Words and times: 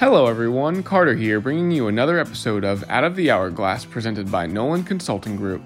Hello, 0.00 0.28
everyone. 0.28 0.82
Carter 0.82 1.14
here, 1.14 1.40
bringing 1.40 1.70
you 1.70 1.88
another 1.88 2.18
episode 2.18 2.64
of 2.64 2.82
Out 2.88 3.04
of 3.04 3.16
the 3.16 3.30
Hourglass 3.30 3.84
presented 3.84 4.32
by 4.32 4.46
Nolan 4.46 4.82
Consulting 4.82 5.36
Group. 5.36 5.60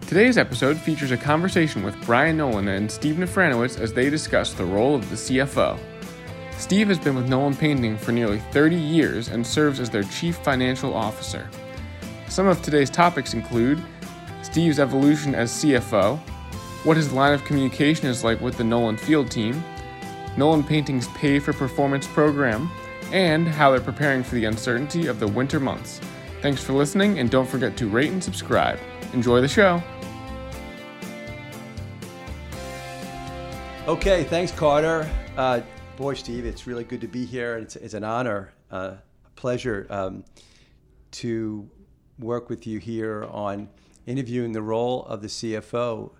Today's 0.00 0.36
episode 0.36 0.76
features 0.76 1.12
a 1.12 1.16
conversation 1.16 1.84
with 1.84 1.94
Brian 2.04 2.38
Nolan 2.38 2.66
and 2.66 2.90
Steve 2.90 3.14
Nafranowitz 3.14 3.78
as 3.78 3.92
they 3.92 4.10
discuss 4.10 4.52
the 4.52 4.64
role 4.64 4.96
of 4.96 5.08
the 5.10 5.14
CFO. 5.14 5.78
Steve 6.56 6.88
has 6.88 6.98
been 6.98 7.14
with 7.14 7.28
Nolan 7.28 7.54
Painting 7.54 7.96
for 7.96 8.10
nearly 8.10 8.40
30 8.50 8.74
years 8.74 9.28
and 9.28 9.46
serves 9.46 9.78
as 9.78 9.88
their 9.88 10.02
Chief 10.02 10.36
Financial 10.38 10.92
Officer. 10.92 11.48
Some 12.28 12.48
of 12.48 12.60
today's 12.60 12.90
topics 12.90 13.32
include 13.32 13.80
Steve's 14.42 14.80
evolution 14.80 15.36
as 15.36 15.52
CFO, 15.52 16.18
what 16.82 16.96
his 16.96 17.12
line 17.12 17.32
of 17.32 17.44
communication 17.44 18.08
is 18.08 18.24
like 18.24 18.40
with 18.40 18.56
the 18.56 18.64
Nolan 18.64 18.96
field 18.96 19.30
team, 19.30 19.62
Nolan 20.36 20.64
Painting's 20.64 21.06
Pay 21.14 21.38
for 21.38 21.52
Performance 21.52 22.08
program, 22.08 22.68
and 23.12 23.46
how 23.46 23.70
they're 23.70 23.80
preparing 23.80 24.22
for 24.22 24.34
the 24.34 24.44
uncertainty 24.44 25.06
of 25.06 25.20
the 25.20 25.26
winter 25.26 25.58
months. 25.58 26.00
Thanks 26.42 26.62
for 26.62 26.72
listening, 26.72 27.18
and 27.18 27.30
don't 27.30 27.48
forget 27.48 27.76
to 27.78 27.88
rate 27.88 28.12
and 28.12 28.22
subscribe. 28.22 28.78
Enjoy 29.12 29.40
the 29.40 29.48
show. 29.48 29.82
Okay, 33.88 34.24
thanks, 34.24 34.52
Carter. 34.52 35.10
Uh, 35.36 35.62
boy, 35.96 36.14
Steve, 36.14 36.44
it's 36.44 36.66
really 36.66 36.84
good 36.84 37.00
to 37.00 37.08
be 37.08 37.24
here. 37.24 37.56
It's, 37.56 37.74
it's 37.76 37.94
an 37.94 38.04
honor, 38.04 38.52
uh, 38.70 38.96
a 39.24 39.30
pleasure 39.34 39.86
um, 39.88 40.24
to 41.12 41.68
work 42.18 42.50
with 42.50 42.66
you 42.66 42.78
here 42.78 43.24
on 43.30 43.68
interviewing 44.06 44.52
the 44.52 44.62
role 44.62 45.04
of 45.06 45.22
the 45.22 45.28
CFO. 45.28 46.12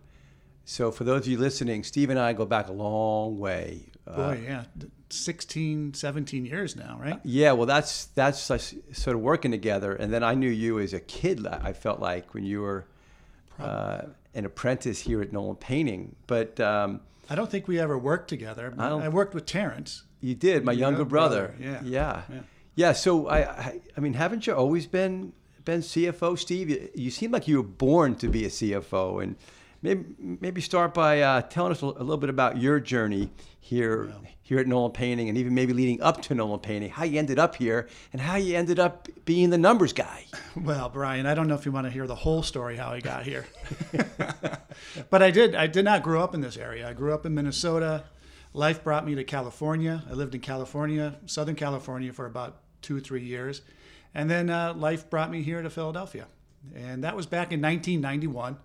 So, 0.64 0.90
for 0.90 1.04
those 1.04 1.22
of 1.22 1.28
you 1.28 1.38
listening, 1.38 1.84
Steve 1.84 2.10
and 2.10 2.18
I 2.18 2.32
go 2.32 2.44
back 2.44 2.68
a 2.68 2.72
long 2.72 3.38
way. 3.38 3.90
Boy, 4.06 4.40
yeah, 4.44 4.64
16, 5.10 5.94
17 5.94 6.46
years 6.46 6.76
now, 6.76 6.98
right? 7.00 7.18
Yeah, 7.24 7.52
well, 7.52 7.66
that's 7.66 8.06
that's 8.06 8.50
us 8.50 8.74
sort 8.92 9.16
of 9.16 9.22
working 9.22 9.50
together. 9.50 9.92
And 9.94 10.12
then 10.12 10.22
I 10.22 10.34
knew 10.34 10.50
you 10.50 10.78
as 10.78 10.92
a 10.92 11.00
kid. 11.00 11.46
I 11.46 11.72
felt 11.72 12.00
like 12.00 12.34
when 12.34 12.44
you 12.44 12.60
were 12.62 12.86
uh, 13.58 14.02
an 14.34 14.44
apprentice 14.44 15.00
here 15.00 15.20
at 15.20 15.32
Nolan 15.32 15.56
Painting. 15.56 16.14
But 16.26 16.60
um, 16.60 17.00
I 17.28 17.34
don't 17.34 17.50
think 17.50 17.68
we 17.68 17.78
ever 17.80 17.98
worked 17.98 18.28
together. 18.28 18.72
I, 18.78 18.88
I 18.88 19.08
worked 19.08 19.34
with 19.34 19.46
Terrence. 19.46 20.04
You 20.20 20.34
did, 20.34 20.64
my 20.64 20.72
Your 20.72 20.80
younger 20.80 21.04
brother. 21.04 21.54
brother, 21.56 21.62
yeah. 21.62 21.80
yeah, 21.84 22.22
Yeah. 22.30 22.40
yeah. 22.74 22.92
So 22.92 23.28
I, 23.28 23.38
I, 23.50 23.80
I 23.96 24.00
mean, 24.00 24.14
haven't 24.14 24.46
you 24.46 24.54
always 24.54 24.86
been 24.86 25.32
been 25.64 25.80
CFO, 25.80 26.38
Steve? 26.38 26.70
You, 26.70 26.88
you 26.94 27.10
seem 27.10 27.30
like 27.30 27.46
you 27.46 27.58
were 27.58 27.68
born 27.68 28.14
to 28.16 28.28
be 28.28 28.44
a 28.44 28.48
CFO, 28.48 29.22
and 29.22 29.36
maybe 29.82 30.04
maybe 30.18 30.60
start 30.60 30.94
by 30.94 31.20
uh, 31.20 31.42
telling 31.42 31.72
us 31.72 31.82
a, 31.82 31.86
little 31.86 32.16
bit 32.16 32.30
about 32.30 32.58
your 32.58 32.80
journey 32.80 33.30
here 33.60 34.12
here 34.42 34.58
at 34.58 34.66
Nolan 34.66 34.92
Painting, 34.92 35.28
and 35.28 35.36
even 35.36 35.54
maybe 35.54 35.74
leading 35.74 36.00
up 36.00 36.22
to 36.22 36.34
Nolan 36.34 36.60
Painting, 36.60 36.88
how 36.88 37.04
you 37.04 37.18
ended 37.18 37.38
up 37.38 37.56
here, 37.56 37.86
and 38.12 38.22
how 38.22 38.36
you 38.36 38.56
ended 38.56 38.78
up 38.78 39.06
being 39.26 39.50
the 39.50 39.58
numbers 39.58 39.92
guy. 39.92 40.24
Well, 40.56 40.88
Brian, 40.88 41.24
I 41.26 41.34
don't 41.34 41.46
know 41.46 41.54
if 41.54 41.64
you 41.66 41.70
want 41.70 41.86
to 41.86 41.90
hear 41.90 42.08
the 42.08 42.16
whole 42.16 42.42
story 42.42 42.76
how 42.76 42.88
I 42.88 42.98
got 42.98 43.24
here, 43.24 43.46
but 45.10 45.22
I 45.22 45.30
did. 45.30 45.54
I 45.54 45.68
did 45.68 45.84
not 45.84 46.02
grow 46.02 46.20
up 46.20 46.34
in 46.34 46.40
this 46.40 46.56
area. 46.56 46.88
I 46.88 46.94
grew 46.94 47.14
up 47.14 47.24
in 47.24 47.34
Minnesota. 47.34 48.04
Life 48.54 48.82
brought 48.82 49.06
me 49.06 49.14
to 49.14 49.22
California. 49.22 50.02
I 50.10 50.14
lived 50.14 50.34
in 50.34 50.40
California, 50.40 51.16
Southern 51.26 51.54
California, 51.54 52.12
for 52.12 52.26
about 52.26 52.56
two 52.82 52.96
or 52.96 53.00
three 53.00 53.22
years, 53.22 53.62
and 54.14 54.28
then 54.28 54.50
uh, 54.50 54.74
life 54.74 55.08
brought 55.08 55.30
me 55.30 55.42
here 55.42 55.62
to 55.62 55.70
Philadelphia, 55.70 56.26
and 56.74 57.04
that 57.04 57.14
was 57.14 57.26
back 57.26 57.52
in 57.52 57.60
1991. 57.60 58.56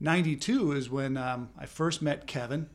92 0.00 0.72
is 0.72 0.90
when 0.90 1.16
um, 1.16 1.50
I 1.58 1.66
first 1.66 2.02
met 2.02 2.26
Kevin. 2.26 2.68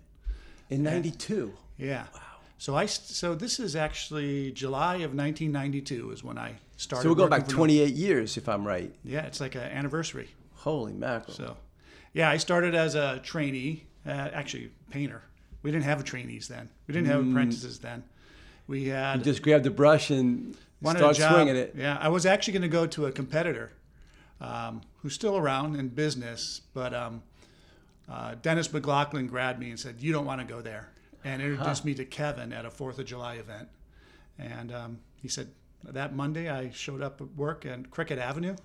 In 0.70 0.84
'92. 0.84 1.54
Yeah. 1.78 2.06
Wow. 2.14 2.22
So 2.58 2.76
I 2.76 2.86
so 2.86 3.36
this 3.36 3.60
is 3.60 3.76
actually 3.76 4.52
July 4.52 4.96
of 4.96 5.14
1992 5.14 6.12
is 6.12 6.24
when 6.24 6.38
I 6.38 6.56
started. 6.78 7.04
So 7.04 7.10
we're 7.10 7.16
going 7.16 7.30
back 7.30 7.46
for 7.46 7.52
28 7.52 7.94
years, 7.94 8.38
if 8.38 8.48
I'm 8.48 8.66
right. 8.66 8.94
Yeah, 9.04 9.26
it's 9.26 9.40
like 9.42 9.56
an 9.56 9.62
anniversary. 9.62 10.30
Holy 10.56 10.94
mackerel! 10.94 11.34
So, 11.34 11.58
yeah, 12.14 12.30
I 12.30 12.38
started 12.38 12.74
as 12.74 12.96
a 12.96 13.20
trainee, 13.24 13.86
uh, 14.08 14.10
actually 14.10 14.72
painter. 14.90 15.22
We 15.62 15.72
didn't 15.72 15.84
have 15.84 16.04
trainees 16.04 16.48
then. 16.48 16.70
We 16.88 16.94
didn't 16.94 17.08
have 17.08 17.28
apprentices 17.28 17.80
then. 17.80 18.04
We 18.68 18.86
had 18.86 19.20
you 19.20 19.24
just 19.24 19.44
grabbed 19.44 19.64
the 19.64 19.72
brush 19.72 20.10
and 20.10 20.56
wanted 20.82 21.00
start 21.00 21.18
a 21.18 21.20
job. 21.20 21.34
swinging 21.34 21.56
it. 21.56 21.76
Yeah, 21.78 21.98
I 22.00 22.10
was 22.10 22.26
actually 22.26 22.54
going 22.54 22.62
to 22.64 22.68
go 22.68 22.88
to 22.88 23.06
a 23.06 23.12
competitor 23.12 23.72
um, 24.42 24.82
who's 25.02 25.14
still 25.14 25.38
around 25.38 25.76
in 25.78 25.90
business, 25.90 26.62
but 26.74 26.94
um, 26.94 27.24
uh, 28.10 28.36
Dennis 28.42 28.72
McLaughlin 28.72 29.28
grabbed 29.28 29.60
me 29.60 29.70
and 29.70 29.80
said, 29.80 29.96
"You 30.00 30.12
don't 30.14 30.26
want 30.26 30.42
to 30.42 30.48
go 30.48 30.62
there," 30.62 30.90
and 31.24 31.42
introduced 31.42 31.86
me 31.86 31.94
to 31.96 32.06
Kevin 32.06 32.54
at 32.54 32.66
a 32.66 32.70
Fourth 32.70 33.00
of 33.00 33.06
July 33.06 33.36
event. 33.36 33.70
And 34.38 34.74
um, 34.74 35.00
he 35.22 35.28
said 35.28 35.50
that 35.84 36.14
Monday 36.16 36.50
I 36.50 36.70
showed 36.72 37.02
up 37.02 37.22
at 37.22 37.28
work 37.36 37.66
at 37.66 37.90
Cricket 37.92 38.20
Avenue. 38.20 38.56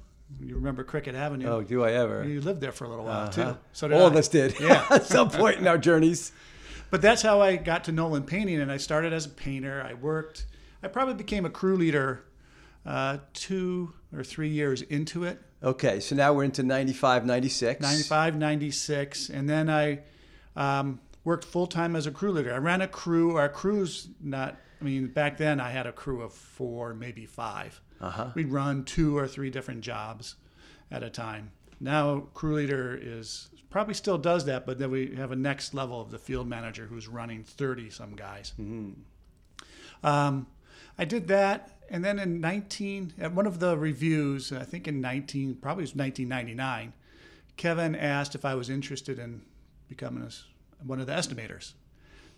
You 0.40 0.54
remember 0.56 0.84
Cricket 0.84 1.14
Avenue? 1.14 1.46
Oh, 1.48 1.62
do 1.62 1.82
I 1.84 1.92
ever? 1.92 2.24
You 2.24 2.40
lived 2.40 2.60
there 2.60 2.70
for 2.72 2.84
a 2.84 2.88
little 2.88 3.04
while 3.04 3.28
Uh-huh. 3.28 3.52
too. 3.52 3.58
So 3.72 3.90
All 3.92 4.04
I. 4.04 4.06
of 4.06 4.16
us 4.16 4.28
did. 4.28 4.58
Yeah. 4.60 4.84
at 4.90 5.04
some 5.06 5.28
point 5.30 5.58
in 5.58 5.66
our 5.66 5.78
journeys. 5.78 6.30
But 6.90 7.02
that's 7.02 7.22
how 7.22 7.40
I 7.40 7.56
got 7.56 7.84
to 7.84 7.92
Nolan 7.92 8.24
Painting, 8.24 8.60
and 8.60 8.70
I 8.70 8.76
started 8.76 9.12
as 9.12 9.26
a 9.26 9.28
painter. 9.28 9.84
I 9.88 9.94
worked. 9.94 10.46
I 10.82 10.88
probably 10.88 11.14
became 11.14 11.44
a 11.46 11.50
crew 11.50 11.76
leader 11.76 12.24
uh, 12.86 13.18
two 13.32 13.92
or 14.16 14.22
three 14.24 14.48
years 14.48 14.82
into 14.82 15.24
it. 15.24 15.40
Okay, 15.62 16.00
so 16.00 16.16
now 16.16 16.32
we're 16.32 16.44
into 16.44 16.62
95, 16.62 17.26
96. 17.26 17.80
95, 17.82 18.36
96, 18.36 19.28
and 19.28 19.48
then 19.48 19.68
I 19.68 20.00
um, 20.56 21.00
worked 21.24 21.44
full 21.44 21.66
time 21.66 21.94
as 21.96 22.06
a 22.06 22.10
crew 22.10 22.32
leader. 22.32 22.54
I 22.54 22.58
ran 22.58 22.80
a 22.80 22.88
crew. 22.88 23.36
Our 23.36 23.48
crew's 23.48 24.08
not. 24.22 24.56
I 24.80 24.84
mean, 24.84 25.08
back 25.08 25.36
then 25.36 25.60
I 25.60 25.70
had 25.70 25.86
a 25.86 25.92
crew 25.92 26.22
of 26.22 26.32
four, 26.32 26.94
maybe 26.94 27.26
5 27.26 27.80
Uh-huh. 28.00 28.30
We'd 28.34 28.48
run 28.48 28.84
two 28.84 29.18
or 29.18 29.28
three 29.28 29.50
different 29.50 29.82
jobs 29.82 30.36
at 30.90 31.02
a 31.02 31.10
time. 31.10 31.50
Now 31.78 32.20
crew 32.32 32.54
leader 32.54 32.98
is 33.00 33.48
probably 33.68 33.92
still 33.92 34.16
does 34.16 34.46
that, 34.46 34.64
but 34.64 34.78
then 34.78 34.90
we 34.90 35.14
have 35.16 35.32
a 35.32 35.36
next 35.36 35.74
level 35.74 36.00
of 36.00 36.10
the 36.10 36.18
field 36.18 36.48
manager 36.48 36.86
who's 36.86 37.08
running 37.08 37.44
30 37.44 37.90
some 37.90 38.16
guys. 38.16 38.54
Um, 40.02 40.46
I 40.98 41.04
did 41.04 41.28
that, 41.28 41.78
and 41.90 42.04
then 42.04 42.18
in 42.20 42.40
19, 42.40 43.14
at 43.18 43.34
one 43.34 43.46
of 43.46 43.58
the 43.58 43.76
reviews, 43.76 44.52
I 44.52 44.62
think 44.62 44.86
in 44.86 45.00
19, 45.00 45.56
probably 45.56 45.82
it 45.82 45.92
was 45.92 45.96
1999, 45.96 46.92
Kevin 47.56 47.96
asked 47.96 48.34
if 48.36 48.44
I 48.44 48.54
was 48.54 48.70
interested 48.70 49.18
in 49.18 49.42
becoming 49.88 50.22
a 50.22 50.30
one 50.86 51.00
of 51.00 51.06
the 51.06 51.12
estimators. 51.12 51.72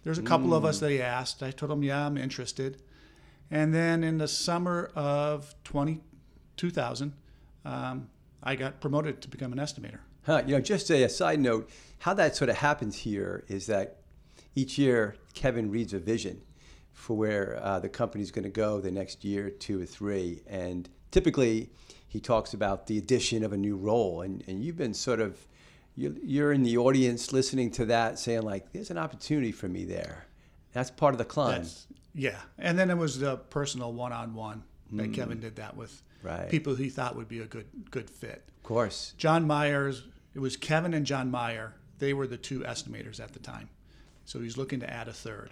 There's 0.02 0.18
a 0.18 0.22
couple 0.22 0.52
of 0.52 0.64
us 0.64 0.80
that 0.80 0.90
he 0.90 1.00
asked. 1.00 1.44
I 1.44 1.52
told 1.52 1.70
him, 1.70 1.84
yeah, 1.84 2.06
I'm 2.06 2.16
interested. 2.16 2.82
And 3.52 3.72
then 3.72 4.02
in 4.02 4.18
the 4.18 4.26
summer 4.26 4.90
of 4.96 5.54
20, 5.62 6.00
2000, 6.56 7.12
um, 7.64 8.08
I 8.42 8.56
got 8.56 8.80
promoted 8.80 9.20
to 9.22 9.28
become 9.28 9.52
an 9.52 9.58
estimator. 9.58 10.00
Huh, 10.24 10.42
you 10.44 10.54
know, 10.56 10.60
just 10.60 10.90
a, 10.90 11.04
a 11.04 11.08
side 11.08 11.38
note, 11.38 11.70
how 11.98 12.14
that 12.14 12.34
sort 12.34 12.50
of 12.50 12.56
happens 12.56 12.96
here 12.96 13.44
is 13.46 13.66
that 13.66 13.98
each 14.56 14.78
year 14.78 15.14
Kevin 15.34 15.70
reads 15.70 15.92
a 15.92 15.98
vision 15.98 16.42
for 16.92 17.16
where 17.16 17.58
uh, 17.62 17.78
the 17.80 17.88
company's 17.88 18.30
going 18.30 18.44
to 18.44 18.50
go 18.50 18.80
the 18.80 18.90
next 18.90 19.24
year, 19.24 19.50
two 19.50 19.80
or 19.82 19.86
three. 19.86 20.42
And 20.46 20.88
typically 21.10 21.70
he 22.08 22.20
talks 22.20 22.52
about 22.54 22.86
the 22.86 22.98
addition 22.98 23.42
of 23.44 23.52
a 23.52 23.56
new 23.56 23.76
role. 23.76 24.22
And, 24.22 24.44
and 24.46 24.62
you've 24.62 24.76
been 24.76 24.94
sort 24.94 25.20
of, 25.20 25.46
you're, 25.96 26.12
you're 26.22 26.52
in 26.52 26.62
the 26.62 26.76
audience 26.78 27.32
listening 27.32 27.70
to 27.72 27.84
that 27.86 28.18
saying 28.18 28.42
like, 28.42 28.72
there's 28.72 28.90
an 28.90 28.98
opportunity 28.98 29.52
for 29.52 29.68
me 29.68 29.84
there. 29.84 30.26
That's 30.72 30.90
part 30.90 31.14
of 31.14 31.18
the 31.18 31.24
climb. 31.24 31.62
That's, 31.62 31.86
yeah. 32.14 32.38
And 32.58 32.78
then 32.78 32.90
it 32.90 32.96
was 32.98 33.18
the 33.18 33.36
personal 33.36 33.92
one 33.92 34.12
on 34.12 34.34
one 34.34 34.62
that 34.92 35.14
Kevin 35.14 35.40
did 35.40 35.56
that 35.56 35.76
with 35.76 36.02
Right. 36.22 36.48
people 36.50 36.76
he 36.76 36.88
thought 36.88 37.16
would 37.16 37.26
be 37.28 37.40
a 37.40 37.46
good 37.46 37.66
good 37.90 38.08
fit. 38.08 38.44
of 38.58 38.62
course. 38.62 39.12
John 39.16 39.44
Myers, 39.44 40.04
it 40.34 40.38
was 40.38 40.56
Kevin 40.56 40.94
and 40.94 41.04
John 41.04 41.30
Meyer. 41.32 41.74
They 41.98 42.12
were 42.12 42.28
the 42.28 42.36
two 42.36 42.60
estimators 42.60 43.18
at 43.18 43.32
the 43.32 43.40
time. 43.40 43.68
So 44.24 44.38
he's 44.38 44.56
looking 44.56 44.78
to 44.80 44.88
add 44.92 45.08
a 45.08 45.12
third. 45.12 45.50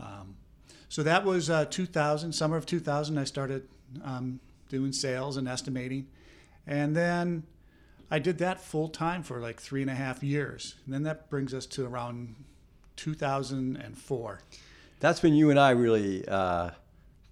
Um, 0.00 0.36
so 0.88 1.02
that 1.02 1.24
was 1.24 1.50
uh, 1.50 1.64
2000, 1.66 2.32
summer 2.32 2.56
of 2.56 2.66
2000. 2.66 3.18
I 3.18 3.24
started 3.24 3.68
um, 4.04 4.40
doing 4.68 4.92
sales 4.92 5.36
and 5.36 5.48
estimating. 5.48 6.06
And 6.66 6.96
then 6.96 7.44
I 8.10 8.18
did 8.18 8.38
that 8.38 8.60
full 8.60 8.88
time 8.88 9.22
for 9.22 9.40
like 9.40 9.60
three 9.60 9.82
and 9.82 9.90
a 9.90 9.94
half 9.94 10.22
years. 10.22 10.76
And 10.84 10.94
then 10.94 11.02
that 11.04 11.28
brings 11.30 11.52
us 11.52 11.66
to 11.66 11.84
around 11.86 12.36
2004. 12.96 14.40
That's 15.00 15.22
when 15.22 15.34
you 15.34 15.50
and 15.50 15.58
I 15.58 15.70
really 15.70 16.26
uh, 16.26 16.70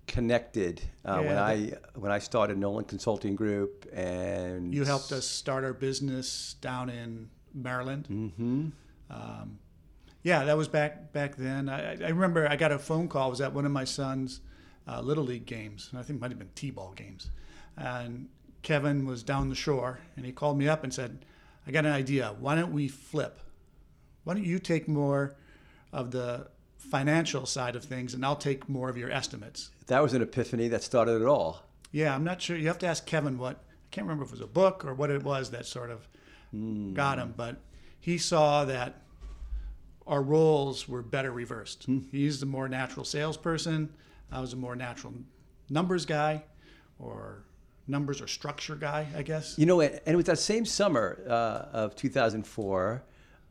connected 0.07 0.83
uh, 1.05 1.21
when 1.21 1.39
I 1.39 1.73
when 1.95 2.13
I 2.13 2.19
started 2.19 2.59
Nolan 2.59 2.85
Consulting 2.85 3.35
Group, 3.35 3.87
and 3.93 4.75
You 4.75 4.85
helped 4.85 5.13
us 5.13 5.27
start 5.27 5.65
our 5.65 5.73
business 5.73 6.57
down 6.61 6.91
in 6.91 7.31
Maryland. 7.55 8.07
hmm 8.07 8.69
Um, 9.11 9.59
yeah, 10.23 10.45
that 10.45 10.57
was 10.57 10.69
back 10.69 11.13
back 11.13 11.37
then. 11.37 11.69
I, 11.69 12.03
I 12.03 12.09
remember 12.09 12.49
I 12.49 12.57
got 12.57 12.73
a 12.73 12.79
phone 12.79 13.09
call. 13.09 13.29
It 13.29 13.31
was 13.31 13.41
at 13.41 13.53
one 13.53 13.67
of 13.67 13.73
my 13.73 13.85
son's 13.85 14.41
uh, 14.87 15.01
little 15.01 15.25
league 15.25 15.47
games. 15.47 15.91
I 15.95 16.03
think 16.03 16.19
it 16.19 16.21
might 16.21 16.31
have 16.31 16.39
been 16.39 16.51
t-ball 16.55 16.93
games, 16.97 17.31
and 17.77 18.29
Kevin 18.63 19.07
was 19.07 19.23
down 19.23 19.49
the 19.49 19.55
shore, 19.55 19.99
and 20.17 20.25
he 20.25 20.33
called 20.33 20.59
me 20.59 20.69
up 20.69 20.85
and 20.85 20.95
said, 20.95 21.25
"I 21.67 21.71
got 21.71 21.87
an 21.87 21.93
idea. 21.93 22.35
Why 22.39 22.55
don't 22.55 22.73
we 22.73 22.89
flip? 22.89 23.41
Why 24.25 24.35
don't 24.35 24.45
you 24.45 24.59
take 24.59 24.87
more 24.87 25.35
of 25.93 26.13
the 26.13 26.49
financial 26.77 27.47
side 27.47 27.77
of 27.77 27.85
things, 27.85 28.15
and 28.15 28.25
I'll 28.25 28.37
take 28.37 28.69
more 28.69 28.89
of 28.89 28.97
your 28.97 29.11
estimates. 29.11 29.71
That 29.87 30.03
was 30.03 30.15
an 30.15 30.23
epiphany 30.23 30.69
that 30.69 30.83
started 30.83 31.21
it 31.21 31.27
all. 31.27 31.63
Yeah, 31.91 32.15
I'm 32.15 32.25
not 32.25 32.41
sure. 32.41 32.57
You 32.57 32.69
have 32.69 32.79
to 32.79 32.87
ask 32.87 33.07
Kevin 33.07 33.39
what. 33.39 33.57
I 33.57 33.95
can't 33.95 34.07
remember 34.07 34.25
if 34.25 34.31
it 34.31 34.33
was 34.33 34.41
a 34.41 34.47
book 34.47 34.87
or 34.87 34.95
what 34.95 35.11
it 35.11 35.23
was 35.23 35.51
that 35.51 35.67
sort 35.67 35.91
of 35.91 36.09
got 36.95 37.19
him, 37.19 37.35
but 37.37 37.57
he 38.01 38.17
saw 38.17 38.65
that 38.65 39.03
our 40.07 40.23
roles 40.23 40.89
were 40.89 41.03
better 41.03 41.33
reversed. 41.33 41.87
He's 42.11 42.41
the 42.41 42.47
more 42.47 42.69
natural 42.69 43.05
salesperson. 43.05 43.93
I 44.31 44.41
was 44.41 44.53
a 44.53 44.57
more 44.57 44.77
natural 44.77 45.15
numbers 45.69 46.07
guy, 46.07 46.45
or 46.99 47.45
numbers 47.87 48.21
or 48.21 48.27
structure 48.27 48.77
guy, 48.77 49.07
I 49.17 49.23
guess. 49.23 49.59
You 49.59 49.67
know, 49.67 49.81
and 49.81 50.01
it 50.07 50.17
was 50.17 50.27
that 50.27 50.39
same 50.39 50.65
summer 50.65 51.23
uh, 51.29 51.77
of 51.77 51.97
2004 51.97 53.03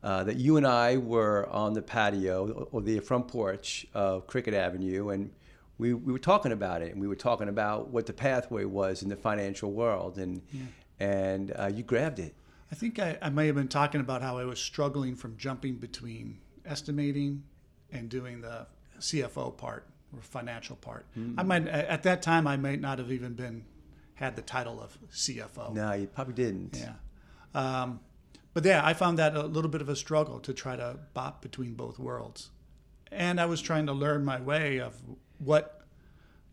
uh, 0.02 0.24
that 0.24 0.36
you 0.36 0.56
and 0.56 0.66
I 0.66 0.96
were 0.96 1.48
on 1.48 1.74
the 1.74 1.82
patio 1.82 2.68
or 2.72 2.80
the 2.82 2.98
front 3.00 3.28
porch 3.28 3.86
of 3.94 4.26
Cricket 4.26 4.54
Avenue, 4.54 5.10
and 5.10 5.30
we, 5.78 5.94
we 5.94 6.12
were 6.12 6.18
talking 6.18 6.52
about 6.52 6.82
it, 6.82 6.92
and 6.92 7.00
we 7.00 7.06
were 7.06 7.16
talking 7.16 7.48
about 7.48 7.90
what 7.90 8.06
the 8.06 8.12
pathway 8.12 8.64
was 8.64 9.02
in 9.02 9.08
the 9.08 9.16
financial 9.16 9.72
world, 9.72 10.18
and 10.18 10.42
and 11.00 11.52
uh, 11.58 11.70
you 11.72 11.82
grabbed 11.82 12.18
it. 12.18 12.34
I 12.70 12.74
think 12.74 12.98
I, 12.98 13.18
I 13.20 13.28
may 13.28 13.46
have 13.46 13.56
been 13.56 13.68
talking 13.68 14.00
about 14.00 14.22
how 14.22 14.38
I 14.38 14.44
was 14.44 14.58
struggling 14.58 15.14
from 15.14 15.36
jumping 15.36 15.76
between 15.76 16.38
estimating 16.64 17.42
and 17.90 18.08
doing 18.08 18.40
the 18.40 18.66
CFO 18.98 19.56
part 19.56 19.86
or 20.14 20.22
financial 20.22 20.76
part. 20.76 21.06
I 21.36 21.42
might 21.42 21.66
at 21.66 22.02
that 22.04 22.22
time 22.22 22.46
I 22.46 22.56
might 22.56 22.80
not 22.80 22.98
have 22.98 23.10
even 23.10 23.34
been 23.34 23.64
had 24.14 24.36
the 24.36 24.42
title 24.42 24.80
of 24.80 24.96
CFO. 25.12 25.72
No, 25.72 25.92
you 25.92 26.06
probably 26.06 26.34
didn't. 26.34 26.76
Yeah. 26.76 26.92
Um, 27.54 28.00
but 28.54 28.64
yeah, 28.64 28.82
I 28.84 28.94
found 28.94 29.18
that 29.18 29.34
a 29.34 29.42
little 29.42 29.70
bit 29.70 29.80
of 29.80 29.88
a 29.88 29.96
struggle 29.96 30.38
to 30.40 30.52
try 30.52 30.76
to 30.76 30.98
bop 31.14 31.42
between 31.42 31.74
both 31.74 31.98
worlds. 31.98 32.50
And 33.10 33.40
I 33.40 33.46
was 33.46 33.60
trying 33.60 33.86
to 33.86 33.92
learn 33.92 34.24
my 34.24 34.40
way 34.40 34.80
of 34.80 34.94
what, 35.38 35.81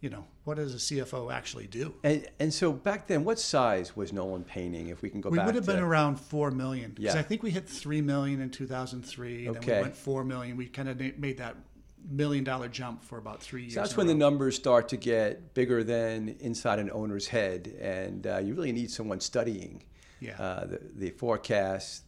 you 0.01 0.10
know, 0.10 0.25
what 0.46 0.56
does 0.56 0.74
a 0.74 0.78
CFO 0.78 1.31
actually 1.31 1.68
do? 1.68 1.94
And 2.04 2.25
and 2.40 2.54
so 2.54 2.72
back 2.72 3.07
then, 3.07 3.24
what 3.25 3.40
size 3.40 3.96
was 3.96 4.13
Nolan 4.13 4.44
Painting? 4.44 4.88
If 4.88 5.01
we 5.01 5.10
can 5.10 5.19
go 5.22 5.30
We 5.30 5.38
back, 5.38 5.46
we 5.46 5.50
would 5.50 5.56
have 5.56 5.66
to, 5.66 5.74
been 5.74 5.84
around 5.84 6.19
four 6.19 6.51
million 6.51 6.92
because 6.92 7.16
Yeah. 7.16 7.19
I 7.19 7.24
think 7.24 7.44
we 7.44 7.51
hit 7.51 7.68
three 7.68 8.01
million 8.01 8.40
in 8.42 8.50
2003. 8.50 9.46
Then 9.46 9.54
we 9.62 9.68
went 9.68 9.96
four 9.96 10.24
million. 10.24 10.56
We 10.56 10.68
kind 10.68 10.88
of 10.90 11.00
made 11.19 11.38
that 11.40 11.56
million 12.10 12.46
dollar 12.46 12.69
jump 12.69 13.04
for 13.04 13.18
about 13.18 13.42
three 13.44 13.63
years. 13.63 13.74
So 13.74 13.81
that's 13.81 13.98
when 13.98 14.07
the 14.07 14.16
numbers 14.16 14.56
start 14.56 14.88
to 14.90 14.98
get 14.98 15.54
bigger 15.54 15.84
than 15.84 16.30
inside 16.40 16.80
an 16.80 16.90
owner's 16.92 17.28
head, 17.28 17.68
and 17.80 18.25
uh, 18.25 18.38
you 18.38 18.54
really 18.56 18.72
need 18.72 18.90
someone 18.90 19.19
studying 19.19 19.84
Yeah. 20.22 20.38
uh, 20.42 20.66
the, 20.66 20.80
the 20.96 21.10
forecast, 21.12 22.04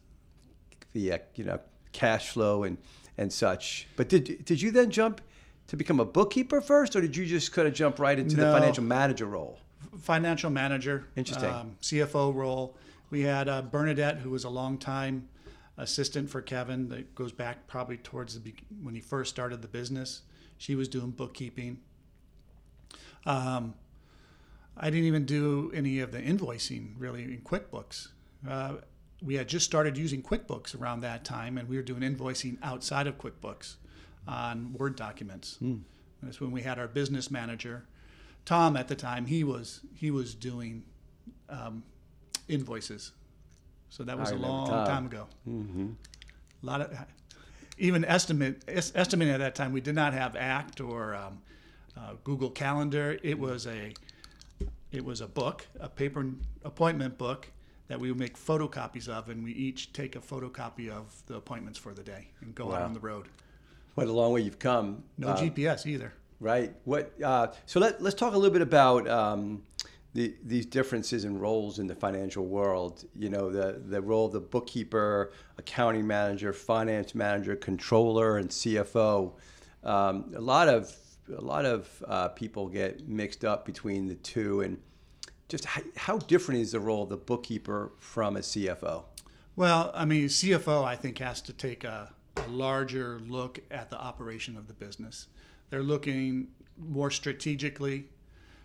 the 0.94 1.14
uh, 1.14 1.18
you 1.36 1.44
know 1.44 1.60
cash 1.92 2.30
flow 2.30 2.64
and 2.64 2.78
and 3.18 3.34
such. 3.34 3.88
But 3.98 4.08
did 4.08 4.46
did 4.46 4.62
you 4.62 4.72
then 4.72 4.92
jump 4.92 5.20
to 5.72 5.78
become 5.78 6.02
a 6.02 6.06
bookkeeper 6.06 6.60
first, 6.60 6.98
or 6.98 7.02
did 7.02 7.16
you 7.16 7.26
just 7.26 7.54
kind 7.54 7.66
of 7.66 7.74
jump 7.74 7.98
right 7.98 8.20
into 8.20 8.36
the 8.36 8.52
financial 8.52 8.84
manager 8.84 9.26
role? 9.26 9.58
financial 10.02 10.50
manager, 10.50 11.08
Interesting. 11.16 11.50
um, 11.50 11.78
CFO 11.82 12.36
role. 12.36 12.76
We 13.10 13.22
had 13.22 13.48
uh, 13.48 13.62
Bernadette, 13.62 14.18
who 14.18 14.32
was 14.32 14.44
a 14.44 14.50
long 14.50 14.78
time 14.78 15.30
assistant 15.78 16.30
for 16.30 16.42
Kevin. 16.42 16.90
That 16.90 17.16
goes 17.16 17.32
back 17.32 17.68
probably 17.68 17.96
towards 17.96 18.38
the 18.42 18.54
when 18.84 18.96
he 18.96 19.00
first 19.00 19.30
started 19.30 19.62
the 19.62 19.70
business. 19.70 20.24
She 20.58 20.76
was 20.76 20.90
doing 20.90 21.12
bookkeeping. 21.12 21.80
Um, 23.26 23.74
I 24.76 24.90
didn't 24.90 25.06
even 25.06 25.24
do 25.24 25.72
any 25.74 26.00
of 26.02 26.12
the 26.12 26.20
invoicing 26.20 26.96
really 26.98 27.24
in 27.24 27.42
QuickBooks. 27.46 28.10
Uh, 28.46 28.74
we 29.22 29.36
had 29.36 29.48
just 29.48 29.66
started 29.68 29.98
using 29.98 30.22
QuickBooks 30.22 30.78
around 30.78 31.00
that 31.02 31.24
time, 31.24 31.58
and 31.58 31.70
we 31.70 31.78
were 31.78 31.82
doing 31.82 32.02
invoicing 32.02 32.58
outside 32.62 33.08
of 33.08 33.18
QuickBooks 33.18 33.76
on 34.28 34.74
Word 34.74 34.96
documents. 34.96 35.58
That's 36.22 36.40
when 36.40 36.52
we 36.52 36.62
had 36.62 36.78
our 36.78 36.88
business 36.88 37.32
manager, 37.32 37.86
Tom. 38.46 38.78
At 38.78 38.88
the 38.88 38.96
time, 38.96 39.26
he 39.26 39.44
was 39.44 39.82
he 39.96 40.12
was 40.12 40.36
doing 40.36 40.84
um, 41.50 41.84
invoices. 42.48 43.12
So 43.90 44.04
that 44.04 44.18
was 44.18 44.32
I 44.32 44.36
a 44.36 44.38
long 44.38 44.68
Tom. 44.68 44.88
time 44.88 45.06
ago. 45.08 45.28
Mm-hmm. 45.48 45.90
A 46.64 46.66
lot 46.66 46.82
of 46.82 46.98
even 47.78 48.06
estimate 48.06 48.64
es- 48.68 48.92
estimating 48.96 49.34
at 49.34 49.40
that 49.40 49.56
time, 49.56 49.74
we 49.74 49.82
did 49.82 49.96
not 49.96 50.14
have 50.14 50.36
Act 50.36 50.80
or 50.80 51.16
um, 51.16 51.42
uh, 51.98 52.14
Google 52.24 52.52
Calendar. 52.52 53.18
It 53.24 53.40
was 53.40 53.66
a 53.68 53.94
it 54.92 55.04
was 55.04 55.22
a 55.22 55.28
book, 55.28 55.66
a 55.80 55.90
paper 55.90 56.26
appointment 56.64 57.18
book 57.18 57.48
that 57.88 58.00
we 58.00 58.10
would 58.10 58.20
make 58.20 58.38
photocopies 58.38 59.10
of, 59.10 59.30
and 59.30 59.44
we 59.44 59.52
each 59.52 59.92
take 59.92 60.16
a 60.16 60.20
photocopy 60.20 60.90
of 60.90 61.24
the 61.26 61.36
appointments 61.36 61.80
for 61.80 61.94
the 61.94 62.04
day 62.04 62.28
and 62.42 62.54
go 62.56 62.72
out 62.72 62.82
on 62.84 62.94
the 62.94 63.00
road. 63.00 63.28
What 63.96 64.08
a 64.08 64.12
long 64.12 64.34
way 64.34 64.42
you've 64.42 64.60
come. 64.60 65.04
No 65.18 65.30
Uh, 65.30 65.38
GPS 65.38 65.86
either. 65.86 66.14
Right. 66.40 66.74
What? 66.86 67.14
Uh, 67.22 67.48
so 67.66 67.80
let, 67.80 68.02
let's 68.02 68.16
talk 68.16 68.34
a 68.34 68.38
little 68.38 68.54
bit 68.54 68.62
about 68.62 69.08
um, 69.08 69.62
the, 70.14 70.34
these 70.44 70.66
differences 70.66 71.24
in 71.24 71.38
roles 71.40 71.78
in 71.78 71.88
the 71.88 71.96
financial 71.96 72.46
world. 72.46 73.06
You 73.16 73.30
know, 73.30 73.52
the 73.52 73.82
the 73.86 74.02
role 74.02 74.26
of 74.26 74.32
the 74.32 74.40
bookkeeper, 74.40 75.34
accounting 75.58 76.08
manager, 76.08 76.52
finance 76.54 77.14
manager, 77.14 77.56
controller, 77.56 78.38
and 78.38 78.50
CFO. 78.50 79.34
Um, 79.84 80.34
a 80.36 80.42
lot 80.42 80.68
of 80.68 80.96
a 81.38 81.42
lot 81.42 81.66
of 81.66 82.04
uh, 82.08 82.30
people 82.30 82.68
get 82.68 83.08
mixed 83.08 83.46
up 83.46 83.66
between 83.66 84.08
the 84.08 84.16
two, 84.16 84.62
and 84.62 84.80
just 85.48 85.66
how, 85.66 85.82
how 85.96 86.18
different 86.18 86.62
is 86.62 86.72
the 86.72 86.80
role 86.80 87.04
of 87.04 87.10
the 87.10 87.18
bookkeeper 87.18 87.92
from 88.00 88.36
a 88.36 88.40
CFO? 88.40 89.04
Well, 89.56 89.92
I 89.94 90.06
mean, 90.06 90.26
CFO, 90.26 90.84
I 90.84 90.96
think, 90.96 91.20
has 91.20 91.42
to 91.44 91.54
take 91.54 91.84
a, 91.84 92.14
a 92.38 92.48
larger 92.50 93.20
look 93.28 93.60
at 93.70 93.90
the 93.90 94.00
operation 94.00 94.58
of 94.58 94.68
the 94.68 94.74
business. 94.74 95.28
They're 95.70 95.84
looking 95.84 96.48
more 96.78 97.12
strategically, 97.12 98.06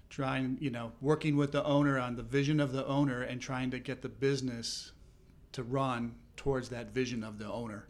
trying, 0.08 0.58
you 0.60 0.70
know, 0.70 0.92
working 1.00 1.36
with 1.36 1.52
the 1.52 1.64
owner 1.64 1.98
on 1.98 2.16
the 2.16 2.22
vision 2.22 2.60
of 2.60 2.72
the 2.72 2.86
owner 2.86 3.22
and 3.22 3.40
trying 3.40 3.70
to 3.72 3.78
get 3.78 4.02
the 4.02 4.08
business 4.08 4.92
to 5.52 5.62
run 5.62 6.14
towards 6.36 6.68
that 6.68 6.92
vision 6.92 7.24
of 7.24 7.38
the 7.38 7.50
owner. 7.50 7.84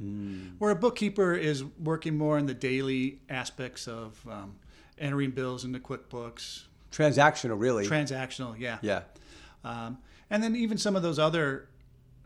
Where 0.58 0.70
a 0.70 0.76
bookkeeper 0.76 1.34
is 1.34 1.64
working 1.64 2.16
more 2.16 2.38
in 2.38 2.46
the 2.46 2.54
daily 2.54 3.20
aspects 3.28 3.88
of 3.88 4.18
um, 4.30 4.56
entering 4.98 5.32
bills 5.32 5.64
into 5.64 5.78
QuickBooks, 5.78 6.64
Transactional, 6.92 7.58
really. 7.58 7.86
transactional, 7.86 8.58
yeah. 8.58 8.78
yeah. 8.80 9.02
Um, 9.64 9.98
and 10.30 10.42
then 10.42 10.56
even 10.56 10.78
some 10.78 10.96
of 10.96 11.02
those 11.02 11.18
other 11.18 11.68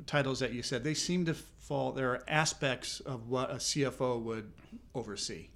titles 0.06 0.38
that 0.40 0.52
you 0.52 0.62
said, 0.62 0.84
they 0.84 0.94
seem 0.94 1.24
to 1.26 1.34
fall. 1.70 1.92
There 1.92 2.10
are 2.10 2.24
aspects 2.26 2.98
of 2.98 3.28
what 3.28 3.48
a 3.52 3.54
CFO 3.54 4.20
would 4.22 4.50
oversee. 4.92 5.50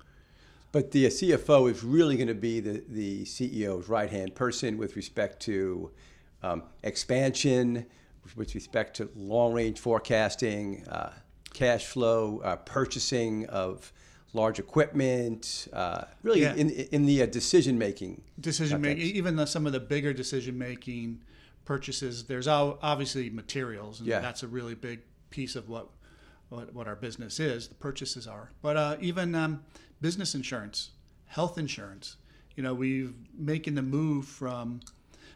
But 0.71 0.93
the 0.93 1.07
CFO 1.07 1.69
is 1.69 1.83
really 1.83 2.15
going 2.17 2.29
to 2.29 2.35
be 2.37 2.61
the, 2.61 2.85
the 2.89 3.25
CEO's 3.25 3.89
right 3.89 4.09
hand 4.09 4.37
person 4.37 4.79
with 4.79 4.95
respect 4.95 5.43
to 5.43 5.91
um, 6.41 6.63
expansion, 6.85 7.87
with 8.37 8.55
respect 8.55 8.95
to 8.99 9.11
long 9.17 9.55
range 9.55 9.81
forecasting, 9.81 10.87
uh, 10.87 11.11
cash 11.53 11.87
flow, 11.87 12.41
uh, 12.45 12.57
purchasing 12.59 13.47
of 13.47 13.93
large 14.35 14.61
equipment, 14.61 15.67
uh, 15.73 16.05
really 16.23 16.43
Yeah. 16.43 16.55
in, 16.55 16.71
in 16.71 17.07
the 17.07 17.23
uh, 17.23 17.27
decision 17.27 17.77
making. 17.77 18.23
Decision 18.39 18.81
making, 18.81 19.03
even 19.17 19.35
the, 19.35 19.47
some 19.47 19.67
of 19.67 19.73
the 19.73 19.81
bigger 19.81 20.13
decision 20.13 20.57
making 20.59 21.23
purchases. 21.65 22.25
There's 22.27 22.47
obviously 22.47 23.31
materials, 23.31 23.99
and 23.99 24.09
Yeah. 24.09 24.21
that's 24.21 24.45
a 24.45 24.49
really 24.49 24.77
big 24.77 25.01
piece 25.31 25.57
of 25.57 25.69
what 25.69 25.89
what, 26.49 26.75
what 26.75 26.87
our 26.87 26.97
business 26.97 27.41
is. 27.41 27.69
The 27.69 27.75
purchases 27.75 28.27
are, 28.27 28.51
but 28.63 28.77
uh, 28.77 28.97
even 29.01 29.35
um, 29.35 29.65
business 30.01 30.35
insurance, 30.35 30.91
health 31.27 31.59
insurance. 31.59 32.17
You 32.57 32.63
know, 32.63 32.75
we've 32.75 33.15
making 33.37 33.75
the 33.75 33.83
move 33.83 34.27
from 34.27 34.81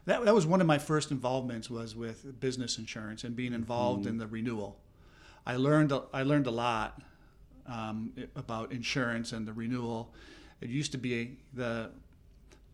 that. 0.04 0.24
That 0.24 0.34
was 0.34 0.46
one 0.46 0.60
of 0.60 0.66
my 0.66 0.78
first 0.78 1.10
involvements 1.10 1.68
was 1.68 1.96
with 1.96 2.38
business 2.38 2.78
insurance 2.78 3.24
and 3.24 3.34
being 3.34 3.52
involved 3.52 4.06
in 4.06 4.18
the 4.18 4.26
renewal. 4.26 4.78
I 5.44 5.56
learned 5.56 5.90
a- 5.92 6.04
I 6.12 6.22
learned 6.22 6.46
a 6.46 6.52
lot 6.52 7.02
um, 7.66 8.12
about 8.36 8.70
insurance 8.72 9.32
and 9.32 9.48
the 9.48 9.52
renewal. 9.52 10.14
It 10.60 10.68
used 10.70 10.92
to 10.92 10.98
be 10.98 11.38
the 11.52 11.90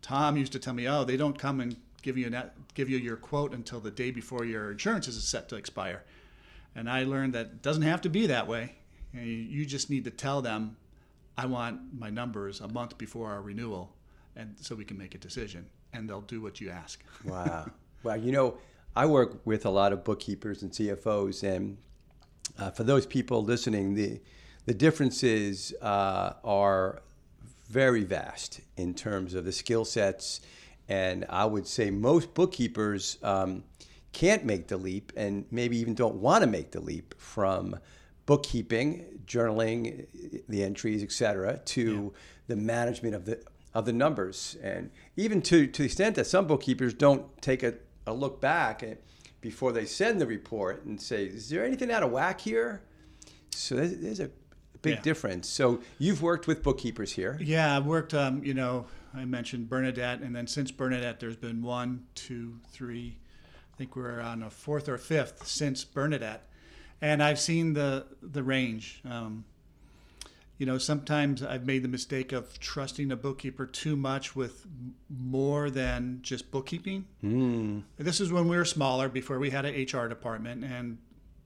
Tom 0.01 0.37
used 0.37 0.51
to 0.51 0.59
tell 0.59 0.73
me, 0.75 0.87
"Oh, 0.87 1.03
they 1.03 1.17
don't 1.17 1.39
come 1.39 1.59
and 1.59 1.75
give 2.03 2.17
you 2.17 2.27
an, 2.27 2.51
give 2.75 2.87
you 2.89 2.97
your 2.97 3.17
quote 3.17 3.51
until 3.53 3.79
the 3.79 3.89
day 3.89 4.11
before 4.11 4.45
your 4.45 4.71
insurance 4.71 5.07
is 5.07 5.23
set 5.27 5.49
to 5.49 5.55
expire." 5.55 6.03
And 6.75 6.89
I 6.89 7.03
learned 7.03 7.33
that 7.33 7.45
it 7.47 7.61
doesn't 7.61 7.83
have 7.83 8.01
to 8.01 8.09
be 8.09 8.27
that 8.27 8.47
way. 8.47 8.75
You, 9.13 9.65
just 9.65 9.89
need 9.89 10.03
to 10.03 10.11
tell 10.11 10.41
them, 10.41 10.75
"I 11.37 11.45
want 11.45 11.97
my 11.97 12.09
numbers 12.09 12.59
a 12.59 12.67
month 12.67 12.97
before 12.97 13.31
our 13.31 13.41
renewal," 13.41 13.95
and 14.35 14.55
so 14.59 14.75
we 14.75 14.83
can 14.83 14.97
make 14.97 15.15
a 15.15 15.17
decision, 15.17 15.67
and 15.93 16.09
they'll 16.09 16.21
do 16.21 16.41
what 16.41 16.59
you 16.59 16.69
ask. 16.69 17.01
Wow. 17.23 17.71
well, 18.03 18.17
you 18.17 18.33
know, 18.33 18.57
I 18.93 19.05
work 19.05 19.39
with 19.45 19.65
a 19.65 19.69
lot 19.69 19.93
of 19.93 20.03
bookkeepers 20.03 20.63
and 20.63 20.71
CFOs, 20.71 21.43
and 21.43 21.77
uh, 22.59 22.71
for 22.71 22.83
those 22.83 23.05
people 23.05 23.41
listening, 23.43 23.95
the 23.95 24.19
the 24.65 24.73
differences 24.73 25.73
uh, 25.81 26.33
are 26.43 27.01
very 27.69 28.03
vast 28.03 28.61
in 28.77 28.93
terms 28.93 29.33
of 29.33 29.45
the 29.45 29.51
skill 29.51 29.85
sets, 29.85 30.41
and 30.87 31.25
I 31.29 31.45
would 31.45 31.67
say 31.67 31.89
most 31.89 32.33
bookkeepers 32.33 33.17
um, 33.23 33.63
can't 34.15 34.45
make 34.45 34.67
the 34.67 34.77
leap, 34.77 35.11
and 35.17 35.45
maybe 35.51 35.77
even 35.77 35.93
don't 35.93 36.15
want 36.15 36.41
to 36.41 36.49
make 36.49 36.71
the 36.71 36.79
leap 36.79 37.13
from 37.17 37.77
bookkeeping, 38.25 39.05
journaling, 39.25 40.07
the 40.47 40.63
entries, 40.63 41.03
etc., 41.03 41.59
to 41.65 42.13
the 42.47 42.55
management 42.55 43.13
of 43.15 43.25
the 43.25 43.43
of 43.73 43.83
the 43.85 43.91
numbers, 43.91 44.55
and 44.63 44.89
even 45.17 45.41
to 45.41 45.67
to 45.67 45.81
the 45.81 45.85
extent 45.85 46.15
that 46.15 46.25
some 46.27 46.47
bookkeepers 46.47 46.93
don't 46.93 47.23
take 47.41 47.61
a, 47.61 47.73
a 48.07 48.13
look 48.13 48.39
back 48.39 48.81
at, 48.83 49.01
before 49.41 49.73
they 49.73 49.85
send 49.85 50.21
the 50.21 50.25
report 50.25 50.85
and 50.85 51.01
say, 51.01 51.25
"Is 51.25 51.49
there 51.49 51.65
anything 51.65 51.91
out 51.91 52.01
of 52.03 52.11
whack 52.11 52.39
here?" 52.39 52.81
So 53.51 53.75
there's, 53.75 53.97
there's 53.97 54.19
a 54.21 54.29
big 54.81 54.95
Yeah. 54.95 55.01
difference. 55.01 55.49
So 55.49 55.81
you've 55.97 56.21
worked 56.21 56.47
with 56.47 56.63
bookkeepers 56.63 57.11
here. 57.13 57.37
Yeah, 57.41 57.75
I've 57.77 57.85
worked. 57.85 58.13
Um, 58.13 58.43
you 58.45 58.53
know, 58.53 58.85
I 59.13 59.25
mentioned 59.25 59.67
Bernadette, 59.69 60.21
and 60.21 60.33
then 60.33 60.47
since 60.47 60.71
Bernadette, 60.71 61.19
there's 61.19 61.35
been 61.35 61.61
one, 61.61 62.05
two, 62.15 62.59
three. 62.71 63.17
I 63.75 63.77
think 63.77 63.97
we're 63.97 64.21
on 64.21 64.41
a 64.41 64.49
fourth 64.49 64.87
or 64.87 64.97
fifth 64.97 65.45
since 65.47 65.83
Bernadette, 65.83 66.47
and 67.01 67.21
I've 67.21 67.39
seen 67.39 67.73
the 67.73 68.05
the 68.21 68.41
range. 68.41 69.01
Um, 69.03 69.43
you 70.57 70.65
know, 70.65 70.77
sometimes 70.77 71.43
I've 71.43 71.65
made 71.65 71.83
the 71.83 71.89
mistake 71.89 72.31
of 72.31 72.57
trusting 72.61 73.11
a 73.11 73.17
bookkeeper 73.17 73.65
too 73.65 73.97
much 73.97 74.33
with 74.33 74.65
more 75.09 75.69
than 75.69 76.19
just 76.21 76.51
bookkeeping. 76.51 77.05
Mm. 77.21 77.83
This 77.97 78.21
is 78.21 78.31
when 78.31 78.47
we 78.47 78.55
were 78.55 78.63
smaller, 78.63 79.09
before 79.09 79.39
we 79.39 79.49
had 79.49 79.65
an 79.65 79.73
HR 79.73 80.07
department, 80.07 80.63
and 80.63 80.99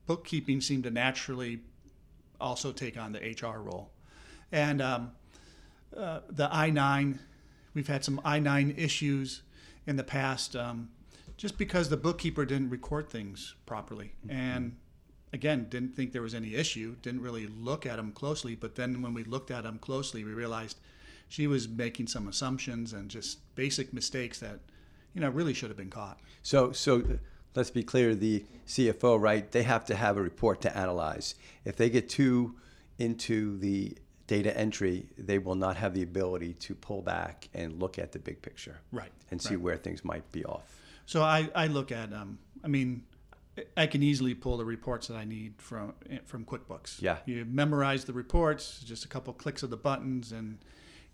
bookkeeping 0.06 0.60
seemed 0.60 0.84
to 0.84 0.90
naturally 0.92 1.62
also 2.40 2.70
take 2.70 2.96
on 2.96 3.10
the 3.10 3.18
HR 3.18 3.58
role. 3.58 3.90
And 4.52 4.80
um, 4.80 5.10
uh, 5.96 6.20
the 6.30 6.48
I 6.54 6.70
9, 6.70 7.18
we've 7.74 7.88
had 7.88 8.04
some 8.04 8.20
I 8.24 8.38
9 8.38 8.74
issues 8.76 9.42
in 9.84 9.96
the 9.96 10.04
past 10.04 10.54
um, 10.54 10.90
just 11.40 11.56
because 11.56 11.88
the 11.88 11.96
bookkeeper 11.96 12.44
didn't 12.44 12.68
record 12.68 13.08
things 13.08 13.54
properly. 13.64 14.12
Mm-hmm. 14.26 14.36
And 14.36 14.76
again, 15.32 15.68
didn't 15.70 15.96
think 15.96 16.12
there 16.12 16.20
was 16.20 16.34
any 16.34 16.54
issue, 16.54 16.96
didn't 17.00 17.22
really 17.22 17.46
look 17.46 17.86
at 17.86 17.96
them 17.96 18.12
closely. 18.12 18.54
But 18.54 18.74
then 18.74 19.00
when 19.00 19.14
we 19.14 19.24
looked 19.24 19.50
at 19.50 19.62
them 19.62 19.78
closely, 19.78 20.22
we 20.22 20.32
realized 20.32 20.80
she 21.28 21.46
was 21.46 21.66
making 21.66 22.08
some 22.08 22.28
assumptions 22.28 22.92
and 22.92 23.08
just 23.08 23.38
basic 23.54 23.94
mistakes 23.94 24.38
that, 24.40 24.58
you 25.14 25.22
know, 25.22 25.30
really 25.30 25.54
should 25.54 25.70
have 25.70 25.78
been 25.78 25.88
caught. 25.88 26.20
So, 26.42 26.72
so 26.72 26.98
uh, 26.98 27.16
let's 27.54 27.70
be 27.70 27.84
clear: 27.84 28.14
the 28.14 28.44
CFO, 28.66 29.18
right? 29.18 29.50
They 29.50 29.62
have 29.62 29.86
to 29.86 29.94
have 29.94 30.18
a 30.18 30.22
report 30.22 30.60
to 30.60 30.76
analyze. 30.76 31.36
If 31.64 31.74
they 31.76 31.88
get 31.88 32.10
too 32.10 32.56
into 32.98 33.56
the 33.56 33.96
data 34.26 34.54
entry, 34.54 35.06
they 35.16 35.38
will 35.38 35.54
not 35.54 35.78
have 35.78 35.94
the 35.94 36.02
ability 36.02 36.52
to 36.52 36.74
pull 36.74 37.00
back 37.00 37.48
and 37.54 37.80
look 37.80 37.98
at 37.98 38.12
the 38.12 38.18
big 38.18 38.42
picture 38.42 38.78
Right. 38.92 39.10
and 39.30 39.40
see 39.40 39.54
right. 39.54 39.60
where 39.60 39.76
things 39.78 40.04
might 40.04 40.30
be 40.32 40.44
off. 40.44 40.79
So 41.10 41.24
I, 41.24 41.48
I 41.56 41.66
look 41.66 41.90
at, 41.90 42.12
um, 42.12 42.38
I 42.62 42.68
mean, 42.68 43.02
I 43.76 43.88
can 43.88 44.00
easily 44.00 44.32
pull 44.32 44.56
the 44.58 44.64
reports 44.64 45.08
that 45.08 45.16
I 45.16 45.24
need 45.24 45.54
from 45.58 45.92
from 46.24 46.44
QuickBooks. 46.44 47.02
Yeah. 47.02 47.16
You 47.26 47.44
memorize 47.44 48.04
the 48.04 48.12
reports, 48.12 48.80
just 48.84 49.04
a 49.04 49.08
couple 49.08 49.32
clicks 49.32 49.64
of 49.64 49.70
the 49.70 49.76
buttons, 49.76 50.30
and 50.30 50.58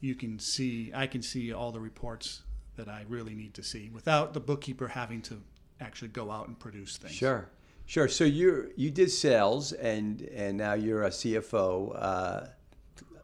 you 0.00 0.14
can 0.14 0.38
see. 0.38 0.92
I 0.94 1.06
can 1.06 1.22
see 1.22 1.50
all 1.50 1.72
the 1.72 1.80
reports 1.80 2.42
that 2.76 2.88
I 2.88 3.06
really 3.08 3.34
need 3.34 3.54
to 3.54 3.62
see 3.62 3.88
without 3.88 4.34
the 4.34 4.40
bookkeeper 4.40 4.86
having 4.86 5.22
to 5.22 5.40
actually 5.80 6.08
go 6.08 6.30
out 6.30 6.46
and 6.46 6.58
produce 6.58 6.98
things. 6.98 7.14
Sure, 7.14 7.48
sure. 7.86 8.06
So 8.06 8.24
you 8.24 8.72
you 8.76 8.90
did 8.90 9.10
sales, 9.10 9.72
and 9.72 10.20
and 10.20 10.58
now 10.58 10.74
you're 10.74 11.04
a 11.04 11.10
CFO. 11.10 11.96
Uh, 11.98 12.46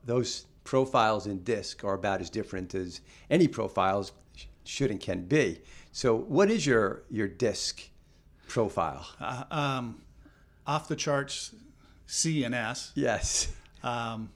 those 0.07 0.47
profiles 0.65 1.27
in 1.27 1.43
DISC 1.43 1.85
are 1.85 1.93
about 1.93 2.23
as 2.23 2.31
different 2.31 2.75
as 2.75 3.03
any 3.29 3.47
profiles 3.47 4.13
should 4.65 4.91
and 4.91 5.01
can 5.01 5.25
be. 5.25 5.61
So, 5.93 6.15
what 6.17 6.51
is 6.51 6.67
your 6.67 7.03
your 7.11 7.29
DISC 7.29 7.91
profile? 8.49 9.07
Uh, 9.21 9.45
um, 9.51 10.03
off 10.67 10.89
the 10.89 10.97
charts, 10.97 11.55
C 12.07 12.45
and 12.45 12.55
S, 12.55 12.93
Yes. 12.95 13.49
um, 13.83 14.31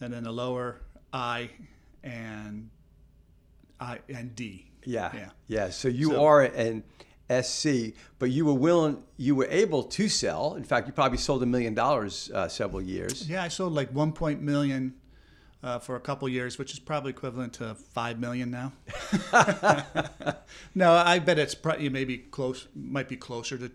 and 0.00 0.12
then 0.12 0.24
the 0.24 0.32
lower 0.32 0.80
I 1.12 1.50
and 2.02 2.70
I 3.80 3.98
and 4.08 4.34
D. 4.34 4.70
Yeah. 4.84 5.10
Yeah. 5.14 5.30
Yeah. 5.48 5.70
So 5.70 5.88
you 5.88 6.10
So- 6.12 6.24
are 6.24 6.42
an 6.42 6.84
SC, 7.28 7.94
but 8.18 8.30
you 8.30 8.46
were 8.46 8.54
willing, 8.54 9.02
you 9.18 9.34
were 9.34 9.48
able 9.50 9.82
to 9.82 10.08
sell. 10.08 10.54
In 10.54 10.64
fact, 10.64 10.86
you 10.86 10.92
probably 10.94 11.18
sold 11.18 11.42
a 11.42 11.46
million 11.46 11.74
dollars 11.74 12.30
uh, 12.32 12.48
several 12.48 12.80
years. 12.80 13.28
Yeah, 13.28 13.42
I 13.42 13.48
sold 13.48 13.74
like 13.74 13.90
one 13.92 14.12
point 14.12 14.40
million 14.40 14.94
uh, 15.62 15.78
for 15.78 15.96
a 15.96 16.00
couple 16.00 16.28
years, 16.28 16.58
which 16.58 16.72
is 16.72 16.78
probably 16.78 17.10
equivalent 17.10 17.54
to 17.54 17.74
five 17.74 18.18
million 18.18 18.50
now. 18.50 18.72
no, 20.74 20.92
I 20.92 21.18
bet 21.18 21.38
it's 21.38 21.54
probably 21.54 21.88
maybe 21.88 22.18
close, 22.18 22.68
might 22.74 23.08
be 23.08 23.16
closer 23.16 23.58
to 23.58 23.70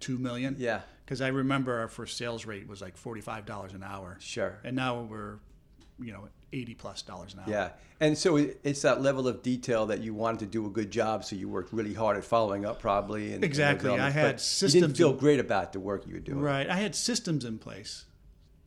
two 0.00 0.18
million. 0.18 0.56
Yeah. 0.58 0.80
because 1.04 1.20
I 1.20 1.28
remember 1.28 1.78
our 1.80 1.88
first 1.88 2.16
sales 2.16 2.46
rate 2.46 2.68
was 2.68 2.80
like 2.80 2.96
forty-five 2.96 3.46
dollars 3.46 3.72
an 3.72 3.82
hour, 3.82 4.16
Sure. 4.20 4.58
and 4.64 4.76
now 4.76 5.02
we're, 5.02 5.38
you 6.00 6.12
know, 6.12 6.28
eighty 6.52 6.74
plus 6.74 7.02
dollars 7.02 7.34
an 7.34 7.40
hour. 7.40 7.46
Yeah. 7.48 7.68
And 8.00 8.16
so 8.16 8.36
it's 8.36 8.82
that 8.82 9.02
level 9.02 9.26
of 9.26 9.42
detail 9.42 9.86
that 9.86 10.00
you 10.00 10.14
wanted 10.14 10.38
to 10.40 10.46
do 10.46 10.66
a 10.66 10.70
good 10.70 10.90
job, 10.92 11.24
so 11.24 11.34
you 11.34 11.48
worked 11.48 11.72
really 11.72 11.94
hard 11.94 12.16
at 12.16 12.22
following 12.24 12.64
up, 12.64 12.78
probably. 12.80 13.26
And, 13.26 13.34
and 13.36 13.44
Exactly. 13.44 13.90
I 13.90 14.08
had 14.10 14.36
But 14.36 14.62
You 14.62 14.68
didn't 14.80 14.96
feel 14.96 15.10
in- 15.10 15.16
great 15.18 15.40
about 15.40 15.72
the 15.72 15.80
work 15.80 16.06
you 16.06 16.14
were 16.14 16.20
doing. 16.20 16.40
Right. 16.40 16.70
I 16.70 16.76
had 16.76 16.94
systems 16.94 17.44
in 17.44 17.58
place 17.58 18.04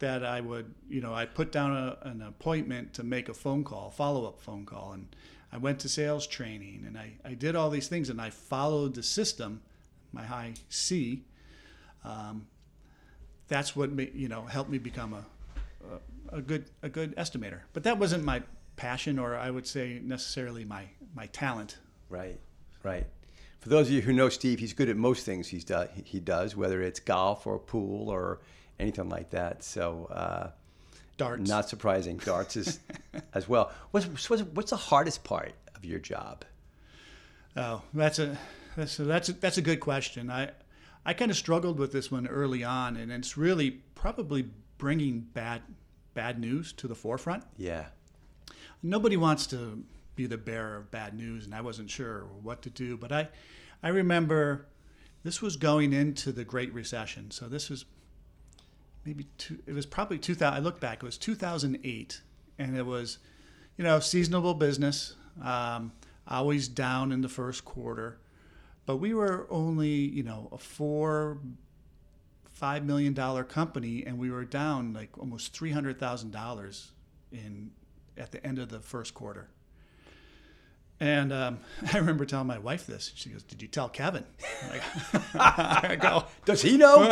that 0.01 0.25
I 0.25 0.41
would, 0.41 0.74
you 0.89 1.01
know, 1.01 1.13
I 1.13 1.25
put 1.25 1.51
down 1.51 1.72
a, 1.75 1.98
an 2.08 2.22
appointment 2.22 2.93
to 2.96 3.03
make 3.03 3.29
a 3.29 3.34
phone 3.34 3.63
call, 3.63 3.89
follow 3.89 4.27
up 4.27 4.41
phone 4.41 4.65
call, 4.65 4.91
and 4.91 5.08
I 5.51 5.58
went 5.58 5.79
to 5.79 5.89
sales 5.89 6.27
training 6.27 6.84
and 6.86 6.98
I, 6.98 7.13
I 7.24 7.34
did 7.34 7.55
all 7.55 7.70
these 7.70 7.88
things 7.88 8.10
and 8.10 8.20
I 8.20 8.29
followed 8.29 8.96
the 8.96 9.03
system, 9.03 9.62
my 10.12 10.24
high 10.24 10.53
C. 10.70 11.24
Um, 12.03 12.48
that's 13.48 13.75
what 13.75 13.91
ma- 13.91 14.03
you 14.13 14.27
know 14.27 14.43
helped 14.43 14.70
me 14.70 14.77
become 14.77 15.13
a, 15.13 15.25
a 15.93 16.38
a 16.38 16.41
good 16.41 16.65
a 16.81 16.89
good 16.89 17.15
estimator. 17.15 17.60
But 17.74 17.84
that 17.84 17.98
wasn't 17.98 18.24
my 18.24 18.41
passion, 18.75 19.20
or 19.20 19.36
I 19.36 19.51
would 19.51 19.67
say 19.67 20.00
necessarily 20.03 20.65
my 20.65 20.86
my 21.13 21.27
talent. 21.27 21.77
Right, 22.10 22.39
right. 22.84 23.05
For 23.60 23.70
those 23.70 23.88
of 23.88 23.93
you 23.93 24.01
who 24.01 24.13
know 24.13 24.29
Steve, 24.29 24.60
he's 24.60 24.74
good 24.74 24.89
at 24.89 24.98
most 24.98 25.25
things 25.25 25.48
he's 25.48 25.63
do, 25.63 25.88
he 26.03 26.20
does, 26.20 26.55
whether 26.55 26.81
it's 26.81 27.00
golf 27.00 27.46
or 27.46 27.60
pool 27.60 28.10
or 28.10 28.39
anything 28.80 29.10
like 29.10 29.32
that. 29.32 29.63
So, 29.63 30.06
uh, 30.12 30.51
Darts. 31.18 31.48
not 31.50 31.70
surprising. 31.70 32.18
Darts 32.18 32.56
is 32.56 32.80
as 33.34 33.48
well. 33.48 33.72
What's, 33.92 34.30
what's 34.30 34.44
what's 34.44 34.70
the 34.72 34.78
hardest 34.78 35.24
part 35.24 35.54
of 35.75 35.86
your 35.86 36.00
job? 36.00 36.46
Oh, 37.56 37.82
that's 37.94 38.20
a 38.20 38.38
that's 38.75 38.98
a, 39.00 39.04
that's 39.04 39.30
a, 39.30 39.34
that's 39.34 39.58
a 39.58 39.62
good 39.62 39.80
question. 39.80 40.30
I 40.32 40.51
I 41.06 41.13
kind 41.13 41.30
of 41.32 41.38
struggled 41.38 41.78
with 41.80 41.92
this 41.92 42.12
one 42.12 42.28
early 42.28 42.63
on, 42.63 42.96
and 42.98 43.12
it's 43.12 43.38
really 43.38 43.82
probably 43.96 44.50
bringing 44.78 45.20
bad 45.20 45.62
bad 46.13 46.40
news 46.40 46.74
to 46.74 46.88
the 46.88 46.96
forefront. 46.96 47.44
Yeah, 47.58 47.86
Nobody 48.84 49.16
wants 49.18 49.46
to 49.48 49.84
be 50.16 50.25
the 50.25 50.38
bearer 50.38 50.78
of 50.78 50.92
bad 50.92 51.16
news, 51.16 51.46
and 51.46 51.54
I 51.54 51.62
wasn't 51.62 51.90
sure 51.90 52.25
what 52.42 52.62
to 52.63 52.70
do. 52.70 52.98
But 52.98 53.12
I 53.12 53.30
I 53.84 53.90
remember 53.90 54.68
this 55.24 55.42
was 55.42 55.56
going 55.56 55.94
into 55.94 56.32
the 56.32 56.44
Great 56.44 56.74
Recession, 56.74 57.32
so 57.32 57.48
this 57.48 57.70
was 57.70 57.86
maybe 59.05 59.25
two, 59.38 59.60
it 59.65 59.74
was 59.74 59.86
probably 59.86 60.17
2000 60.17 60.53
i 60.53 60.60
look 60.60 60.79
back 60.79 60.98
it 60.98 61.03
was 61.03 61.17
2008 61.17 62.22
and 62.58 62.77
it 62.77 62.86
was 62.86 63.17
you 63.77 63.84
know 63.84 64.00
seasonable 64.00 64.53
business 64.53 65.15
um, 65.43 65.91
always 66.27 66.67
down 66.67 67.12
in 67.12 67.22
the 67.22 67.29
first 67.29 67.65
quarter 67.65 68.20
but 68.86 68.98
we 68.98 69.13
were 69.13 69.48
only 69.50 69.89
you 69.89 70.24
know 70.24 70.50
a 70.51 70.58
four 70.58 71.39
five 72.51 72.86
million 72.86 73.13
dollar 73.13 73.43
company 73.43 74.03
and 74.05 74.17
we 74.17 74.29
were 74.29 74.46
down 74.46 74.93
like 74.93 75.17
almost 75.17 75.53
three 75.53 75.72
hundred 75.72 76.00
thousand 76.00 76.31
dollars 76.31 76.91
in 77.31 77.72
at 78.17 78.31
the 78.31 78.46
end 78.46 78.60
of 78.60 78.70
the 78.70 78.79
first 78.79 79.13
quarter 79.13 79.50
and 81.01 81.34
um, 81.34 81.60
I 81.93 81.98
remember 81.98 82.25
telling 82.25 82.48
my 82.48 82.60
wife 82.60 82.86
this. 82.86 83.12
She 83.15 83.29
goes, 83.29 83.43
"Did 83.43 83.62
you 83.62 83.67
tell 83.67 83.89
Kevin?" 83.89 84.24
Like, 84.70 84.84
I 85.34 85.98
go, 86.00 86.25
does 86.46 86.62
he 86.62 86.77
know? 86.77 87.12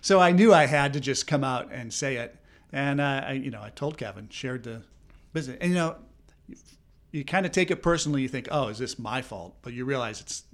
So 0.00 0.20
I 0.20 0.32
knew 0.32 0.52
I 0.52 0.66
had 0.66 0.92
to 0.94 1.00
just 1.00 1.26
come 1.26 1.44
out 1.44 1.70
and 1.72 1.92
say 1.92 2.16
it, 2.16 2.36
and 2.72 3.00
uh, 3.00 3.24
I, 3.26 3.32
you 3.32 3.50
know, 3.50 3.62
I 3.62 3.70
told 3.70 3.98
Kevin, 3.98 4.28
shared 4.30 4.64
the 4.64 4.82
business, 5.32 5.58
and 5.60 5.70
you 5.70 5.76
know, 5.76 5.96
you, 6.46 6.56
you 7.12 7.24
kind 7.24 7.46
of 7.46 7.52
take 7.52 7.70
it 7.70 7.82
personally. 7.82 8.22
You 8.22 8.28
think, 8.28 8.48
"Oh, 8.50 8.68
is 8.68 8.78
this 8.78 8.98
my 8.98 9.22
fault?" 9.22 9.56
But 9.62 9.72
you 9.72 9.84
realize 9.84 10.20
it's 10.20 10.44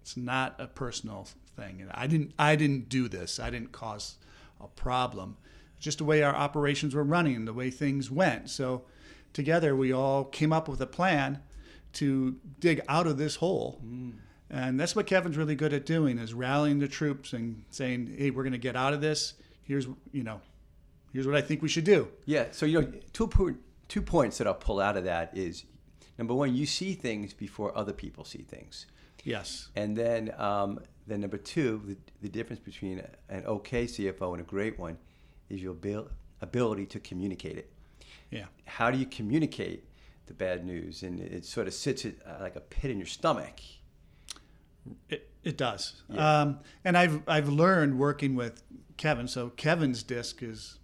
it's 0.00 0.16
not 0.16 0.54
a 0.58 0.66
personal 0.66 1.26
thing. 1.56 1.86
I 1.92 2.06
didn't 2.06 2.32
I 2.38 2.56
didn't 2.56 2.88
do 2.88 3.08
this. 3.08 3.40
I 3.40 3.50
didn't 3.50 3.72
cause 3.72 4.16
a 4.60 4.68
problem. 4.68 5.36
Just 5.78 5.98
the 5.98 6.04
way 6.04 6.22
our 6.22 6.34
operations 6.34 6.94
were 6.94 7.04
running, 7.04 7.44
the 7.44 7.52
way 7.52 7.70
things 7.70 8.10
went. 8.10 8.48
So 8.50 8.84
together 9.32 9.76
we 9.76 9.92
all 9.92 10.24
came 10.24 10.52
up 10.52 10.68
with 10.68 10.80
a 10.80 10.86
plan 10.86 11.42
to 11.94 12.36
dig 12.60 12.80
out 12.88 13.06
of 13.06 13.18
this 13.18 13.36
hole. 13.36 13.80
And 14.48 14.78
that's 14.78 14.94
what 14.94 15.06
Kevin's 15.06 15.36
really 15.36 15.56
good 15.56 15.72
at 15.72 15.84
doing 15.84 16.18
is 16.18 16.32
rallying 16.32 16.78
the 16.78 16.88
troops 16.88 17.32
and 17.32 17.64
saying, 17.70 18.14
"Hey, 18.16 18.30
we're 18.30 18.44
going 18.44 18.52
to 18.52 18.58
get 18.58 18.76
out 18.76 18.92
of 18.92 19.00
this. 19.00 19.34
Here's, 19.62 19.86
you 20.12 20.22
know, 20.22 20.40
here's 21.12 21.26
what 21.26 21.34
I 21.34 21.40
think 21.40 21.62
we 21.62 21.68
should 21.68 21.84
do." 21.84 22.08
yeah. 22.26 22.46
So 22.52 22.64
you 22.66 22.80
know, 22.80 22.92
two 23.12 23.26
po- 23.26 23.56
two 23.88 24.02
points 24.02 24.38
that 24.38 24.46
I'll 24.46 24.54
pull 24.54 24.80
out 24.80 24.96
of 24.96 25.04
that 25.04 25.36
is 25.36 25.64
number 26.18 26.34
one, 26.34 26.54
you 26.54 26.66
see 26.66 26.94
things 26.94 27.32
before 27.32 27.76
other 27.76 27.92
people 27.92 28.24
see 28.24 28.42
things. 28.42 28.86
Yes. 29.24 29.68
And 29.74 29.96
then, 29.96 30.32
um, 30.38 30.80
then 31.06 31.20
number 31.20 31.36
two, 31.36 31.82
the, 31.84 31.96
the 32.22 32.28
difference 32.28 32.60
between 32.60 33.02
an 33.28 33.44
okay 33.44 33.84
CFO 33.84 34.32
and 34.32 34.40
a 34.40 34.44
great 34.44 34.78
one 34.78 34.98
is 35.48 35.60
your 35.60 35.72
abil- 35.72 36.08
ability 36.40 36.86
to 36.86 37.00
communicate 37.00 37.58
it. 37.58 37.72
Yeah. 38.30 38.44
How 38.64 38.90
do 38.90 38.98
you 38.98 39.06
communicate 39.06 39.84
the 40.26 40.34
bad 40.34 40.64
news? 40.64 41.02
And 41.02 41.20
it 41.20 41.44
sort 41.44 41.66
of 41.66 41.74
sits 41.74 42.04
it, 42.04 42.20
uh, 42.24 42.36
like 42.40 42.56
a 42.56 42.60
pit 42.60 42.90
in 42.90 42.98
your 42.98 43.06
stomach. 43.06 43.60
It, 45.08 45.28
it 45.42 45.56
does. 45.56 46.02
Yeah. 46.08 46.40
Um, 46.42 46.58
and 46.84 46.96
I've, 46.98 47.22
I've 47.28 47.48
learned 47.48 47.98
working 47.98 48.34
with 48.34 48.62
Kevin. 48.96 49.28
So 49.28 49.50
Kevin's 49.50 50.02
disc 50.02 50.42
is, 50.42 50.78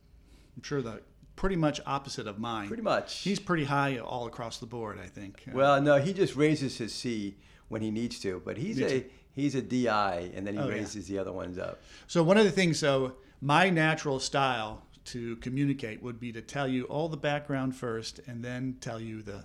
I'm 0.57 0.63
sure, 0.63 0.83
the 0.83 1.03
pretty 1.37 1.57
much 1.57 1.81
opposite 1.87 2.27
of 2.27 2.39
mine. 2.39 2.69
Pretty 2.69 2.83
much. 2.83 3.19
He's 3.21 3.41
pretty 3.41 3.65
high 3.65 3.99
all 3.99 4.27
across 4.27 4.59
the 4.59 4.67
board, 4.67 4.99
I 5.03 5.07
think. 5.07 5.43
Uh, 5.49 5.53
well, 5.55 5.81
no, 5.83 5.99
he 5.99 6.13
just 6.13 6.37
raises 6.37 6.79
his 6.79 6.95
C 6.95 7.37
when 7.69 7.83
he 7.83 7.91
needs 7.91 8.21
to, 8.21 8.41
but 8.45 8.57
he's 8.59 8.81
a 8.81 9.07
he's 9.35 9.55
a 9.55 9.63
DI, 9.63 10.31
and 10.35 10.47
then 10.47 10.55
he 10.55 10.61
Oh, 10.61 10.67
yeah. 10.69 10.75
raises 10.75 11.09
the 11.09 11.19
other 11.19 11.33
ones 11.33 11.57
up. 11.59 11.81
So 12.07 12.23
one 12.23 12.37
of 12.37 12.45
the 12.45 12.51
things, 12.51 12.79
so 12.79 13.15
my 13.41 13.71
natural 13.71 14.21
style 14.21 14.83
to 15.07 15.37
communicate 15.37 16.03
would 16.03 16.21
be 16.21 16.31
to 16.33 16.43
tell 16.43 16.69
you 16.69 16.85
all 16.85 17.09
the 17.09 17.17
background 17.17 17.75
first, 17.75 18.21
and 18.29 18.45
then 18.45 18.77
tell 18.81 19.01
you 19.01 19.23
the 19.23 19.45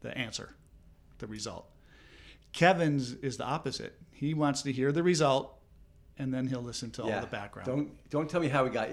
the 0.00 0.16
answer, 0.16 0.54
the 1.18 1.26
result. 1.26 1.68
Kevin's 2.52 3.12
is 3.14 3.36
the 3.36 3.44
opposite. 3.44 3.98
He 4.10 4.34
wants 4.34 4.62
to 4.62 4.72
hear 4.72 4.92
the 4.92 5.02
result, 5.02 5.54
and 6.18 6.32
then 6.32 6.46
he'll 6.46 6.62
listen 6.62 6.90
to 6.92 7.02
all 7.02 7.20
the 7.20 7.26
background. 7.26 7.66
Don't 7.66 8.10
don't 8.10 8.30
tell 8.30 8.40
me 8.40 8.48
how 8.48 8.64
we 8.64 8.70
got. 8.70 8.90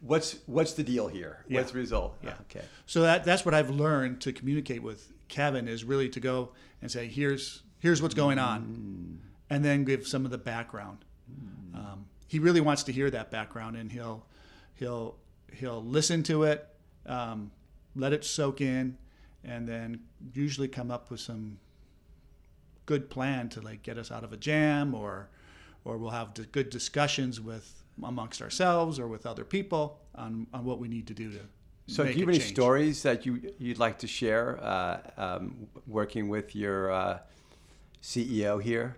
What's 0.00 0.36
what's 0.46 0.72
the 0.74 0.82
deal 0.82 1.08
here? 1.08 1.44
Yeah. 1.48 1.58
What's 1.58 1.72
the 1.72 1.78
result? 1.78 2.16
Yeah. 2.22 2.34
Okay. 2.42 2.64
So 2.86 3.02
that 3.02 3.24
that's 3.24 3.44
what 3.44 3.54
I've 3.54 3.70
learned 3.70 4.20
to 4.22 4.32
communicate 4.32 4.82
with 4.82 5.12
Kevin 5.28 5.68
is 5.68 5.84
really 5.84 6.08
to 6.10 6.20
go 6.20 6.50
and 6.80 6.90
say, 6.90 7.06
here's 7.06 7.62
here's 7.78 8.00
what's 8.00 8.14
going 8.14 8.38
on, 8.38 9.20
and 9.50 9.64
then 9.64 9.84
give 9.84 10.06
some 10.06 10.24
of 10.24 10.30
the 10.30 10.38
background. 10.38 11.04
Um, 11.74 12.06
he 12.28 12.38
really 12.38 12.60
wants 12.60 12.82
to 12.84 12.92
hear 12.92 13.10
that 13.10 13.30
background, 13.30 13.76
and 13.76 13.90
he'll 13.90 14.26
he'll 14.74 15.16
he'll 15.52 15.82
listen 15.82 16.22
to 16.24 16.44
it, 16.44 16.66
um, 17.06 17.50
let 17.96 18.12
it 18.12 18.24
soak 18.24 18.60
in, 18.60 18.96
and 19.44 19.68
then 19.68 20.00
usually 20.32 20.68
come 20.68 20.90
up 20.90 21.10
with 21.10 21.20
some 21.20 21.58
good 22.86 23.10
plan 23.10 23.48
to 23.50 23.60
like 23.60 23.82
get 23.82 23.98
us 23.98 24.10
out 24.10 24.24
of 24.24 24.32
a 24.32 24.36
jam, 24.36 24.94
or 24.94 25.28
or 25.84 25.98
we'll 25.98 26.10
have 26.10 26.32
good 26.52 26.70
discussions 26.70 27.40
with 27.40 27.82
amongst 28.02 28.40
ourselves 28.40 28.98
or 28.98 29.06
with 29.06 29.26
other 29.26 29.44
people 29.44 30.00
on, 30.14 30.46
on 30.52 30.64
what 30.64 30.78
we 30.78 30.88
need 30.88 31.06
to 31.06 31.14
do 31.14 31.30
to 31.30 31.40
So, 31.88 32.04
do 32.04 32.12
you 32.12 32.20
have 32.20 32.28
any 32.28 32.38
change. 32.38 32.50
stories 32.50 33.02
that 33.02 33.26
you 33.26 33.52
you'd 33.58 33.78
like 33.78 33.98
to 33.98 34.06
share 34.06 34.62
uh, 34.62 35.00
um, 35.16 35.66
working 35.86 36.28
with 36.28 36.54
your 36.54 36.90
uh, 36.92 37.18
CEO 38.02 38.62
here, 38.62 38.96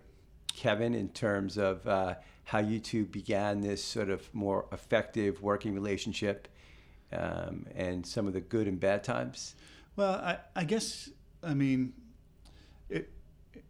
Kevin, 0.55 0.95
in 0.95 1.09
terms 1.09 1.57
of 1.57 1.87
uh, 1.87 2.15
how 2.45 2.59
you 2.59 2.79
two 2.79 3.07
began 3.07 3.61
this 3.61 3.83
sort 3.83 4.11
of 4.11 4.33
more 4.35 4.67
effective 4.71 5.43
working 5.43 5.75
relationship, 5.75 6.49
um, 7.13 7.67
and 7.75 8.07
some 8.07 8.27
of 8.27 8.35
the 8.35 8.41
good 8.41 8.69
and 8.69 8.79
bad 8.79 9.03
times? 9.03 9.55
Well, 9.97 10.15
I, 10.15 10.39
I 10.55 10.65
guess 10.65 11.09
I 11.43 11.55
mean, 11.55 11.95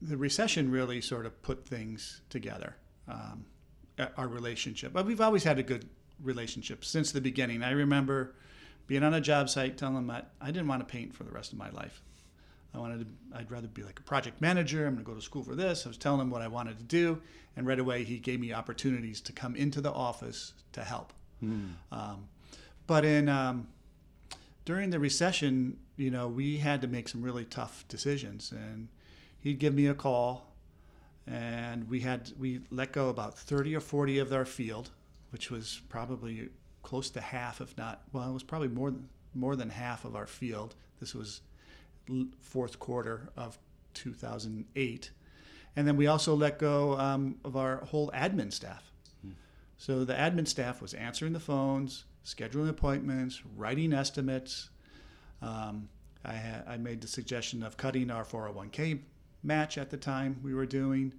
the 0.00 0.16
recession 0.16 0.70
really 0.70 1.00
sort 1.00 1.26
of 1.26 1.42
put 1.42 1.66
things 1.66 2.22
together. 2.30 2.76
Um, 3.08 3.46
our 4.16 4.26
relationship, 4.26 4.92
but 4.92 5.06
we've 5.06 5.20
always 5.20 5.44
had 5.44 5.58
a 5.58 5.62
good 5.62 5.88
relationship 6.20 6.84
since 6.84 7.12
the 7.12 7.20
beginning. 7.20 7.62
I 7.62 7.70
remember 7.70 8.34
being 8.88 9.04
on 9.04 9.14
a 9.14 9.20
job 9.20 9.48
site 9.48 9.78
telling 9.78 9.96
him 9.96 10.06
that 10.08 10.32
I 10.40 10.46
didn't 10.46 10.66
want 10.66 10.80
to 10.86 10.92
paint 10.92 11.14
for 11.14 11.22
the 11.22 11.30
rest 11.30 11.52
of 11.52 11.58
my 11.58 11.70
life. 11.70 12.02
I 12.74 12.78
wanted 12.78 13.00
to. 13.00 13.38
I'd 13.38 13.50
rather 13.50 13.68
be 13.68 13.84
like 13.84 14.00
a 14.00 14.02
project 14.02 14.40
manager. 14.40 14.86
I'm 14.86 14.94
going 14.94 15.04
to 15.04 15.10
go 15.10 15.14
to 15.14 15.22
school 15.22 15.44
for 15.44 15.54
this. 15.54 15.86
I 15.86 15.88
was 15.90 15.96
telling 15.96 16.20
him 16.20 16.30
what 16.30 16.42
I 16.42 16.48
wanted 16.48 16.76
to 16.78 16.84
do, 16.84 17.20
and 17.56 17.66
right 17.68 17.78
away 17.78 18.02
he 18.02 18.18
gave 18.18 18.40
me 18.40 18.52
opportunities 18.52 19.20
to 19.22 19.32
come 19.32 19.54
into 19.54 19.80
the 19.80 19.92
office 19.92 20.54
to 20.72 20.82
help. 20.82 21.12
Um, 21.92 22.28
but 22.88 23.04
in 23.04 23.28
um, 23.28 23.68
during 24.64 24.90
the 24.90 24.98
recession, 24.98 25.78
you 25.96 26.10
know, 26.10 26.26
we 26.26 26.56
had 26.58 26.80
to 26.80 26.88
make 26.88 27.08
some 27.08 27.22
really 27.22 27.44
tough 27.44 27.84
decisions, 27.86 28.50
and 28.50 28.88
he'd 29.44 29.60
give 29.60 29.74
me 29.74 29.86
a 29.86 29.94
call, 29.94 30.52
and 31.26 31.88
we 31.88 32.00
had 32.00 32.32
we 32.36 32.62
let 32.70 32.90
go 32.90 33.10
about 33.10 33.38
thirty 33.38 33.76
or 33.76 33.80
forty 33.80 34.18
of 34.18 34.32
our 34.32 34.44
field, 34.44 34.90
which 35.30 35.50
was 35.50 35.80
probably 35.88 36.48
close 36.82 37.10
to 37.10 37.20
half, 37.20 37.60
if 37.60 37.78
not 37.78 38.02
well, 38.12 38.28
it 38.28 38.32
was 38.32 38.42
probably 38.42 38.68
more 38.68 38.90
than 38.90 39.08
more 39.32 39.54
than 39.54 39.70
half 39.70 40.04
of 40.04 40.16
our 40.16 40.26
field. 40.26 40.74
This 40.98 41.14
was 41.14 41.42
fourth 42.40 42.78
quarter 42.78 43.30
of 43.36 43.58
2008, 43.94 45.10
and 45.76 45.88
then 45.88 45.96
we 45.96 46.06
also 46.06 46.34
let 46.34 46.58
go 46.58 46.98
um, 46.98 47.36
of 47.44 47.56
our 47.56 47.84
whole 47.84 48.10
admin 48.12 48.52
staff. 48.52 48.90
So 49.76 50.04
the 50.04 50.14
admin 50.14 50.46
staff 50.46 50.80
was 50.80 50.94
answering 50.94 51.32
the 51.32 51.40
phones, 51.40 52.04
scheduling 52.24 52.68
appointments, 52.68 53.42
writing 53.56 53.92
estimates. 53.92 54.70
Um, 55.42 55.88
I, 56.24 56.36
ha- 56.36 56.62
I 56.66 56.76
made 56.76 57.00
the 57.00 57.08
suggestion 57.08 57.62
of 57.62 57.76
cutting 57.76 58.10
our 58.10 58.24
401k 58.24 59.00
match 59.44 59.78
at 59.78 59.90
the 59.90 59.96
time 59.96 60.40
we 60.42 60.54
were 60.54 60.66
doing, 60.66 61.12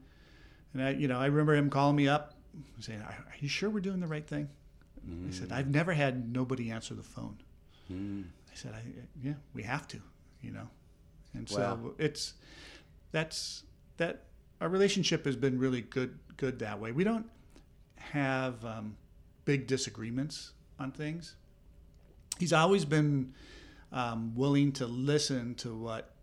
and 0.73 0.83
I, 0.83 0.89
you 0.91 1.07
know, 1.07 1.19
I 1.19 1.27
remember 1.27 1.55
him 1.55 1.69
calling 1.69 1.95
me 1.95 2.07
up, 2.07 2.33
saying, 2.79 3.01
"Are, 3.01 3.15
you 3.39 3.47
sure 3.47 3.69
we're 3.69 3.79
doing 3.79 3.99
the 3.99 4.07
right 4.07 4.25
thing?" 4.27 4.49
I 5.27 5.31
said, 5.31 5.51
"I've 5.51 5.69
never 5.69 5.93
had 5.93 6.31
nobody 6.33 6.71
answer 6.71 6.95
the 6.95 7.03
phone." 7.03 7.37
I 8.51 8.55
said, 8.55 8.73
I, 8.73 8.81
"Yeah, 9.21 9.33
we 9.53 9.63
have 9.63 9.87
to," 9.89 10.01
you 10.41 10.51
know, 10.51 10.67
and 11.33 11.47
so 11.47 11.95
it's 11.99 12.33
that's 13.11 13.63
that 13.97 14.23
our 14.59 14.67
relationship 14.69 15.25
has 15.25 15.35
been 15.35 15.59
really 15.59 15.81
good 15.81 16.17
good 16.37 16.59
that 16.59 16.79
way. 16.79 16.91
We 16.91 17.03
don't 17.03 17.27
have 17.97 18.63
um, 18.65 18.97
big 19.45 19.67
disagreements 19.67 20.53
on 20.79 20.91
things. 20.91 21.35
He's 22.39 22.53
always 22.53 22.83
been 22.85 23.33
um, 23.91 24.35
willing 24.35 24.71
to 24.73 24.87
listen 24.87 25.55
to 25.55 25.75
what 25.75 26.14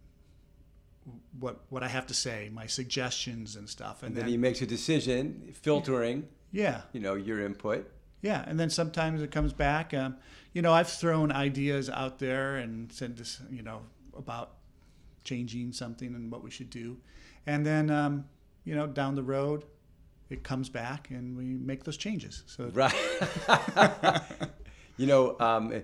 what 1.39 1.61
what 1.69 1.83
I 1.83 1.89
have 1.89 2.07
to 2.09 2.15
say, 2.15 2.51
my 2.53 2.67
suggestions 2.67 3.57
and 3.57 3.69
stuff, 3.69 4.03
and, 4.03 4.09
And 4.09 4.17
then 4.17 4.25
then, 4.25 4.31
he 4.31 4.37
makes 4.37 4.61
a 4.63 4.67
decision, 4.67 5.53
filtering, 5.55 6.29
yeah, 6.53 6.83
you 6.93 7.01
know, 7.01 7.15
your 7.15 7.45
input. 7.45 7.91
yeah, 8.21 8.45
and 8.47 8.59
then 8.61 8.71
sometimes 8.71 9.21
it 9.23 9.31
comes 9.31 9.53
back. 9.53 9.93
Um, 9.95 10.17
you 10.53 10.63
know, 10.63 10.73
I've 10.73 10.89
thrown 10.89 11.33
ideas 11.33 11.89
out 11.91 12.19
there 12.19 12.57
and 12.57 12.93
said 12.93 13.17
this, 13.17 13.41
you 13.51 13.63
know, 13.63 13.83
about 14.17 14.53
changing 15.25 15.73
something 15.73 16.15
and 16.15 16.31
what 16.31 16.43
we 16.43 16.51
should 16.51 16.71
do, 16.71 16.99
and 17.47 17.65
then 17.67 17.91
um, 17.91 18.25
you 18.65 18.75
know, 18.75 18.87
down 18.87 19.15
the 19.17 19.23
road, 19.25 19.65
it 20.31 20.45
comes 20.45 20.69
back 20.69 21.11
and 21.11 21.37
we 21.37 21.45
make 21.45 21.83
those 21.85 21.97
changes. 21.97 22.45
So 22.47 22.71
Right. 22.75 22.95
you 24.97 25.07
know, 25.07 25.37
um, 25.41 25.83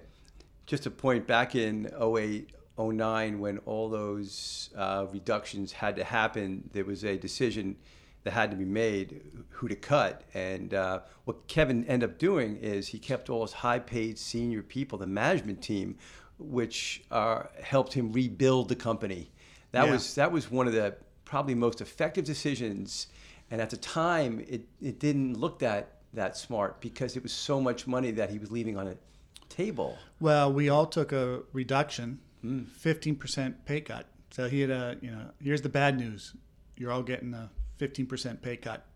just 0.67 0.87
a 0.87 0.91
point 0.91 1.27
back 1.27 1.55
in 1.55 1.91
08, 2.01 2.51
09, 2.79 3.39
when 3.41 3.59
all 3.59 3.89
those 3.89 4.71
uh, 4.77 5.07
reductions 5.13 5.73
had 5.73 5.97
to 5.97 6.05
happen, 6.05 6.69
there 6.73 6.85
was 6.85 7.05
a 7.05 7.17
decision 7.17 7.77
that 8.25 8.33
had 8.33 8.51
to 8.51 8.57
be 8.57 8.65
made 8.65 9.23
who 9.51 9.69
to 9.69 9.77
cut. 9.77 10.23
And 10.35 10.75
uh, 10.75 11.01
what 11.25 11.47
Kevin 11.49 11.85
ended 11.87 12.11
up 12.11 12.19
doing 12.19 12.57
is 12.57 12.89
he 12.89 12.99
kept 12.99 13.31
all 13.31 13.43
his 13.43 13.53
high 13.53 13.79
paid 13.79 14.19
senior 14.19 14.63
people, 14.63 14.99
the 14.99 15.07
management 15.07 15.63
team, 15.63 15.97
which 16.39 17.03
uh, 17.11 17.45
helped 17.63 17.93
him 17.95 18.13
rebuild 18.13 18.69
the 18.69 18.77
company. 18.77 19.31
That 19.73 19.87
Yeah. 19.87 19.93
was 19.93 20.15
that 20.15 20.33
was 20.33 20.51
one 20.51 20.67
of 20.67 20.73
the 20.73 20.97
probably 21.25 21.55
most 21.55 21.81
effective 21.81 22.25
decisions. 22.25 23.09
And 23.51 23.61
at 23.61 23.71
the 23.71 23.77
time, 23.77 24.45
it, 24.49 24.67
it 24.81 24.99
didn't 24.99 25.39
look 25.39 25.59
that 25.61 25.93
that 26.15 26.37
smart 26.37 26.81
because 26.81 27.17
it 27.17 27.23
was 27.23 27.33
so 27.33 27.61
much 27.61 27.87
money 27.87 28.11
that 28.13 28.31
he 28.31 28.39
was 28.39 28.51
leaving 28.51 28.77
on 28.77 28.89
a 28.89 28.97
table. 29.49 29.97
Well, 30.21 30.53
we 30.53 30.69
all 30.69 30.87
took 30.87 31.13
a 31.13 31.43
reduction, 31.53 32.19
fifteen 32.73 33.17
percent 33.17 33.65
pay 33.65 33.81
cut. 33.81 34.07
So 34.31 34.49
he 34.49 34.61
had 34.61 34.71
a, 34.71 34.97
you 35.01 35.11
know, 35.11 35.31
here's 35.43 35.63
the 35.63 35.69
bad 35.69 35.99
news: 35.99 36.35
you're 36.77 36.93
all 36.93 37.03
getting 37.03 37.35
a 37.35 37.51
fifteen 37.77 38.07
percent 38.07 38.43
pay 38.43 38.57
cut. 38.57 38.87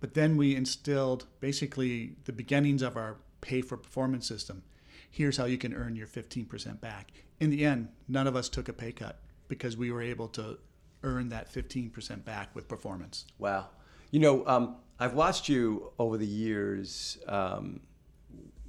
But 0.00 0.14
then 0.14 0.36
we 0.36 0.54
instilled 0.54 1.26
basically 1.40 2.16
the 2.24 2.32
beginnings 2.32 2.82
of 2.82 2.96
our 2.96 3.16
pay 3.40 3.62
for 3.62 3.76
performance 3.76 4.26
system. 4.26 4.62
Here's 5.10 5.36
how 5.36 5.46
you 5.46 5.58
can 5.58 5.72
earn 5.72 5.96
your 5.96 6.06
fifteen 6.06 6.44
percent 6.44 6.80
back. 6.80 7.12
In 7.40 7.50
the 7.50 7.64
end, 7.64 7.88
none 8.08 8.26
of 8.26 8.36
us 8.36 8.48
took 8.48 8.68
a 8.68 8.72
pay 8.72 8.92
cut 8.92 9.20
because 9.48 9.76
we 9.76 9.90
were 9.90 10.02
able 10.02 10.28
to 10.28 10.58
earn 11.02 11.28
that 11.30 11.50
fifteen 11.50 11.90
percent 11.90 12.24
back 12.24 12.54
with 12.54 12.68
performance. 12.68 13.26
Wow. 13.38 13.68
You 14.10 14.20
know, 14.20 14.46
um, 14.46 14.76
I've 14.98 15.14
watched 15.14 15.48
you 15.48 15.92
over 15.98 16.16
the 16.16 16.26
years 16.26 17.18
um, 17.26 17.80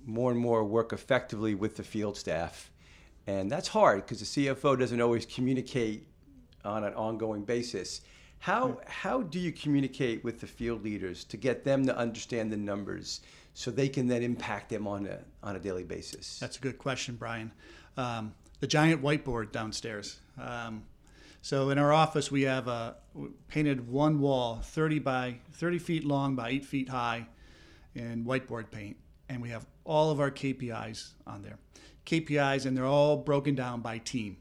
more 0.06 0.32
and 0.32 0.40
more 0.40 0.64
work 0.64 0.94
effectively 0.94 1.56
with 1.56 1.76
the 1.76 1.84
field 1.84 2.18
staff. 2.18 2.72
And 3.28 3.52
that's 3.52 3.68
hard 3.68 4.06
because 4.06 4.20
the 4.20 4.48
CFO 4.48 4.80
doesn't 4.80 5.02
always 5.02 5.26
communicate 5.26 6.08
on 6.64 6.84
an 6.84 6.94
ongoing 6.94 7.44
basis. 7.44 8.02
How, 8.40 8.80
how 8.88 9.22
do 9.22 9.40
you 9.40 9.52
communicate 9.52 10.24
with 10.24 10.40
the 10.40 10.48
field 10.48 10.84
leaders 10.84 11.24
to 11.26 11.38
get 11.38 11.64
them 11.64 11.86
to 11.86 11.98
understand 11.98 12.52
the 12.52 12.58
numbers 12.58 13.22
so 13.54 13.72
they 13.72 13.90
can 13.90 14.08
then 14.08 14.24
impact 14.24 14.70
them 14.70 14.88
on 14.88 15.08
a, 15.08 15.20
on 15.44 15.56
a 15.56 15.60
daily 15.60 15.84
basis? 15.84 16.40
That's 16.40 16.58
a 16.58 16.62
good 16.62 16.78
question, 16.78 17.16
Brian. 17.16 17.52
Um, 17.98 18.34
the 18.60 18.68
giant 18.68 19.04
whiteboard 19.04 19.52
downstairs. 19.52 20.20
Um, 20.42 20.84
So 21.42 21.70
in 21.70 21.78
our 21.78 21.94
office, 21.94 22.30
we 22.30 22.42
have 22.42 22.68
a 22.68 22.96
painted 23.48 23.88
one 23.88 24.20
wall, 24.20 24.60
30 24.64 25.00
by 25.00 25.36
30 25.54 25.80
feet 25.80 26.04
long 26.04 26.36
by 26.36 26.50
8 26.50 26.66
feet 26.66 26.90
high, 26.90 27.28
in 27.96 28.26
whiteboard 28.26 28.70
paint, 28.70 28.98
and 29.30 29.42
we 29.42 29.50
have 29.50 29.66
all 29.86 30.12
of 30.12 30.20
our 30.20 30.32
KPIs 30.32 31.14
on 31.26 31.42
there. 31.42 31.58
KPIs, 32.08 32.66
and 32.66 32.76
they're 32.76 32.86
all 32.86 33.18
broken 33.18 33.54
down 33.54 33.82
by 33.82 34.00
team. 34.00 34.38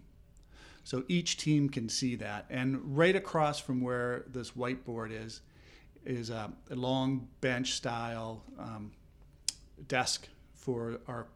So 0.84 1.02
each 1.08 1.36
team 1.36 1.68
can 1.68 1.88
see 1.88 2.14
that. 2.16 2.46
And 2.48 2.96
right 2.96 3.16
across 3.16 3.58
from 3.58 3.80
where 3.80 4.24
this 4.28 4.52
whiteboard 4.52 5.10
is, 5.10 5.40
is 6.04 6.30
a, 6.30 6.52
a 6.70 6.76
long 6.76 7.26
bench 7.40 7.72
style 7.72 8.44
um, 8.58 8.92
desk 9.88 10.28
for 10.54 11.00
our 11.08 11.26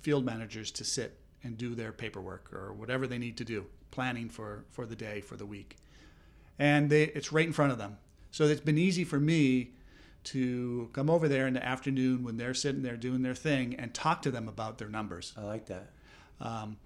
field 0.00 0.24
managers 0.24 0.70
to 0.70 0.84
sit 0.84 1.18
and 1.44 1.58
do 1.58 1.74
their 1.74 1.92
paperwork 1.92 2.50
or 2.54 2.72
whatever 2.72 3.06
they 3.06 3.18
need 3.18 3.36
to 3.36 3.44
do, 3.44 3.66
planning 3.90 4.30
for, 4.30 4.64
for 4.70 4.86
the 4.86 4.96
day, 4.96 5.20
for 5.20 5.36
the 5.36 5.44
week. 5.44 5.76
And 6.58 6.88
they, 6.88 7.04
it's 7.04 7.32
right 7.32 7.46
in 7.46 7.52
front 7.52 7.72
of 7.72 7.78
them. 7.78 7.98
So 8.30 8.44
it's 8.44 8.62
been 8.62 8.78
easy 8.78 9.04
for 9.04 9.20
me 9.20 9.72
to 10.26 10.90
come 10.92 11.08
over 11.08 11.28
there 11.28 11.46
in 11.46 11.54
the 11.54 11.64
afternoon 11.64 12.24
when 12.24 12.36
they're 12.36 12.54
sitting 12.54 12.82
there 12.82 12.96
doing 12.96 13.22
their 13.22 13.34
thing 13.34 13.74
and 13.76 13.94
talk 13.94 14.22
to 14.22 14.30
them 14.30 14.48
about 14.48 14.78
their 14.78 14.88
numbers. 14.88 15.32
I 15.36 15.42
like 15.42 15.66
that. 15.66 15.90
Um, 16.40 16.78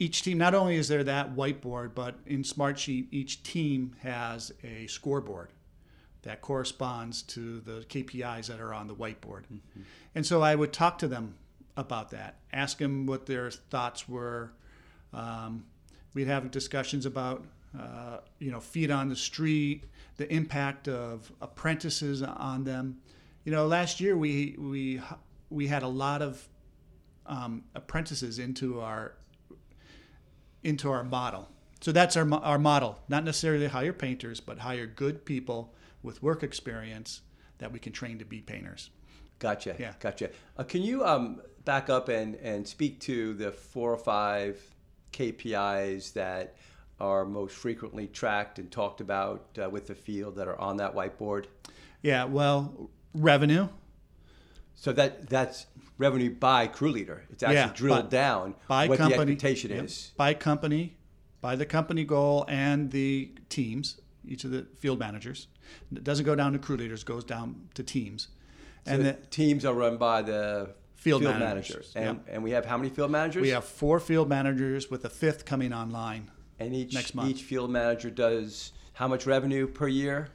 each 0.00 0.22
team, 0.22 0.38
not 0.38 0.54
only 0.54 0.76
is 0.76 0.88
there 0.88 1.04
that 1.04 1.34
whiteboard, 1.34 1.94
but 1.94 2.16
in 2.26 2.42
Smartsheet, 2.42 3.06
each 3.10 3.42
team 3.42 3.94
has 4.02 4.52
a 4.62 4.86
scoreboard 4.86 5.50
that 6.22 6.40
corresponds 6.40 7.22
to 7.22 7.60
the 7.60 7.84
KPIs 7.88 8.46
that 8.46 8.60
are 8.60 8.74
on 8.74 8.86
the 8.86 8.94
whiteboard. 8.94 9.44
Mm-hmm. 9.44 9.82
And 10.14 10.26
so 10.26 10.42
I 10.42 10.54
would 10.54 10.72
talk 10.72 10.98
to 10.98 11.08
them 11.08 11.36
about 11.76 12.10
that, 12.10 12.36
ask 12.52 12.78
them 12.78 13.06
what 13.06 13.26
their 13.26 13.50
thoughts 13.50 14.08
were. 14.08 14.52
Um, 15.12 15.66
we'd 16.14 16.26
have 16.26 16.50
discussions 16.50 17.06
about, 17.06 17.44
uh, 17.78 18.18
you 18.38 18.50
know, 18.50 18.60
feet 18.60 18.90
on 18.90 19.08
the 19.08 19.16
street, 19.16 19.84
the 20.16 20.32
impact 20.32 20.88
of 20.88 21.32
apprentices 21.40 22.22
on 22.22 22.64
them. 22.64 22.98
You 23.44 23.52
know, 23.52 23.66
last 23.66 24.00
year 24.00 24.16
we 24.16 24.56
we 24.58 25.00
we 25.50 25.66
had 25.66 25.82
a 25.82 25.88
lot 25.88 26.22
of 26.22 26.48
um, 27.26 27.64
apprentices 27.74 28.38
into 28.38 28.80
our 28.80 29.14
into 30.62 30.90
our 30.90 31.04
model. 31.04 31.48
So 31.80 31.92
that's 31.92 32.16
our 32.16 32.32
our 32.34 32.58
model. 32.58 32.98
Not 33.08 33.24
necessarily 33.24 33.68
hire 33.68 33.92
painters, 33.92 34.40
but 34.40 34.58
hire 34.58 34.86
good 34.86 35.24
people 35.24 35.74
with 36.02 36.22
work 36.22 36.42
experience 36.42 37.22
that 37.58 37.72
we 37.72 37.78
can 37.78 37.92
train 37.92 38.18
to 38.18 38.24
be 38.24 38.40
painters. 38.40 38.90
Gotcha. 39.38 39.76
Yeah. 39.78 39.92
Gotcha. 40.00 40.30
Uh, 40.56 40.64
can 40.64 40.82
you 40.82 41.04
um, 41.04 41.40
back 41.64 41.90
up 41.90 42.08
and, 42.08 42.34
and 42.36 42.66
speak 42.66 42.98
to 43.00 43.34
the 43.34 43.52
four 43.52 43.92
or 43.92 43.98
five 43.98 44.60
KPIs 45.12 46.12
that 46.14 46.56
are 47.00 47.24
most 47.24 47.54
frequently 47.54 48.06
tracked 48.06 48.58
and 48.58 48.70
talked 48.70 49.00
about 49.00 49.46
uh, 49.62 49.68
with 49.70 49.86
the 49.86 49.94
field 49.94 50.36
that 50.36 50.48
are 50.48 50.58
on 50.60 50.76
that 50.78 50.94
whiteboard? 50.94 51.46
Yeah. 52.02 52.24
Well, 52.24 52.90
revenue. 53.14 53.68
So 54.74 54.92
that 54.92 55.28
that's 55.28 55.66
revenue 55.98 56.34
by 56.34 56.68
crew 56.68 56.90
leader. 56.90 57.24
It's 57.30 57.42
actually 57.42 57.56
yeah, 57.56 57.72
drilled 57.74 58.10
down 58.10 58.54
by 58.68 58.86
what 58.86 58.98
company, 58.98 59.24
the 59.24 59.32
expectation 59.32 59.70
yep, 59.72 59.84
is. 59.84 60.12
By 60.16 60.34
company, 60.34 60.96
by 61.40 61.56
the 61.56 61.66
company 61.66 62.04
goal 62.04 62.44
and 62.48 62.90
the 62.90 63.32
teams, 63.48 64.00
each 64.24 64.44
of 64.44 64.52
the 64.52 64.66
field 64.78 65.00
managers. 65.00 65.48
It 65.94 66.04
doesn't 66.04 66.24
go 66.24 66.34
down 66.34 66.52
to 66.52 66.58
crew 66.58 66.76
leaders, 66.76 67.04
goes 67.04 67.24
down 67.24 67.68
to 67.74 67.82
teams. 67.82 68.28
So 68.86 68.92
and 68.92 69.04
the 69.04 69.12
teams 69.30 69.64
are 69.64 69.74
run 69.74 69.96
by 69.96 70.22
the 70.22 70.70
field, 70.94 71.22
field 71.22 71.38
managers. 71.38 71.70
managers. 71.70 71.92
And, 71.96 72.04
yep. 72.04 72.34
and 72.34 72.42
we 72.42 72.52
have 72.52 72.64
how 72.64 72.76
many 72.76 72.88
field 72.88 73.10
managers? 73.10 73.42
We 73.42 73.50
have 73.50 73.64
four 73.64 74.00
field 74.00 74.28
managers 74.28 74.90
with 74.90 75.04
a 75.04 75.10
fifth 75.10 75.44
coming 75.44 75.72
online 75.72 76.30
and 76.58 76.74
each, 76.74 76.94
next 76.94 77.14
month. 77.14 77.30
Each 77.30 77.42
field 77.42 77.70
manager 77.70 78.10
does 78.10 78.72
how 78.94 79.08
much 79.08 79.26
revenue 79.26 79.66
per 79.66 79.88
year? 79.88 80.28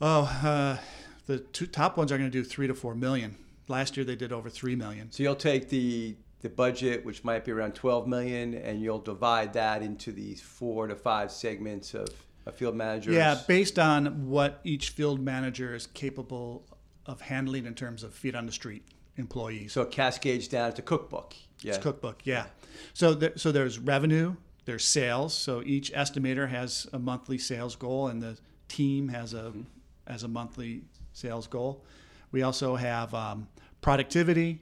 Oh, 0.00 0.22
uh, 0.44 0.78
the 1.26 1.38
two 1.38 1.66
top 1.66 1.96
ones 1.96 2.12
are 2.12 2.18
going 2.18 2.30
to 2.30 2.36
do 2.36 2.44
three 2.44 2.66
to 2.66 2.74
four 2.74 2.94
million. 2.94 3.36
Last 3.66 3.96
year 3.96 4.04
they 4.04 4.16
did 4.16 4.32
over 4.32 4.48
three 4.48 4.76
million. 4.76 5.10
So 5.10 5.22
you'll 5.22 5.34
take 5.34 5.68
the 5.68 6.16
the 6.40 6.48
budget, 6.48 7.04
which 7.04 7.24
might 7.24 7.44
be 7.44 7.50
around 7.50 7.74
12 7.74 8.06
million, 8.06 8.54
and 8.54 8.80
you'll 8.80 9.00
divide 9.00 9.52
that 9.54 9.82
into 9.82 10.12
these 10.12 10.40
four 10.40 10.86
to 10.86 10.94
five 10.94 11.32
segments 11.32 11.94
of, 11.94 12.08
of 12.46 12.54
field 12.54 12.76
managers. 12.76 13.14
Yeah, 13.14 13.40
based 13.48 13.78
on 13.78 14.28
what 14.28 14.60
each 14.62 14.90
field 14.90 15.20
manager 15.20 15.74
is 15.74 15.88
capable 15.88 16.64
of 17.06 17.20
handling 17.22 17.66
in 17.66 17.74
terms 17.74 18.02
of 18.02 18.14
feet 18.14 18.36
on 18.36 18.46
the 18.46 18.52
street 18.52 18.84
employees. 19.16 19.72
So 19.72 19.82
it 19.82 19.90
cascades 19.90 20.46
down 20.46 20.74
to 20.74 20.82
cookbook. 20.82 21.34
Yeah. 21.60 21.74
It's 21.74 21.82
cookbook, 21.82 22.20
yeah. 22.24 22.46
So 22.94 23.14
there, 23.14 23.32
so 23.36 23.50
there's 23.50 23.78
revenue, 23.78 24.36
there's 24.68 24.84
sales. 24.84 25.32
So 25.32 25.62
each 25.64 25.90
estimator 25.94 26.50
has 26.50 26.86
a 26.92 26.98
monthly 26.98 27.38
sales 27.38 27.74
goal, 27.74 28.08
and 28.08 28.20
the 28.20 28.36
team 28.68 29.08
has 29.08 29.32
a 29.32 29.44
mm-hmm. 29.44 29.62
has 30.06 30.24
a 30.24 30.28
monthly 30.28 30.82
sales 31.14 31.46
goal. 31.46 31.86
We 32.32 32.42
also 32.42 32.76
have 32.76 33.14
um, 33.14 33.48
productivity, 33.80 34.60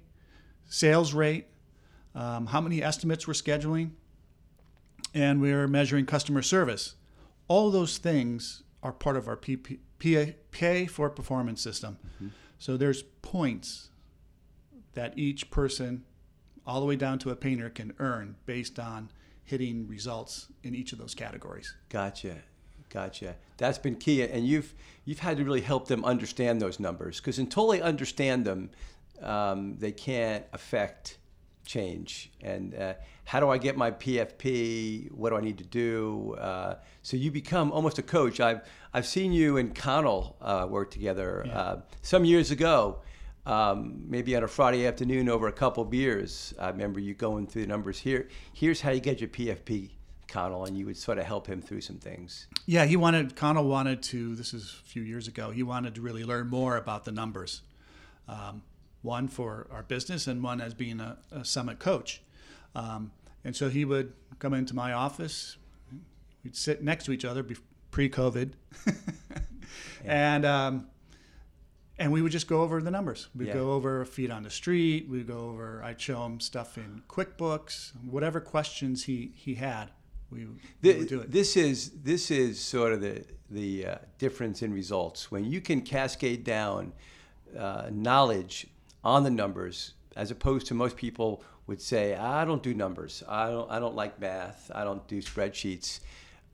sales 0.69 1.13
rate, 1.13 1.49
um, 2.15 2.47
how 2.47 2.61
many 2.61 2.85
estimates 2.85 3.27
we're 3.27 3.35
scheduling, 3.35 3.91
and 5.13 5.41
we're 5.41 5.67
measuring 5.67 6.07
customer 6.07 6.41
service. 6.41 6.95
All 7.49 7.73
those 7.73 7.99
things 7.99 8.63
are 8.85 8.93
part 8.93 9.17
of 9.17 9.27
our 9.27 9.37
PP, 9.37 10.35
pay 10.53 10.87
for 10.87 11.11
performance 11.11 11.61
system. 11.61 11.99
Mm-hmm. 12.15 12.29
So 12.61 12.77
there's 12.77 13.03
points 13.23 13.91
that 14.95 15.19
each 15.19 15.51
person, 15.51 16.05
all 16.65 16.79
the 16.79 16.87
way 16.87 16.95
down 16.95 17.19
to 17.19 17.31
a 17.31 17.35
painter, 17.35 17.69
can 17.71 17.93
earn 17.99 18.37
based 18.47 18.79
on 18.79 19.11
hitting 19.47 19.89
results 19.89 20.49
in 20.63 20.75
each 20.75 20.93
of 20.93 20.99
those 20.99 21.15
categories. 21.15 21.75
Gotcha. 21.89 22.37
Gotcha. 22.91 23.37
That's 23.57 23.79
been 23.79 23.97
key, 23.97 24.23
and 24.23 24.47
you've 24.47 24.75
you've 25.05 25.19
had 25.19 25.39
to 25.39 25.45
really 25.45 25.61
help 25.61 25.89
them 25.89 26.05
understand 26.05 26.61
those 26.61 26.79
numbers 26.79 27.21
because 27.21 27.39
until 27.39 27.69
they 27.69 27.81
understand 27.81 28.45
them, 28.45 28.71
um, 29.23 29.77
they 29.79 29.93
can't 29.93 30.45
affect 30.53 31.19
change. 31.65 32.31
And 32.41 32.75
uh, 32.75 32.95
how 33.25 33.41
do 33.41 33.51
I 33.51 33.59
get 33.59 33.77
my 33.77 33.91
PFP? 33.91 35.11
What 35.11 35.31
do 35.31 35.37
I 35.37 35.41
need 35.41 35.59
to 35.59 35.65
do? 35.65 36.37
Uh, 36.39 36.77
so 37.03 37.17
you 37.17 37.31
become 37.31 37.73
almost 37.73 37.99
a 37.99 38.03
coach. 38.03 38.41
I've 38.41 38.61
I've 38.95 39.07
seen 39.07 39.33
you 39.33 39.57
and 39.57 39.75
Connell 39.75 40.37
uh, 40.41 40.67
work 40.69 40.91
together 40.91 41.45
yeah. 41.47 41.59
Uh, 41.59 41.81
some 42.03 42.25
years 42.25 42.51
ago. 42.51 43.01
Um, 43.47 44.03
maybe 44.09 44.35
on 44.35 44.43
a 44.43 44.49
Friday 44.49 44.87
afternoon 44.89 45.29
over 45.29 45.47
a 45.47 45.53
couple 45.53 45.85
beers. 45.85 46.53
I 46.59 46.69
remember 46.69 46.99
you 46.99 47.15
going 47.15 47.47
through 47.47 47.63
the 47.63 47.69
numbers 47.69 47.99
here. 47.99 48.29
Here's 48.53 48.81
how 48.81 48.91
you 48.91 48.99
get 49.01 49.21
your 49.21 49.29
PFP 49.29 49.91
Connell, 50.27 50.65
and 50.65 50.77
you 50.77 50.87
would 50.87 50.97
sort 50.97 51.19
of 51.19 51.25
help 51.27 51.47
him 51.47 51.63
through 51.63 51.81
some 51.81 51.99
things. 51.99 52.49
Yeah, 52.67 52.85
he 52.87 52.97
wanted 52.97 53.37
Connell 53.37 53.69
wanted 53.69 54.03
to. 54.05 54.35
This 54.35 54.53
is 54.53 54.81
a 54.85 54.89
few 54.89 55.03
years 55.03 55.29
ago. 55.29 55.51
He 55.51 55.63
wanted 55.63 55.95
to 55.95 56.01
really 56.01 56.25
learn 56.25 56.49
more 56.49 56.77
about 56.77 57.05
the 57.05 57.13
numbers. 57.13 57.63
Um, 58.29 58.63
one 59.03 59.29
for 59.29 59.69
our 59.71 59.85
business, 59.85 60.27
and 60.27 60.43
one 60.43 60.61
as 60.61 60.75
being 60.75 60.99
a, 60.99 61.17
a 61.31 61.45
summit 61.45 61.79
coach. 61.79 62.23
Um, 62.75 63.13
and 63.45 63.55
so 63.55 63.69
he 63.69 63.85
would 63.85 64.13
come 64.41 64.53
into 64.53 64.75
my 64.75 64.93
office. 64.93 65.57
We'd 66.43 66.57
sit 66.57 66.83
next 66.83 67.05
to 67.05 67.13
each 67.13 67.25
other 67.25 67.47
pre-COVID, 67.93 68.53
yeah. 68.87 68.95
and 70.05 70.45
um, 70.45 70.87
and 71.99 72.13
we 72.13 72.23
would 72.23 72.33
just 72.33 72.49
go 72.49 72.63
over 72.63 72.83
the 72.83 72.91
numbers. 72.91 73.29
We'd 73.35 73.49
yeah. 73.49 73.55
go 73.55 73.73
over 73.73 74.05
feet 74.05 74.31
on 74.31 74.43
the 74.43 74.51
street. 74.51 75.09
We'd 75.09 75.27
go 75.27 75.39
over. 75.39 75.83
I'd 75.83 76.01
show 76.01 76.25
him 76.25 76.41
stuff 76.41 76.77
in 76.77 77.03
QuickBooks, 77.09 77.93
whatever 78.11 78.41
questions 78.41 79.05
he 79.05 79.33
he 79.35 79.55
had 79.55 79.91
we, 80.31 80.47
the, 80.81 80.99
we 80.99 81.07
do 81.07 81.21
it. 81.21 81.31
This 81.31 81.57
is 81.57 81.91
this 82.03 82.31
is 82.31 82.61
sort 82.61 82.93
of 82.93 83.01
the 83.01 83.25
the 83.51 83.87
uh, 83.87 83.95
difference 84.19 84.63
in 84.63 84.73
results 84.73 85.31
when 85.31 85.45
you 85.45 85.61
can 85.61 85.81
cascade 85.81 86.45
down 86.45 86.93
uh, 87.57 87.89
knowledge 87.93 88.67
on 89.05 89.23
the 89.23 89.31
numbers 89.31 89.95
as 90.17 90.31
opposed 90.31 90.67
to 90.67 90.75
most 90.75 90.97
people 90.97 91.43
would 91.67 91.81
say 91.81 92.15
I 92.15 92.45
don't 92.45 92.63
do 92.63 92.75
numbers 92.75 93.23
I 93.29 93.51
don't 93.51 93.71
I 93.71 93.79
don't 93.79 93.95
like 93.95 94.21
math 94.21 94.71
I 94.75 94.83
don't 94.83 95.07
do 95.07 95.23
spreadsheets 95.23 96.01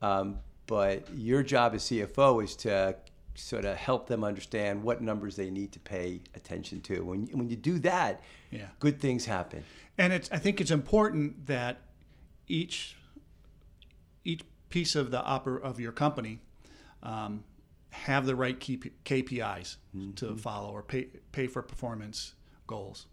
um, 0.02 0.38
but 0.66 1.08
your 1.14 1.42
job 1.42 1.74
as 1.74 1.84
CFO 1.84 2.44
is 2.44 2.56
to 2.56 2.94
sort 3.34 3.64
of 3.64 3.76
help 3.76 4.06
them 4.08 4.22
understand 4.24 4.82
what 4.82 5.00
numbers 5.00 5.36
they 5.36 5.50
need 5.50 5.72
to 5.72 5.78
pay 5.80 6.20
attention 6.34 6.80
to 6.80 7.02
when 7.02 7.26
when 7.32 7.48
you 7.48 7.56
do 7.56 7.78
that 7.78 8.20
yeah. 8.50 8.66
good 8.78 9.00
things 9.00 9.24
happen 9.24 9.64
and 9.98 10.12
it's 10.12 10.30
I 10.32 10.38
think 10.38 10.60
it's 10.60 10.70
important 10.70 11.46
that 11.46 11.80
each 12.48 12.96
each 14.24 14.42
piece 14.68 14.94
of 14.94 15.10
the 15.10 15.20
oper- 15.22 15.60
of 15.60 15.80
your 15.80 15.92
company 15.92 16.40
um, 17.02 17.44
have 17.90 18.26
the 18.26 18.34
right 18.34 18.58
key 18.58 18.78
KPIs 19.04 19.76
mm-hmm. 19.94 20.12
to 20.12 20.36
follow 20.36 20.70
or 20.70 20.82
pay 20.82 21.08
pay 21.32 21.46
for 21.46 21.62
performance 21.62 22.34
goals. 22.66 23.06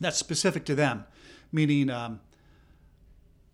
That's 0.00 0.16
specific 0.16 0.64
to 0.66 0.74
them, 0.74 1.04
meaning 1.52 1.88
um, 1.90 2.20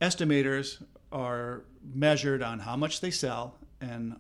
estimators 0.00 0.82
are 1.12 1.64
measured 1.94 2.42
on 2.42 2.60
how 2.60 2.76
much 2.76 3.00
they 3.00 3.10
sell 3.10 3.56
and 3.80 4.16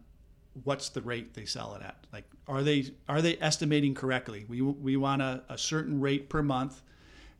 what's 0.64 0.88
the 0.88 1.02
rate 1.02 1.34
they 1.34 1.44
sell 1.44 1.74
it 1.74 1.82
at. 1.82 2.06
Like, 2.12 2.24
are 2.48 2.62
they 2.62 2.92
are 3.08 3.22
they 3.22 3.36
estimating 3.38 3.94
correctly? 3.94 4.44
We 4.48 4.60
we 4.60 4.96
want 4.96 5.22
a, 5.22 5.42
a 5.48 5.58
certain 5.58 6.00
rate 6.00 6.28
per 6.28 6.42
month, 6.42 6.82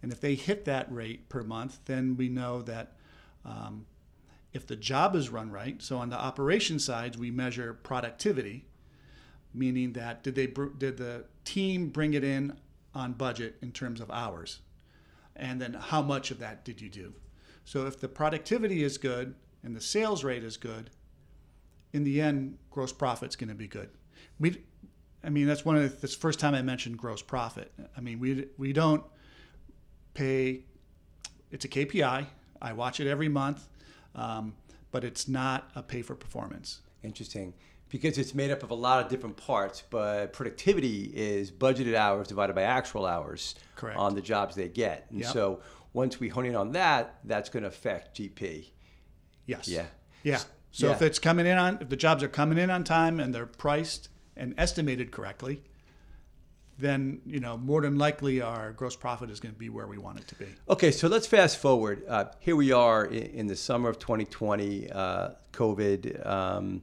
and 0.03 0.13
if 0.13 0.21
they 0.21 0.35
hit 0.35 0.65
that 0.67 0.93
rate 0.93 1.29
per 1.29 1.43
month, 1.43 1.81
then 1.87 2.17
we 2.17 2.29
know 2.29 2.63
that 2.63 2.93
um, 3.45 3.87
if 4.53 4.67
the 4.67 4.77
job 4.77 5.15
is 5.15 5.29
run 5.29 5.51
right, 5.51 5.81
so 5.83 5.99
on 5.99 6.11
the 6.11 6.19
operation 6.19 6.79
sides, 6.79 7.17
we 7.19 7.31
measure 7.31 7.75
productivity, 7.75 8.67
meaning 9.53 9.93
that 9.95 10.23
did 10.23 10.35
they 10.35 10.47
did 10.47 10.97
the 10.97 11.25
team 11.45 11.89
bring 11.89 12.15
it 12.15 12.25
in 12.25 12.57
on 12.95 13.13
budget 13.13 13.57
in 13.63 13.73
terms 13.73 14.01
of 14.01 14.11
hours, 14.11 14.61
and 15.35 15.61
then 15.61 15.75
how 15.75 16.03
much 16.03 16.31
of 16.31 16.39
that 16.39 16.65
did 16.65 16.81
you 16.81 16.89
do? 16.89 17.15
So 17.65 17.87
if 17.87 18.01
the 18.01 18.09
productivity 18.09 18.83
is 18.83 18.99
good 18.99 19.35
and 19.63 19.77
the 19.77 19.81
sales 19.81 20.25
rate 20.25 20.43
is 20.43 20.57
good, 20.57 20.91
in 21.93 22.05
the 22.05 22.21
end, 22.21 22.59
gross 22.71 22.93
profit's 22.93 23.37
going 23.37 23.49
to 23.49 23.55
be 23.55 23.67
good. 23.69 23.91
We, 24.39 24.63
I 25.25 25.29
mean, 25.31 25.47
that's 25.47 25.65
one 25.65 25.77
of 25.77 25.83
the, 25.83 25.89
this 26.01 26.15
first 26.15 26.39
time 26.41 26.55
I 26.55 26.63
mentioned 26.63 26.99
gross 26.99 27.23
profit. 27.23 27.73
I 27.97 28.01
mean, 28.01 28.19
we 28.19 28.47
we 28.59 28.73
don't 28.73 29.03
pay. 30.15 30.65
It's 31.51 31.65
a 31.65 31.69
KPI. 31.69 32.27
I 32.63 32.73
watch 32.73 33.01
it 33.01 33.07
every 33.09 33.29
month, 33.29 33.69
um, 34.15 34.55
but 34.93 35.05
it's 35.05 35.29
not 35.29 35.71
a 35.75 35.83
pay 35.83 36.03
for 36.03 36.15
performance. 36.15 36.81
Interesting, 37.03 37.55
because 37.89 38.19
it's 38.19 38.35
made 38.35 38.51
up 38.51 38.63
of 38.63 38.71
a 38.71 38.75
lot 38.75 39.03
of 39.03 39.11
different 39.11 39.37
parts. 39.37 39.83
But 39.89 40.33
productivity 40.33 41.11
is 41.15 41.51
budgeted 41.51 41.95
hours 41.95 42.29
divided 42.29 42.55
by 42.55 42.63
actual 42.63 43.07
hours 43.07 43.55
Correct. 43.77 43.99
on 43.99 44.15
the 44.15 44.21
jobs 44.21 44.55
they 44.55 44.69
get, 44.69 45.07
and 45.11 45.21
Yep. 45.21 45.33
so 45.33 45.61
once 45.93 46.21
we 46.21 46.29
hone 46.29 46.47
in 46.47 46.55
on 46.55 46.73
that, 46.73 47.19
that's 47.25 47.49
going 47.51 47.63
to 47.65 47.69
affect 47.69 48.17
GP. 48.19 48.67
Yes. 49.47 49.67
Yeah. 49.67 49.87
Yeah. 50.23 50.41
So 50.73 50.87
Yeah. 50.87 50.93
if 50.93 51.03
it's 51.03 51.19
coming 51.19 51.47
in 51.47 51.59
on, 51.59 51.79
if 51.81 51.89
the 51.89 51.97
jobs 51.97 52.23
are 52.23 52.29
coming 52.29 52.59
in 52.59 52.71
on 52.71 52.85
time 52.85 53.19
and 53.21 53.35
they're 53.35 53.47
priced 53.47 54.09
and 54.37 54.55
estimated 54.57 55.11
correctly, 55.11 55.63
then 56.79 57.21
you 57.27 57.41
know 57.41 57.59
more 57.59 57.83
than 57.83 57.99
likely 57.99 58.41
our 58.41 58.73
gross 58.73 58.97
profit 58.97 59.29
is 59.31 59.39
going 59.41 59.53
to 59.53 59.59
be 59.59 59.69
where 59.69 59.87
we 59.87 59.99
want 59.99 60.19
it 60.19 60.27
to 60.29 60.35
be. 60.37 60.47
Okay, 60.69 60.91
so 60.91 61.09
let's 61.09 61.27
fast 61.27 61.59
forward. 61.59 62.03
Uh, 62.09 62.27
here 62.39 62.57
we 62.57 62.73
are 62.73 63.05
in, 63.05 63.23
in 63.41 63.47
the 63.49 63.57
summer 63.57 63.91
of 63.91 63.99
2020, 63.99 64.91
uh, 64.91 65.31
COVID, 65.53 66.27
um, 66.27 66.83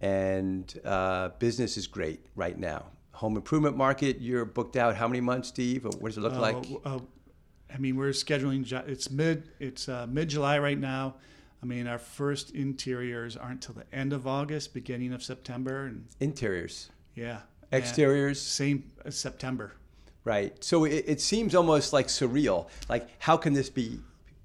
and 0.00 0.80
uh, 0.84 1.28
business 1.38 1.76
is 1.76 1.86
great 1.86 2.20
right 2.34 2.58
now. 2.58 2.86
Home 3.12 3.36
improvement 3.36 3.76
market, 3.76 4.20
you're 4.20 4.44
booked 4.44 4.76
out 4.76 4.96
how 4.96 5.06
many 5.06 5.20
months, 5.20 5.48
Steve? 5.48 5.84
Or 5.84 5.90
what 5.98 6.08
does 6.08 6.18
it 6.18 6.20
look 6.22 6.34
like? 6.36 6.56
Uh, 6.84 6.96
uh, 6.96 7.00
I 7.72 7.78
mean, 7.78 7.96
we're 7.96 8.10
scheduling. 8.10 8.64
jo- 8.64 8.84
It's 8.86 9.10
mid. 9.10 9.50
It's 9.60 9.88
uh, 9.88 10.06
mid 10.08 10.28
July 10.30 10.58
right 10.58 10.78
now. 10.78 11.14
I 11.62 11.66
mean, 11.66 11.86
our 11.88 11.98
first 11.98 12.50
interiors 12.52 13.36
aren't 13.36 13.62
till 13.62 13.74
the 13.74 13.84
end 13.92 14.12
of 14.12 14.26
August, 14.26 14.72
beginning 14.74 15.12
of 15.12 15.22
September, 15.22 15.86
and 15.86 16.06
Interiors, 16.20 16.90
yeah, 17.14 17.40
exteriors, 17.72 18.40
same 18.40 18.84
as 19.04 19.16
September. 19.16 19.72
right? 20.24 20.62
So 20.62 20.84
it, 20.84 21.04
it 21.06 21.20
seems 21.20 21.54
almost 21.54 21.92
like 21.92 22.06
surreal. 22.08 22.68
Like, 22.88 23.08
how 23.18 23.36
can 23.36 23.54
this 23.54 23.70
be 23.70 23.98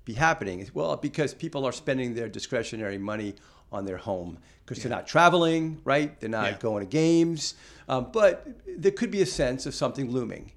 be 0.05 0.13
happening? 0.13 0.67
Well, 0.73 0.95
because 0.97 1.33
people 1.33 1.65
are 1.65 1.71
spending 1.71 2.13
their 2.15 2.27
discretionary 2.29 2.97
money 2.97 3.35
on 3.71 3.85
their 3.85 3.97
home 3.97 4.37
because 4.65 4.81
they're 4.83 4.89
not 4.89 5.07
traveling, 5.07 5.81
right? 5.83 6.19
They're 6.19 6.29
not 6.29 6.51
Yeah. 6.51 6.57
going 6.59 6.85
to 6.85 6.89
games. 6.89 7.55
Um, 7.87 8.07
but 8.11 8.47
there 8.67 8.91
could 8.91 9.11
be 9.11 9.21
a 9.21 9.25
sense 9.25 9.65
of 9.65 9.73
something 9.75 10.09
looming, 10.11 10.51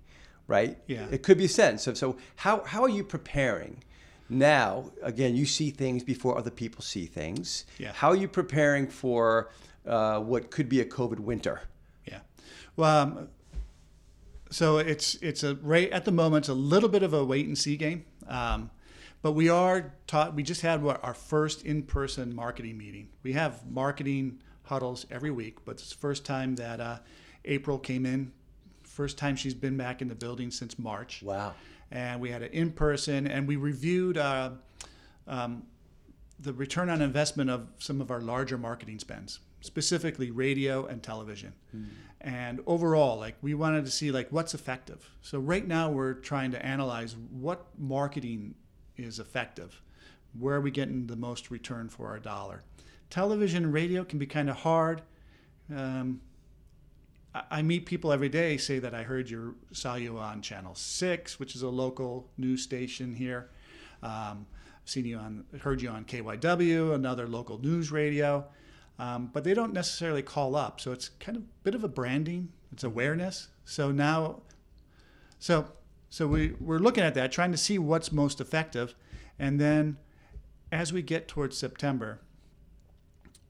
right? 0.49 0.79
Yeah. 0.87 1.07
It 1.11 1.23
could 1.23 1.39
be 1.39 1.45
a 1.47 1.49
sense 1.49 1.87
of 1.87 1.97
so 1.99 2.17
how 2.37 2.63
how 2.65 2.83
are 2.83 2.89
you 2.89 3.05
preparing? 3.05 3.83
Now, 4.29 4.91
again, 5.03 5.37
you 5.37 5.47
see 5.47 5.71
things 5.71 6.03
before 6.03 6.37
other 6.37 6.51
people 6.51 6.83
see 6.83 7.07
things. 7.07 7.65
Yeah. 7.79 7.93
How 7.93 8.11
are 8.11 8.17
you 8.17 8.29
preparing 8.29 8.89
for 8.89 9.51
uh, 9.87 10.21
what 10.21 10.51
could 10.51 10.69
be 10.69 10.81
a 10.81 10.85
COVID 10.85 11.21
winter? 11.21 11.63
Yeah. 12.07 12.21
Well, 12.77 13.03
um, 13.03 13.29
so 14.51 14.79
it's 14.79 15.17
it's 15.17 15.43
a 15.43 15.57
right 15.57 15.91
at 15.91 16.05
the 16.05 16.13
moment 16.13 16.45
it's 16.45 16.49
a 16.49 16.55
little 16.55 16.89
bit 16.89 17.03
of 17.03 17.13
a 17.13 17.25
wait 17.25 17.47
and 17.47 17.59
see 17.59 17.77
game, 17.77 18.05
um, 18.29 18.71
but 19.23 19.33
we 19.33 19.49
are 19.49 19.93
taught. 20.07 20.35
We 20.35 20.43
just 20.43 20.63
had 20.63 20.83
what, 20.83 21.03
our 21.03 21.15
first 21.15 21.65
in 21.65 21.83
person 21.83 22.35
marketing 22.35 22.79
meeting. 22.79 23.09
We 23.23 23.33
have 23.33 23.67
marketing 23.69 24.41
huddles 24.65 25.07
every 25.11 25.31
week, 25.31 25.65
but 25.65 25.73
it's 25.73 25.91
the 25.91 25.97
first 25.97 26.25
time 26.25 26.57
that 26.57 26.81
uh, 26.81 26.99
April 27.45 27.79
came 27.79 28.07
in. 28.07 28.33
First 28.85 29.19
time 29.19 29.37
she's 29.37 29.55
been 29.55 29.77
back 29.77 30.01
in 30.01 30.09
the 30.09 30.15
building 30.15 30.51
since 30.51 30.79
March 30.79 31.23
Wow. 31.23 31.55
And 31.91 32.21
we 32.21 32.31
had 32.31 32.43
it 32.43 32.53
in 32.53 32.73
person, 32.73 33.27
and 33.27 33.47
we 33.47 33.57
reviewed 33.57 34.19
uh, 34.19 34.51
um, 35.27 35.63
the 36.41 36.53
return 36.53 36.91
on 36.91 37.01
investment 37.01 37.51
of 37.51 37.69
some 37.79 38.01
of 38.01 38.11
our 38.11 38.21
larger 38.21 38.59
marketing 38.59 38.99
spends, 38.99 39.41
specifically 39.61 40.31
radio 40.31 40.87
and 40.87 41.03
television. 41.03 41.53
And 42.21 42.61
overall, 42.67 43.19
like 43.19 43.37
we 43.41 43.55
wanted 43.55 43.85
to 43.85 43.91
see 43.91 44.11
like 44.11 44.31
what's 44.31 44.55
effective. 44.55 45.09
So 45.23 45.39
right 45.39 45.67
now 45.67 45.91
we're 45.91 46.15
trying 46.15 46.51
to 46.53 46.65
analyze 46.65 47.15
what 47.31 47.67
marketing 47.79 48.55
is 48.97 49.19
effective. 49.19 49.81
Where 50.39 50.57
are 50.57 50.61
we 50.61 50.71
getting 50.71 51.07
the 51.07 51.17
most 51.17 51.51
return 51.51 51.89
for 51.89 52.09
our 52.09 52.19
dollar? 52.19 52.63
Television 53.11 53.65
and 53.65 53.73
radio 53.73 54.05
can 54.05 54.19
be 54.19 54.27
kind 54.27 54.51
of 54.51 54.57
hard. 54.57 55.03
Um, 55.75 56.21
I- 57.51 57.63
meet 57.63 57.87
people 57.87 58.13
every 58.13 58.29
day 58.29 58.57
say 58.57 58.79
that 58.79 58.95
I 58.95 59.03
heard 59.03 59.29
you 59.29 59.57
saw 59.73 59.95
you 59.97 60.19
on 60.19 60.43
Channel 60.43 60.75
Six, 60.75 61.39
which 61.39 61.55
is 61.55 61.63
a 61.63 61.69
local 61.69 62.31
news 62.37 62.63
station 62.63 63.15
here. 63.15 63.51
Um, 64.03 64.47
seen 64.85 65.05
you 65.05 65.19
on, 65.19 65.45
heard 65.61 65.83
you 65.83 65.89
on 65.89 66.05
KYW, 66.05 66.95
another 66.95 67.27
local 67.27 67.59
news 67.59 67.91
radio, 67.91 68.45
um, 68.99 69.31
but 69.33 69.45
they 69.45 69.55
don't 69.55 69.73
necessarily 69.73 70.23
call 70.23 70.55
up. 70.55 70.81
So 70.81 70.93
it's 70.93 71.09
kind 71.09 71.37
of 71.37 71.43
a 71.43 71.47
bit 71.65 71.75
of 71.75 71.83
a 71.83 71.89
branding. 71.89 72.53
It's 72.73 72.85
awareness. 72.85 73.49
So 73.65 73.91
now, 73.91 74.43
so 75.39 75.73
so 76.09 76.27
we 76.27 76.55
we're 76.61 76.79
looking 76.79 77.05
at 77.05 77.15
that, 77.15 77.33
trying 77.33 77.53
to 77.53 77.59
see 77.59 77.79
what's 77.79 78.13
most 78.13 78.41
effective, 78.41 78.95
and 79.39 79.61
then 79.61 79.99
as 80.73 80.93
we 80.93 81.03
get 81.03 81.29
towards 81.29 81.57
September, 81.57 82.21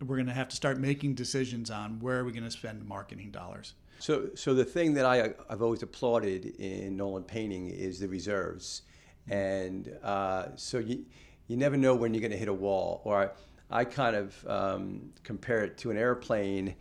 we're 0.04 0.16
going 0.16 0.26
to 0.26 0.32
have 0.32 0.48
to 0.48 0.56
start 0.56 0.78
making 0.78 1.14
decisions 1.14 1.70
on 1.70 1.98
where 2.00 2.20
are 2.20 2.24
we 2.24 2.32
going 2.32 2.44
to 2.44 2.50
spend 2.50 2.86
marketing 2.86 3.30
dollars. 3.30 3.74
So, 3.98 4.28
so 4.34 4.52
the 4.52 4.64
thing 4.64 4.94
that 4.94 5.06
I, 5.06 5.32
I've 5.48 5.62
always 5.62 5.82
applauded 5.82 6.54
in 6.58 6.96
Nolan 6.96 7.22
painting 7.22 7.70
is 7.70 7.98
the 7.98 8.08
reserves, 8.08 8.82
and 9.28 9.96
uh, 10.02 10.48
so 10.54 10.78
you 10.78 11.04
you 11.48 11.56
never 11.56 11.76
know 11.76 11.94
when 11.94 12.12
you're 12.12 12.20
going 12.20 12.32
to 12.32 12.36
hit 12.36 12.48
a 12.48 12.52
wall. 12.52 13.00
Or 13.04 13.32
I, 13.70 13.80
I 13.80 13.84
kind 13.84 14.16
of 14.16 14.46
um, 14.46 15.12
compare 15.22 15.64
it 15.64 15.78
to 15.78 15.90
an 15.90 15.96
airplane 15.96 16.74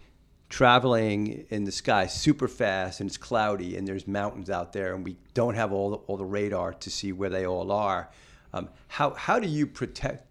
traveling 0.49 1.45
in 1.49 1.63
the 1.63 1.71
sky 1.71 2.06
super 2.06 2.47
fast, 2.47 2.99
and 2.99 3.10
it's 3.10 3.17
cloudy, 3.17 3.78
and 3.78 3.88
there's 3.88 4.08
mountains 4.08 4.49
out 4.49 4.73
there, 4.73 4.93
and 4.93 5.04
we 5.04 5.15
don't 5.34 5.56
have 5.56 5.71
all 5.71 5.91
the, 5.91 5.97
all 5.97 6.17
the 6.17 6.25
radar 6.25 6.73
to 6.73 6.89
see 6.89 7.12
where 7.13 7.30
they 7.30 7.45
all 7.45 7.71
are. 7.71 8.10
Um, 8.54 8.69
how 8.88 9.12
how 9.12 9.39
do 9.39 9.47
you 9.47 9.67
protect 9.67 10.28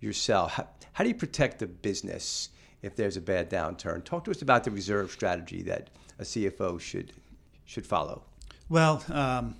yourself? 0.00 0.52
How, 0.52 0.68
how 0.92 1.04
do 1.04 1.08
you 1.08 1.14
protect 1.14 1.58
the 1.58 1.66
business 1.66 2.50
if 2.82 2.96
there's 2.96 3.16
a 3.16 3.20
bad 3.20 3.50
downturn? 3.50 4.04
Talk 4.04 4.24
to 4.24 4.30
us 4.30 4.42
about 4.42 4.64
the 4.64 4.70
reserve 4.70 5.10
strategy 5.10 5.62
that 5.62 5.90
a 6.18 6.22
CFO 6.22 6.80
should 6.80 7.12
should 7.64 7.86
follow. 7.86 8.22
Well, 8.68 9.04
um, 9.10 9.56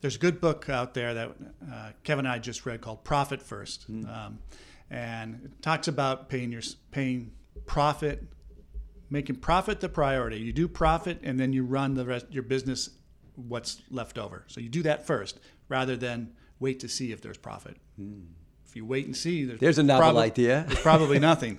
there's 0.00 0.16
a 0.16 0.18
good 0.18 0.40
book 0.40 0.68
out 0.68 0.94
there 0.94 1.12
that 1.14 1.30
uh, 1.72 1.90
Kevin 2.04 2.24
and 2.24 2.32
I 2.32 2.38
just 2.38 2.64
read 2.64 2.80
called 2.80 3.04
Profit 3.04 3.42
First, 3.42 3.86
um, 3.88 4.38
and 4.90 5.40
it 5.44 5.62
talks 5.62 5.88
about 5.88 6.28
paying 6.28 6.52
your 6.52 6.62
paying 6.90 7.32
profit, 7.66 8.22
making 9.10 9.36
profit 9.36 9.80
the 9.80 9.88
priority. 9.88 10.38
You 10.38 10.52
do 10.52 10.68
profit, 10.68 11.20
and 11.22 11.38
then 11.38 11.52
you 11.52 11.64
run 11.64 11.94
the 11.94 12.04
rest 12.04 12.26
your 12.30 12.42
business 12.42 12.90
what's 13.34 13.82
left 13.90 14.18
over. 14.18 14.44
So 14.46 14.60
you 14.60 14.68
do 14.68 14.82
that 14.82 15.06
first, 15.06 15.40
rather 15.68 15.96
than 15.96 16.32
wait 16.58 16.80
to 16.80 16.88
see 16.88 17.12
if 17.12 17.20
there's 17.20 17.38
profit. 17.38 17.76
If 18.70 18.76
you 18.76 18.84
wait 18.84 19.04
and 19.06 19.16
see, 19.16 19.44
there's, 19.44 19.58
There's 19.58 19.78
a 19.78 19.82
novel 19.82 20.12
prob- 20.12 20.16
idea. 20.16 20.64
There's 20.68 20.78
probably 20.78 21.18
nothing. 21.30 21.58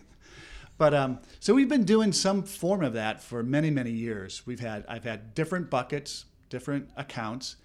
But 0.77 0.93
um, 0.93 1.19
so 1.41 1.53
we've 1.53 1.67
been 1.67 1.83
doing 1.83 2.13
some 2.13 2.41
form 2.41 2.85
of 2.85 2.93
that 2.93 3.21
for 3.21 3.43
many, 3.43 3.69
many 3.69 3.91
years. 3.91 4.43
We've 4.45 4.61
had 4.61 4.85
I've 4.87 5.03
had 5.03 5.35
different 5.35 5.69
buckets, 5.69 6.23
different 6.49 6.89
accounts. 6.95 7.57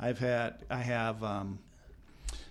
I've 0.00 0.18
had 0.18 0.64
I 0.70 0.78
have 0.78 1.22
um, 1.22 1.58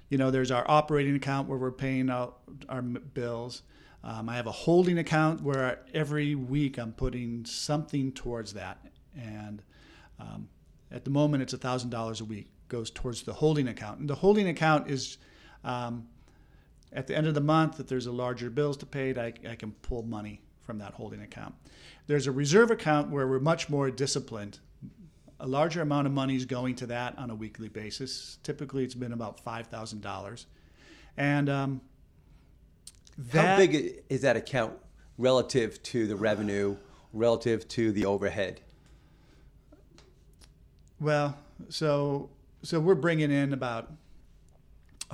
you 0.09 0.19
know 0.19 0.29
there's 0.29 0.51
our 0.51 0.63
operating 0.69 1.15
account 1.15 1.49
where 1.49 1.57
we're 1.57 1.71
paying 1.71 2.11
out 2.11 2.37
our 2.69 2.83
bills. 2.83 3.63
Um, 4.03 4.29
I 4.29 4.35
have 4.35 4.45
a 4.45 4.51
holding 4.51 4.99
account 4.99 5.41
where 5.41 5.79
every 5.91 6.35
week 6.35 6.77
I'm 6.77 6.93
putting 6.93 7.45
something 7.45 8.11
towards 8.11 8.53
that, 8.53 8.77
and 9.19 9.63
um, 10.19 10.49
at 10.91 11.03
the 11.03 11.09
moment 11.09 11.41
it's 11.41 11.55
thousand 11.55 11.89
dollars 11.89 12.21
a 12.21 12.25
week 12.25 12.51
goes 12.69 12.91
towards 12.91 13.23
the 13.23 13.33
holding 13.33 13.67
account. 13.67 14.01
And 14.01 14.09
the 14.09 14.15
holding 14.15 14.47
account 14.47 14.91
is 14.91 15.17
um, 15.63 16.07
at 16.93 17.07
the 17.07 17.15
end 17.15 17.27
of 17.27 17.33
the 17.33 17.41
month, 17.41 17.79
if 17.79 17.87
there's 17.87 18.05
a 18.05 18.11
larger 18.11 18.49
bills 18.49 18.77
to 18.77 18.85
pay, 18.85 19.13
I, 19.15 19.33
I 19.49 19.55
can 19.55 19.71
pull 19.81 20.03
money 20.03 20.41
from 20.61 20.77
that 20.79 20.93
holding 20.93 21.21
account. 21.21 21.55
There's 22.07 22.27
a 22.27 22.31
reserve 22.31 22.71
account 22.71 23.09
where 23.09 23.27
we're 23.27 23.39
much 23.39 23.69
more 23.69 23.89
disciplined. 23.91 24.59
A 25.39 25.47
larger 25.47 25.81
amount 25.81 26.07
of 26.07 26.13
money 26.13 26.35
is 26.35 26.45
going 26.45 26.75
to 26.75 26.85
that 26.87 27.17
on 27.17 27.29
a 27.29 27.35
weekly 27.35 27.67
basis. 27.67 28.37
Typically, 28.43 28.83
it's 28.83 28.95
been 28.95 29.11
about 29.11 29.39
five 29.39 29.67
thousand 29.67 30.01
dollars, 30.01 30.45
and 31.17 31.49
um, 31.49 31.81
How 33.33 33.57
big 33.57 34.03
is 34.09 34.21
that 34.21 34.37
account 34.37 34.73
relative 35.17 35.81
to 35.83 36.07
the 36.07 36.15
revenue, 36.15 36.77
relative 37.11 37.67
to 37.69 37.91
the 37.91 38.05
overhead? 38.05 38.61
well, 40.99 41.37
so 41.69 42.29
so 42.61 42.79
we're 42.79 42.95
bringing 42.95 43.31
in 43.31 43.51
about 43.53 43.91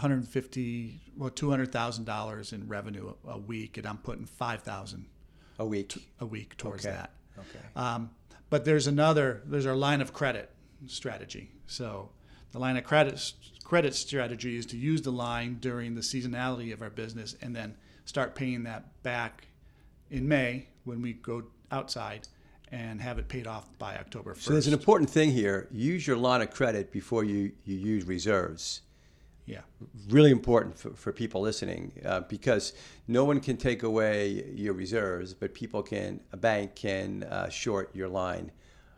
150 0.04 1.02
well 1.18 1.30
$200,000 1.30 2.54
in 2.54 2.68
revenue 2.68 3.14
a, 3.28 3.32
a 3.32 3.38
week 3.38 3.78
and 3.78 3.86
I'm 3.86 3.98
putting 3.98 4.26
5,000 4.26 5.06
A 5.60 5.66
week. 5.66 5.98
a 6.20 6.26
week 6.26 6.56
towards 6.58 6.86
Okay. 6.86 6.96
that. 6.96 7.12
Okay. 7.38 7.66
Um, 7.76 8.10
but 8.50 8.64
there's 8.66 8.88
another, 8.88 9.42
there's 9.46 9.66
our 9.66 9.76
line 9.76 10.00
of 10.02 10.14
credit 10.14 10.50
strategy. 10.88 11.52
So 11.68 12.10
the 12.52 12.60
line 12.60 12.78
of 12.78 12.84
credit 12.86 13.34
credit 13.66 13.94
strategy 13.94 14.58
is 14.58 14.66
to 14.68 14.78
use 14.78 15.02
the 15.04 15.12
line 15.12 15.58
during 15.60 15.94
the 15.94 16.02
seasonality 16.02 16.74
of 16.74 16.82
our 16.82 16.90
business 16.90 17.36
and 17.42 17.56
then 17.56 17.76
start 18.06 18.34
paying 18.34 18.64
that 18.64 19.04
back 19.04 19.48
in 20.10 20.28
May 20.28 20.68
when 20.86 21.02
we 21.04 21.14
go 21.14 21.44
outside 21.72 22.28
and 22.72 23.00
have 23.02 23.20
it 23.20 23.28
paid 23.28 23.46
off 23.46 23.68
by 23.78 23.96
October 23.98 24.34
1st. 24.34 24.42
So 24.42 24.54
there's 24.54 24.66
an 24.68 24.74
important 24.74 25.10
thing 25.10 25.30
here. 25.32 25.68
Use 25.72 26.08
your 26.08 26.18
line 26.18 26.42
of 26.42 26.50
credit 26.52 26.92
before 26.92 27.24
you, 27.24 27.52
you 27.66 27.76
use 27.76 28.06
reserves. 28.06 28.82
Yeah. 29.50 29.62
Really 30.10 30.32
important 30.32 30.78
for, 30.78 30.92
for 30.92 31.12
people 31.12 31.42
listening 31.42 31.92
uh, 32.06 32.22
because 32.22 32.74
no 33.08 33.24
one 33.26 33.40
can 33.40 33.58
take 33.58 33.82
away 33.84 34.46
your 34.54 34.74
reserves, 34.74 35.34
but 35.34 35.54
people 35.54 35.82
can, 35.82 36.20
a 36.32 36.38
bank 36.38 36.76
can 36.76 37.24
uh, 37.24 37.50
short 37.50 37.96
your 37.96 38.08
line 38.08 38.52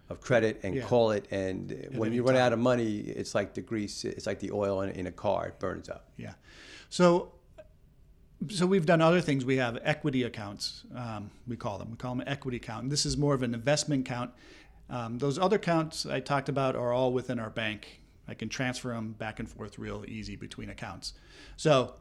of 0.09 0.19
credit 0.19 0.59
and 0.63 0.75
Yeah. 0.75 0.83
call 0.83 1.11
it. 1.11 1.25
And 1.31 1.87
when 1.95 2.07
any 2.07 2.17
you 2.17 2.23
run 2.23 2.35
time. 2.35 2.43
out 2.43 2.53
of 2.53 2.59
money, 2.59 2.97
it's 2.99 3.33
like 3.33 3.53
the 3.53 3.61
grease, 3.61 4.03
it's 4.03 4.27
like 4.27 4.39
the 4.39 4.51
oil 4.51 4.81
in, 4.81 4.89
in 4.89 5.07
a 5.07 5.11
car, 5.11 5.47
it 5.47 5.59
burns 5.59 5.87
up. 5.87 6.09
Yeah. 6.17 6.33
So, 6.89 7.31
so 8.49 8.65
we've 8.65 8.85
done 8.85 9.01
other 9.01 9.21
things. 9.21 9.45
We 9.45 9.55
have 9.57 9.77
equity 9.83 10.23
accounts. 10.23 10.83
Um, 10.93 11.31
we 11.47 11.55
call 11.55 11.77
them. 11.77 11.91
We 11.91 11.97
call 11.97 12.13
them 12.15 12.27
equity 12.27 12.57
account. 12.57 12.83
And 12.83 12.91
this 12.91 13.05
is 13.05 13.15
more 13.15 13.33
of 13.33 13.41
an 13.43 13.53
investment 13.53 14.05
account. 14.05 14.31
Um, 14.89 15.17
those 15.19 15.39
other 15.39 15.55
accounts 15.55 16.05
I 16.05 16.19
talked 16.19 16.49
about 16.49 16.75
are 16.75 16.91
all 16.91 17.13
within 17.13 17.39
our 17.39 17.49
bank. 17.49 18.00
I 18.31 18.33
can 18.33 18.49
transfer 18.49 18.89
them 18.89 19.11
back 19.13 19.39
and 19.39 19.47
forth 19.49 19.77
real 19.77 20.03
easy 20.07 20.35
between 20.35 20.69
accounts. 20.69 21.13
So 21.57 21.95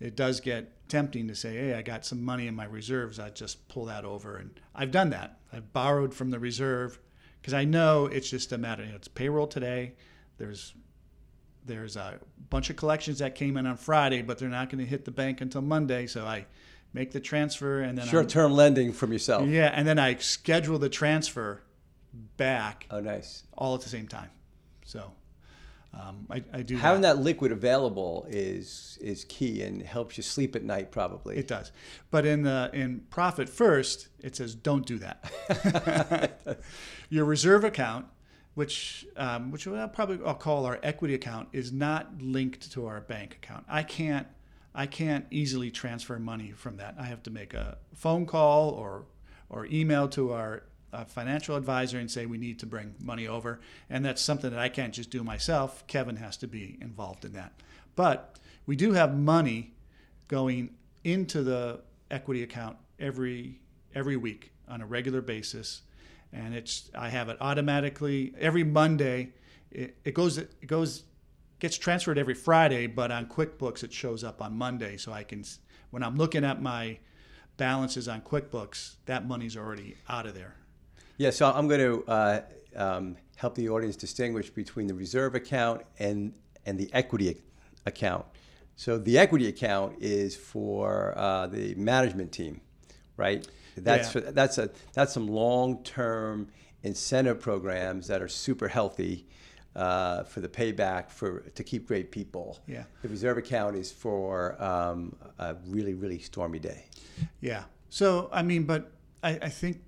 it 0.00 0.16
does 0.16 0.40
get 0.40 0.88
tempting 0.88 1.28
to 1.28 1.34
say, 1.36 1.54
"Hey, 1.56 1.74
I 1.74 1.82
got 1.82 2.04
some 2.04 2.24
money 2.24 2.46
in 2.48 2.54
my 2.56 2.64
reserves. 2.64 3.20
I 3.20 3.30
just 3.30 3.68
pull 3.68 3.84
that 3.84 4.04
over." 4.04 4.36
And 4.36 4.58
I've 4.74 4.90
done 4.90 5.10
that. 5.10 5.38
I've 5.52 5.72
borrowed 5.72 6.12
from 6.14 6.30
the 6.30 6.38
reserve 6.40 6.98
because 7.40 7.54
I 7.54 7.64
know 7.64 8.06
it's 8.06 8.28
just 8.28 8.50
a 8.52 8.58
matter. 8.58 8.82
You 8.82 8.90
know, 8.90 8.96
it's 8.96 9.08
payroll 9.08 9.46
today. 9.46 9.94
There's 10.38 10.74
there's 11.66 11.96
a 11.96 12.18
bunch 12.50 12.68
of 12.70 12.76
collections 12.76 13.20
that 13.20 13.34
came 13.34 13.56
in 13.56 13.66
on 13.66 13.76
Friday, 13.76 14.20
but 14.22 14.38
they're 14.38 14.48
not 14.50 14.68
going 14.68 14.84
to 14.84 14.90
hit 14.90 15.04
the 15.04 15.10
bank 15.10 15.40
until 15.40 15.62
Monday. 15.62 16.06
So 16.06 16.26
I 16.26 16.46
make 16.92 17.12
the 17.12 17.20
transfer 17.20 17.80
and 17.80 17.96
then 17.96 18.06
Short 18.06 18.28
term 18.28 18.52
lending 18.52 18.92
from 18.92 19.12
yourself. 19.12 19.48
Yeah, 19.48 19.70
and 19.74 19.86
then 19.88 19.98
I 19.98 20.16
schedule 20.16 20.78
the 20.78 20.88
transfer 20.90 21.62
back 22.36 22.86
Oh, 22.90 23.00
nice. 23.00 23.44
all 23.52 23.74
at 23.74 23.80
the 23.80 23.88
same 23.88 24.06
time. 24.08 24.30
So 24.84 25.12
um, 26.00 26.26
I, 26.30 26.42
I 26.52 26.62
do 26.62 26.76
Having 26.76 27.02
that. 27.02 27.16
that 27.16 27.22
liquid 27.22 27.52
available 27.52 28.26
is 28.28 28.98
is 29.00 29.24
key 29.24 29.62
and 29.62 29.82
helps 29.82 30.16
you 30.16 30.22
sleep 30.22 30.56
at 30.56 30.64
night, 30.64 30.90
probably. 30.90 31.36
It 31.36 31.46
does, 31.46 31.72
but 32.10 32.26
in 32.26 32.42
the 32.42 32.70
in 32.72 33.00
profit 33.10 33.48
first, 33.48 34.08
it 34.20 34.34
says 34.36 34.54
don't 34.54 34.84
do 34.86 34.98
that. 34.98 36.60
Your 37.10 37.24
reserve 37.24 37.64
account, 37.64 38.06
which 38.54 39.06
um, 39.16 39.50
which 39.50 39.66
I'll 39.68 39.88
probably 39.88 40.18
I'll 40.24 40.34
call 40.34 40.66
our 40.66 40.80
equity 40.82 41.14
account, 41.14 41.48
is 41.52 41.72
not 41.72 42.20
linked 42.20 42.72
to 42.72 42.86
our 42.86 43.00
bank 43.00 43.34
account. 43.42 43.64
I 43.68 43.82
can't 43.82 44.26
I 44.74 44.86
can't 44.86 45.26
easily 45.30 45.70
transfer 45.70 46.18
money 46.18 46.50
from 46.50 46.78
that. 46.78 46.96
I 46.98 47.04
have 47.04 47.22
to 47.24 47.30
make 47.30 47.54
a 47.54 47.78
phone 47.94 48.26
call 48.26 48.70
or 48.70 49.04
or 49.48 49.66
email 49.66 50.08
to 50.08 50.32
our 50.32 50.64
uh, 50.94 51.04
financial 51.04 51.56
advisor 51.56 51.98
and 51.98 52.10
say 52.10 52.24
we 52.24 52.38
need 52.38 52.58
to 52.60 52.66
bring 52.66 52.94
money 53.00 53.26
over, 53.26 53.60
and 53.90 54.04
that's 54.04 54.22
something 54.22 54.50
that 54.50 54.60
I 54.60 54.68
can't 54.68 54.94
just 54.94 55.10
do 55.10 55.24
myself. 55.24 55.84
Kevin 55.86 56.16
has 56.16 56.36
to 56.38 56.46
be 56.46 56.78
involved 56.80 57.24
in 57.24 57.32
that. 57.32 57.52
But 57.96 58.38
we 58.66 58.76
do 58.76 58.92
have 58.92 59.16
money 59.16 59.74
going 60.28 60.70
into 61.02 61.42
the 61.42 61.80
equity 62.10 62.42
account 62.42 62.76
every 62.98 63.60
every 63.94 64.16
week 64.16 64.52
on 64.68 64.80
a 64.80 64.86
regular 64.86 65.20
basis, 65.20 65.82
and 66.32 66.54
it's 66.54 66.90
I 66.94 67.08
have 67.08 67.28
it 67.28 67.38
automatically 67.40 68.32
every 68.38 68.64
Monday. 68.64 69.32
It, 69.72 69.96
it 70.04 70.14
goes 70.14 70.38
it 70.38 70.66
goes 70.66 71.02
gets 71.58 71.76
transferred 71.76 72.18
every 72.18 72.34
Friday, 72.34 72.86
but 72.86 73.10
on 73.10 73.26
QuickBooks 73.26 73.82
it 73.82 73.92
shows 73.92 74.22
up 74.22 74.40
on 74.40 74.56
Monday, 74.56 74.96
so 74.96 75.12
I 75.12 75.24
can 75.24 75.44
when 75.90 76.04
I'm 76.04 76.16
looking 76.16 76.44
at 76.44 76.62
my 76.62 76.98
balances 77.56 78.08
on 78.08 78.20
QuickBooks, 78.22 78.96
that 79.06 79.26
money's 79.26 79.56
already 79.56 79.96
out 80.08 80.26
of 80.26 80.34
there. 80.34 80.54
Yeah, 81.16 81.30
so 81.30 81.50
I'm 81.50 81.68
going 81.68 81.80
to 81.80 82.04
uh, 82.10 82.40
um, 82.76 83.16
help 83.36 83.54
the 83.54 83.68
audience 83.68 83.96
distinguish 83.96 84.50
between 84.50 84.86
the 84.86 84.94
reserve 84.94 85.34
account 85.34 85.82
and 85.98 86.32
and 86.66 86.78
the 86.78 86.92
equity 86.92 87.42
account. 87.86 88.24
So 88.76 88.98
the 88.98 89.18
equity 89.18 89.48
account 89.48 89.96
is 90.00 90.34
for 90.34 91.16
uh, 91.16 91.46
the 91.46 91.74
management 91.76 92.32
team, 92.32 92.60
right? 93.16 93.46
That's 93.76 94.14
Yeah. 94.14 94.20
for, 94.22 94.32
that's 94.32 94.58
a 94.58 94.70
that's 94.92 95.12
some 95.12 95.28
long-term 95.28 96.48
incentive 96.82 97.40
programs 97.40 98.06
that 98.08 98.20
are 98.22 98.28
super 98.28 98.68
healthy 98.68 99.26
uh, 99.76 100.22
for 100.24 100.40
the 100.40 100.48
payback 100.48 101.10
for 101.10 101.40
to 101.40 101.64
keep 101.64 101.86
great 101.86 102.10
people. 102.10 102.58
Yeah. 102.66 102.84
The 103.02 103.08
reserve 103.08 103.38
account 103.38 103.76
is 103.76 103.92
for 103.92 104.60
um, 104.62 105.14
a 105.38 105.56
really 105.68 105.94
really 105.94 106.18
stormy 106.18 106.58
day. 106.58 106.86
Yeah. 107.40 107.64
So 107.88 108.28
I 108.32 108.42
mean, 108.42 108.64
but 108.64 108.90
I, 109.22 109.38
I 109.42 109.48
think 109.48 109.80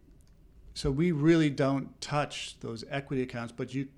so. 0.76 0.90
We 0.90 1.12
really 1.12 1.50
don't 1.50 2.00
touch 2.00 2.56
those 2.60 2.84
equity 2.90 3.22
accounts, 3.22 3.52
but 3.56 3.74
you, 3.74 3.88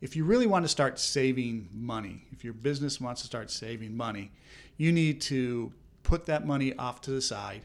if 0.00 0.16
you 0.16 0.24
really 0.24 0.46
want 0.46 0.64
to 0.64 0.68
start 0.68 0.98
saving 0.98 1.68
money, 1.72 2.24
if 2.32 2.44
your 2.44 2.52
business 2.54 3.00
wants 3.00 3.22
to 3.22 3.26
start 3.26 3.50
saving 3.50 3.96
money, 3.96 4.32
you 4.76 4.92
need 4.92 5.20
to 5.22 5.72
put 6.02 6.26
that 6.26 6.46
money 6.46 6.74
off 6.76 7.00
to 7.02 7.10
the 7.10 7.20
side, 7.22 7.62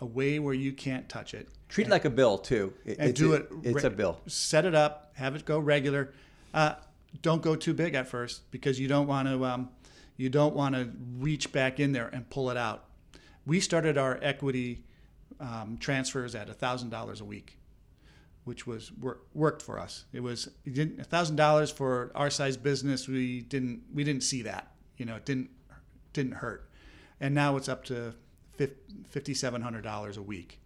away 0.00 0.38
where 0.38 0.54
you 0.54 0.72
can't 0.72 1.08
touch 1.08 1.34
it, 1.34 1.48
Treat 1.68 1.86
it 1.86 1.90
like 1.90 2.04
a 2.06 2.10
bill 2.10 2.38
too. 2.38 2.72
It- 2.84 2.98
and 2.98 3.10
it's 3.10 3.20
do 3.20 3.34
a, 3.34 3.36
it. 3.36 3.48
It's 3.62 3.84
re- 3.84 3.88
a 3.88 3.90
bill. 3.90 4.20
Set 4.26 4.64
it 4.64 4.74
up. 4.74 5.12
Have 5.16 5.34
it 5.36 5.44
go 5.44 5.58
regular. 5.58 6.12
Uh, 6.54 6.74
don't 7.20 7.42
go 7.42 7.54
too 7.56 7.74
big 7.74 7.94
at 7.94 8.08
first 8.08 8.50
because 8.50 8.80
you 8.80 8.88
don't 8.88 9.06
want 9.06 9.28
to. 9.28 9.44
Um, 9.44 9.68
you 10.16 10.30
don't 10.30 10.54
want 10.54 10.74
to 10.74 10.90
reach 11.18 11.52
back 11.52 11.78
in 11.78 11.92
there 11.92 12.08
and 12.08 12.28
pull 12.30 12.50
it 12.50 12.56
out. 12.56 12.84
We 13.46 13.60
started 13.60 13.98
our 13.98 14.18
equity 14.22 14.82
um, 15.40 15.76
transfers 15.78 16.34
at 16.34 16.48
thousand 16.58 16.88
dollars 16.88 17.20
a 17.20 17.24
week, 17.24 17.57
which 18.48 18.66
was 18.66 18.90
wor- 18.92 19.18
worked 19.34 19.60
for 19.62 19.78
us. 19.78 20.06
It 20.12 20.20
was 20.22 20.48
a 20.66 21.04
thousand 21.04 21.36
dollars 21.36 21.70
for 21.70 22.10
our 22.14 22.30
size 22.30 22.56
business. 22.56 23.06
We 23.06 23.42
didn't 23.42 23.82
we 23.94 24.02
didn't 24.04 24.22
see 24.22 24.42
that. 24.42 24.72
You 24.96 25.04
know, 25.04 25.16
it 25.16 25.26
didn't 25.26 25.50
didn't 26.14 26.32
hurt, 26.32 26.68
and 27.20 27.34
now 27.34 27.56
it's 27.58 27.68
up 27.68 27.84
to 27.84 28.14
fifty 29.08 29.34
seven 29.34 29.60
hundred 29.62 29.82
dollars 29.84 30.16
a 30.16 30.22
week, 30.22 30.60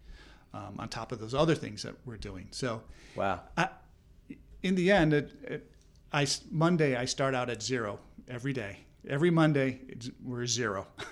um, 0.53 0.77
on 0.79 0.87
top 0.87 1.11
of 1.11 1.19
those 1.19 1.33
other 1.35 1.55
things 1.55 1.83
that 1.83 1.95
we're 2.05 2.17
doing. 2.17 2.47
So, 2.51 2.81
Wow. 3.15 3.41
I, 3.57 3.67
in 4.63 4.75
the 4.75 4.89
end, 4.91 5.13
it, 5.13 5.31
it, 5.43 5.71
I 6.13 6.25
Monday 6.49 6.95
I 6.95 7.05
start 7.05 7.35
out 7.35 7.49
at 7.49 7.61
zero 7.61 7.99
every 8.29 8.53
day. 8.53 8.77
Every 9.09 9.29
Monday 9.29 9.81
it's, 9.89 10.09
we're 10.23 10.45
0 10.45 10.87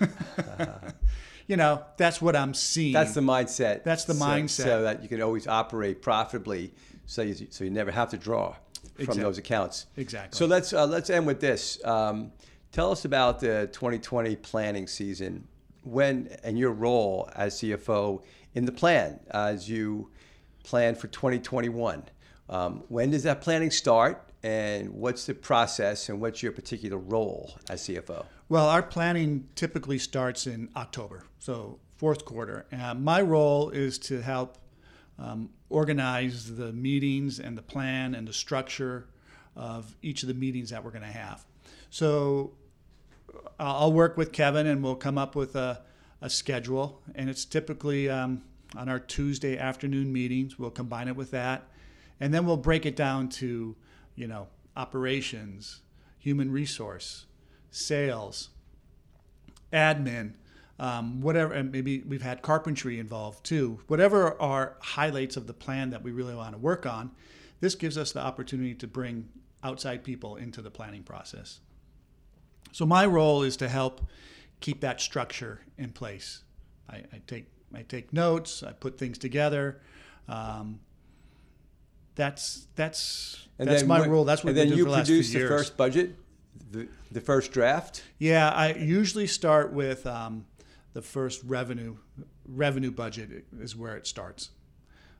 You 1.46 1.56
know, 1.56 1.84
that's 1.96 2.22
what 2.22 2.36
I'm 2.36 2.54
seeing. 2.54 2.92
That's 2.92 3.14
the 3.14 3.20
mindset. 3.20 3.84
That's 3.84 4.04
the 4.04 4.14
so- 4.14 4.24
mindset. 4.24 4.62
So 4.64 4.82
that 4.82 5.02
you 5.02 5.08
can 5.08 5.20
always 5.22 5.46
operate 5.46 6.02
profitably, 6.02 6.72
so 7.06 7.22
you, 7.22 7.46
so 7.50 7.64
you 7.64 7.70
never 7.70 7.90
have 7.90 8.10
to 8.10 8.16
draw 8.16 8.54
from 8.94 9.04
Exact- 9.04 9.20
those 9.20 9.38
accounts. 9.38 9.86
Exactly. 9.96 10.36
So 10.36 10.46
let's 10.46 10.72
uh, 10.72 10.86
let's 10.86 11.10
end 11.10 11.26
with 11.26 11.40
this. 11.40 11.84
Um, 11.84 12.32
tell 12.70 12.90
us 12.90 13.04
about 13.04 13.40
the 13.40 13.68
2020 13.72 14.36
planning 14.36 14.86
season. 14.86 15.46
When 15.84 16.28
and 16.44 16.56
your 16.56 16.70
role 16.70 17.28
as 17.34 17.56
CFO 17.56 18.22
in 18.54 18.66
the 18.66 18.72
plan 18.72 19.18
as 19.30 19.68
you 19.68 20.10
plan 20.62 20.94
for 20.94 21.08
2021. 21.08 22.04
Um, 22.52 22.84
when 22.88 23.10
does 23.10 23.22
that 23.22 23.40
planning 23.40 23.70
start, 23.70 24.28
and 24.42 24.90
what's 24.90 25.24
the 25.24 25.34
process, 25.34 26.10
and 26.10 26.20
what's 26.20 26.42
your 26.42 26.52
particular 26.52 26.98
role 26.98 27.56
as 27.70 27.88
CFO? 27.88 28.26
Well, 28.50 28.68
our 28.68 28.82
planning 28.82 29.48
typically 29.54 29.98
starts 29.98 30.46
in 30.46 30.68
October, 30.76 31.24
so 31.38 31.78
fourth 31.96 32.26
quarter. 32.26 32.66
Uh, 32.70 32.92
my 32.92 33.22
role 33.22 33.70
is 33.70 33.96
to 34.00 34.20
help 34.20 34.58
um, 35.18 35.48
organize 35.70 36.54
the 36.56 36.74
meetings 36.74 37.40
and 37.40 37.56
the 37.56 37.62
plan 37.62 38.14
and 38.14 38.28
the 38.28 38.34
structure 38.34 39.08
of 39.56 39.96
each 40.02 40.22
of 40.22 40.28
the 40.28 40.34
meetings 40.34 40.68
that 40.70 40.84
we're 40.84 40.90
going 40.90 41.00
to 41.00 41.08
have. 41.08 41.46
So 41.88 42.52
I'll 43.58 43.92
work 43.94 44.18
with 44.18 44.30
Kevin 44.30 44.66
and 44.66 44.82
we'll 44.82 44.96
come 44.96 45.16
up 45.16 45.34
with 45.34 45.56
a, 45.56 45.80
a 46.20 46.28
schedule. 46.28 47.00
And 47.14 47.30
it's 47.30 47.46
typically 47.46 48.10
um, 48.10 48.42
on 48.76 48.90
our 48.90 48.98
Tuesday 48.98 49.56
afternoon 49.56 50.12
meetings. 50.12 50.58
We'll 50.58 50.70
combine 50.70 51.08
it 51.08 51.16
with 51.16 51.30
that. 51.30 51.68
And 52.22 52.32
then 52.32 52.46
we'll 52.46 52.56
break 52.56 52.86
it 52.86 52.94
down 52.94 53.30
to, 53.30 53.74
you 54.14 54.28
know, 54.28 54.46
operations, 54.76 55.80
human 56.20 56.52
resource, 56.52 57.26
sales, 57.72 58.50
admin, 59.72 60.34
um, 60.78 61.20
whatever, 61.20 61.52
and 61.52 61.72
maybe 61.72 62.04
we've 62.06 62.22
had 62.22 62.40
carpentry 62.40 63.00
involved 63.00 63.44
too. 63.44 63.80
Whatever 63.88 64.40
are 64.40 64.76
highlights 64.78 65.36
of 65.36 65.48
the 65.48 65.52
plan 65.52 65.90
that 65.90 66.04
we 66.04 66.12
really 66.12 66.36
want 66.36 66.52
to 66.52 66.58
work 66.58 66.86
on, 66.86 67.10
this 67.58 67.74
gives 67.74 67.98
us 67.98 68.12
the 68.12 68.20
opportunity 68.20 68.76
to 68.76 68.86
bring 68.86 69.28
outside 69.64 70.04
people 70.04 70.36
into 70.36 70.62
the 70.62 70.70
planning 70.70 71.02
process. 71.02 71.58
So 72.70 72.86
my 72.86 73.04
role 73.04 73.42
is 73.42 73.56
to 73.56 73.68
help 73.68 74.00
keep 74.60 74.80
that 74.82 75.00
structure 75.00 75.62
in 75.76 75.90
place. 75.90 76.44
I, 76.88 76.98
I 76.98 77.20
take 77.26 77.46
I 77.74 77.82
take 77.82 78.12
notes. 78.12 78.62
I 78.62 78.70
put 78.70 78.96
things 78.96 79.18
together. 79.18 79.80
Um, 80.28 80.78
that's 82.14 82.66
that's 82.76 83.46
And 83.58 83.68
that's 83.68 83.84
my 83.84 84.00
when- 84.00 84.10
role. 84.10 84.24
That's 84.24 84.42
what 84.44 84.50
and 84.50 84.58
then 84.58 84.68
you 84.68 84.76
doing 84.76 84.84
for 84.86 84.90
the 84.90 84.96
last 84.96 85.06
few 85.06 85.16
produce 85.16 85.32
the 85.32 85.38
years. 85.38 85.50
first 85.50 85.76
budget, 85.76 86.16
the, 86.70 86.88
the 87.10 87.20
first 87.20 87.52
draft. 87.52 88.02
Yeah, 88.18 88.50
I 88.50 88.74
usually 88.74 89.26
start 89.26 89.72
with 89.72 90.06
um, 90.06 90.46
the 90.92 91.02
first 91.02 91.42
revenue 91.44 91.96
revenue 92.46 92.90
budget 92.90 93.44
is 93.60 93.76
where 93.76 93.96
it 93.96 94.06
starts. 94.06 94.50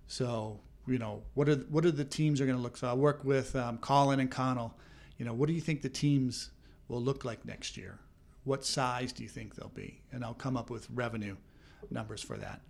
So 0.07 0.61
you 0.87 0.99
know 0.99 1.23
what 1.35 1.49
are 1.49 1.57
what 1.57 1.85
are 1.87 1.91
the 1.93 2.05
teams 2.05 2.41
are 2.41 2.47
going 2.47 2.57
to 2.59 2.63
look? 2.63 2.77
So 2.77 2.89
I 2.89 2.95
work 2.95 3.25
with 3.25 3.55
um, 3.57 3.79
Colin 3.79 4.21
and 4.21 4.31
Connell. 4.31 4.77
You 5.19 5.25
know 5.25 5.35
what 5.35 5.47
do 5.47 5.53
you 5.55 5.61
think 5.61 5.83
the 5.83 5.89
teams 5.89 6.51
will 6.89 7.01
look 7.01 7.25
like 7.25 7.45
next 7.45 7.77
year? 7.77 7.99
What 8.45 8.65
size 8.65 9.13
do 9.13 9.23
you 9.23 9.29
think 9.29 9.55
they'll 9.55 9.69
be? 9.69 10.03
And 10.11 10.25
I'll 10.25 10.35
come 10.35 10.57
up 10.57 10.69
with 10.69 10.89
revenue 10.91 11.37
numbers 11.91 12.21
for 12.23 12.37
that. 12.39 12.61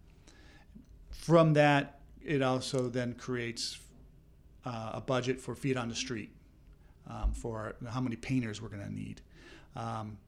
From 1.11 1.55
that, 1.55 2.01
it 2.23 2.43
also 2.43 2.89
then 2.89 3.15
creates 3.15 3.79
uh, 4.65 4.91
a 4.95 5.01
budget 5.01 5.41
for 5.41 5.55
feet 5.55 5.77
on 5.77 5.89
the 5.89 5.95
street 5.95 6.31
um, 7.09 7.33
for 7.33 7.75
how 7.91 8.01
many 8.01 8.17
painters 8.17 8.61
we're 8.63 8.69
going 8.69 8.85
to 8.85 8.93
need. 8.93 9.21
Um, 9.77 10.19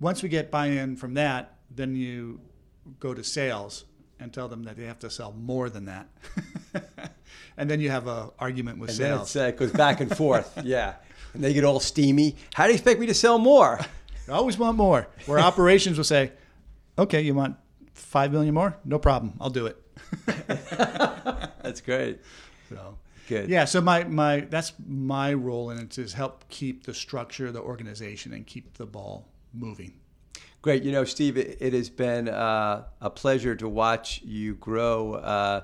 once 0.00 0.22
we 0.22 0.28
get 0.28 0.50
buy-in 0.50 0.96
from 0.96 1.14
that, 1.14 1.58
then 1.74 1.94
you 1.94 2.40
go 2.98 3.14
to 3.14 3.22
sales 3.22 3.84
and 4.18 4.32
tell 4.32 4.48
them 4.48 4.64
that 4.64 4.76
they 4.76 4.84
have 4.84 4.98
to 5.00 5.10
sell 5.10 5.32
more 5.32 5.70
than 5.70 5.86
that, 5.86 6.06
and 7.56 7.70
then 7.70 7.80
you 7.80 7.88
have 7.90 8.06
an 8.06 8.30
argument 8.38 8.78
with 8.78 8.90
And 8.90 8.98
then 8.98 9.16
sales. 9.16 9.28
it's, 9.28 9.36
uh, 9.36 9.44
it 9.44 9.56
goes 9.56 9.72
back 9.72 10.00
and 10.00 10.14
forth. 10.14 10.58
yeah. 10.64 10.94
And 11.32 11.42
they 11.44 11.52
get 11.54 11.64
all 11.64 11.80
steamy. 11.80 12.36
How 12.54 12.64
do 12.64 12.70
you 12.70 12.74
expect 12.74 12.98
me 13.00 13.06
to 13.06 13.14
sell 13.14 13.38
more? 13.38 13.78
I 14.28 14.32
always 14.32 14.58
want 14.58 14.76
more. 14.76 15.08
Where 15.26 15.38
operations 15.50 15.96
will 15.96 16.04
say, 16.04 16.32
"Okay, 16.98 17.20
you 17.22 17.34
want 17.34 17.56
five 17.94 18.32
million 18.32 18.52
more? 18.52 18.76
No 18.84 18.98
problem, 18.98 19.34
I'll 19.40 19.48
do 19.50 19.66
it." 19.66 19.76
That's 21.62 21.80
great. 21.80 22.18
So. 22.68 22.98
Good. 23.30 23.48
Yeah, 23.48 23.64
so 23.64 23.80
my, 23.80 24.02
my 24.02 24.40
that's 24.40 24.72
my 24.88 25.32
role 25.32 25.70
in 25.70 25.78
it 25.78 25.96
is 25.98 26.12
help 26.12 26.44
keep 26.48 26.84
the 26.84 26.92
structure 26.92 27.46
of 27.46 27.54
the 27.54 27.60
organization 27.60 28.32
and 28.32 28.44
keep 28.44 28.76
the 28.76 28.86
ball 28.86 29.28
moving. 29.54 29.92
Great. 30.62 30.82
You 30.82 30.90
know, 30.90 31.04
Steve, 31.04 31.36
it, 31.36 31.56
it 31.60 31.72
has 31.72 31.88
been 31.88 32.28
uh, 32.28 32.86
a 33.00 33.08
pleasure 33.08 33.54
to 33.54 33.68
watch 33.68 34.20
you 34.24 34.56
grow 34.56 35.14
uh, 35.14 35.60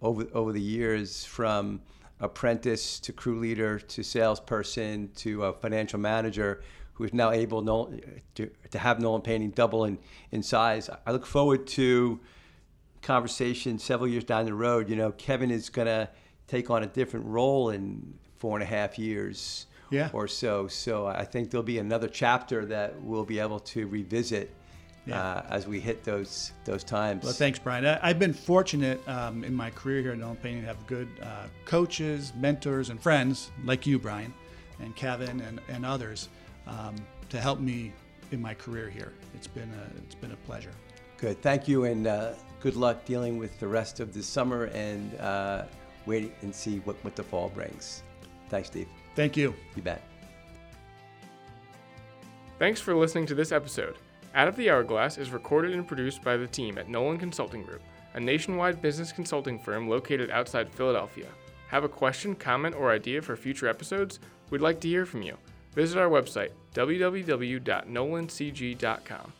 over 0.00 0.26
over 0.32 0.50
the 0.52 0.62
years 0.62 1.22
from 1.26 1.82
apprentice 2.20 2.98
to 3.00 3.12
crew 3.12 3.38
leader 3.38 3.78
to 3.78 4.02
salesperson 4.02 5.10
to 5.16 5.44
a 5.44 5.52
financial 5.52 5.98
manager 6.00 6.62
who 6.94 7.04
is 7.04 7.12
now 7.12 7.32
able 7.32 7.62
to, 8.34 8.50
to 8.70 8.78
have 8.78 8.98
Nolan 8.98 9.20
Painting 9.20 9.50
double 9.50 9.84
in, 9.84 9.98
in 10.32 10.42
size. 10.42 10.88
I 11.06 11.12
look 11.12 11.26
forward 11.26 11.66
to 11.68 12.18
conversation 13.02 13.78
several 13.78 14.08
years 14.08 14.24
down 14.24 14.46
the 14.46 14.54
road. 14.54 14.88
You 14.88 14.96
know, 14.96 15.12
Kevin 15.12 15.50
is 15.50 15.68
going 15.68 15.86
to 15.86 16.08
take 16.50 16.68
on 16.68 16.82
a 16.82 16.86
different 16.86 17.26
role 17.26 17.70
in 17.70 18.12
four 18.38 18.56
and 18.56 18.62
a 18.62 18.66
half 18.66 18.98
years 18.98 19.66
Yeah. 19.90 20.10
or 20.12 20.26
so. 20.26 20.66
So 20.66 21.06
I 21.06 21.24
think 21.24 21.50
there'll 21.50 21.62
be 21.62 21.78
another 21.78 22.08
chapter 22.08 22.64
that 22.66 23.00
we'll 23.02 23.24
be 23.24 23.38
able 23.38 23.60
to 23.60 23.86
revisit 23.86 24.52
Yeah. 25.06 25.22
uh, 25.22 25.46
as 25.48 25.66
we 25.66 25.80
hit 25.80 26.04
those 26.04 26.52
those 26.64 26.84
times. 26.84 27.24
Well, 27.24 27.32
thanks, 27.32 27.58
Brian. 27.58 27.86
I, 27.86 27.98
I've 28.02 28.18
been 28.18 28.34
fortunate 28.34 29.00
um, 29.08 29.44
in 29.44 29.54
my 29.54 29.70
career 29.70 30.02
here 30.02 30.12
at 30.12 30.18
Nolan 30.18 30.36
Painting 30.36 30.62
to 30.62 30.66
have 30.66 30.86
good 30.86 31.08
uh, 31.22 31.46
coaches, 31.64 32.32
mentors, 32.36 32.90
and 32.90 33.00
friends 33.00 33.50
like 33.64 33.86
you, 33.86 33.98
Brian, 33.98 34.34
and 34.80 34.94
Kevin, 34.96 35.40
and, 35.40 35.60
and 35.68 35.86
others 35.86 36.28
um, 36.66 36.94
to 37.30 37.40
help 37.40 37.60
me 37.60 37.92
in 38.32 38.42
my 38.42 38.54
career 38.54 38.90
here. 38.90 39.12
It's 39.34 39.46
been 39.46 39.70
a, 39.70 39.98
it's 40.04 40.14
been 40.14 40.32
a 40.32 40.36
pleasure. 40.48 40.72
Good. 41.16 41.40
Thank 41.42 41.66
you, 41.68 41.84
and 41.84 42.06
uh, 42.06 42.32
good 42.60 42.76
luck 42.76 43.04
dealing 43.04 43.38
with 43.38 43.58
the 43.58 43.68
rest 43.68 44.00
of 44.00 44.12
the 44.12 44.22
summer 44.22 44.64
and 44.66 45.18
uh, 45.18 45.64
wait 46.06 46.32
and 46.42 46.54
see 46.54 46.78
what, 46.80 47.02
what 47.04 47.16
the 47.16 47.22
fall 47.22 47.48
brings. 47.50 48.02
Thanks, 48.48 48.68
Steve. 48.68 48.88
Thank 49.14 49.36
you. 49.36 49.54
You 49.76 49.82
bet. 49.82 50.02
Thanks 52.58 52.80
for 52.80 52.94
listening 52.94 53.26
to 53.26 53.34
this 53.34 53.52
episode. 53.52 53.96
Out 54.34 54.48
of 54.48 54.56
the 54.56 54.70
Hourglass 54.70 55.18
is 55.18 55.30
recorded 55.30 55.72
and 55.72 55.88
produced 55.88 56.22
by 56.22 56.36
the 56.36 56.46
team 56.46 56.76
at 56.78 56.88
Nolan 56.88 57.18
Consulting 57.18 57.62
Group, 57.62 57.82
a 58.14 58.20
nationwide 58.20 58.82
business 58.82 59.12
consulting 59.12 59.58
firm 59.58 59.88
located 59.88 60.30
outside 60.30 60.70
Philadelphia. 60.70 61.26
Have 61.68 61.84
a 61.84 61.88
question, 61.88 62.34
comment, 62.34 62.74
or 62.76 62.90
idea 62.90 63.22
for 63.22 63.36
future 63.36 63.68
episodes? 63.68 64.18
We'd 64.50 64.60
like 64.60 64.80
to 64.80 64.88
hear 64.88 65.06
from 65.06 65.22
you. 65.22 65.36
Visit 65.74 65.98
our 65.98 66.08
website, 66.08 66.50
www.nolancg.com. 66.74 69.32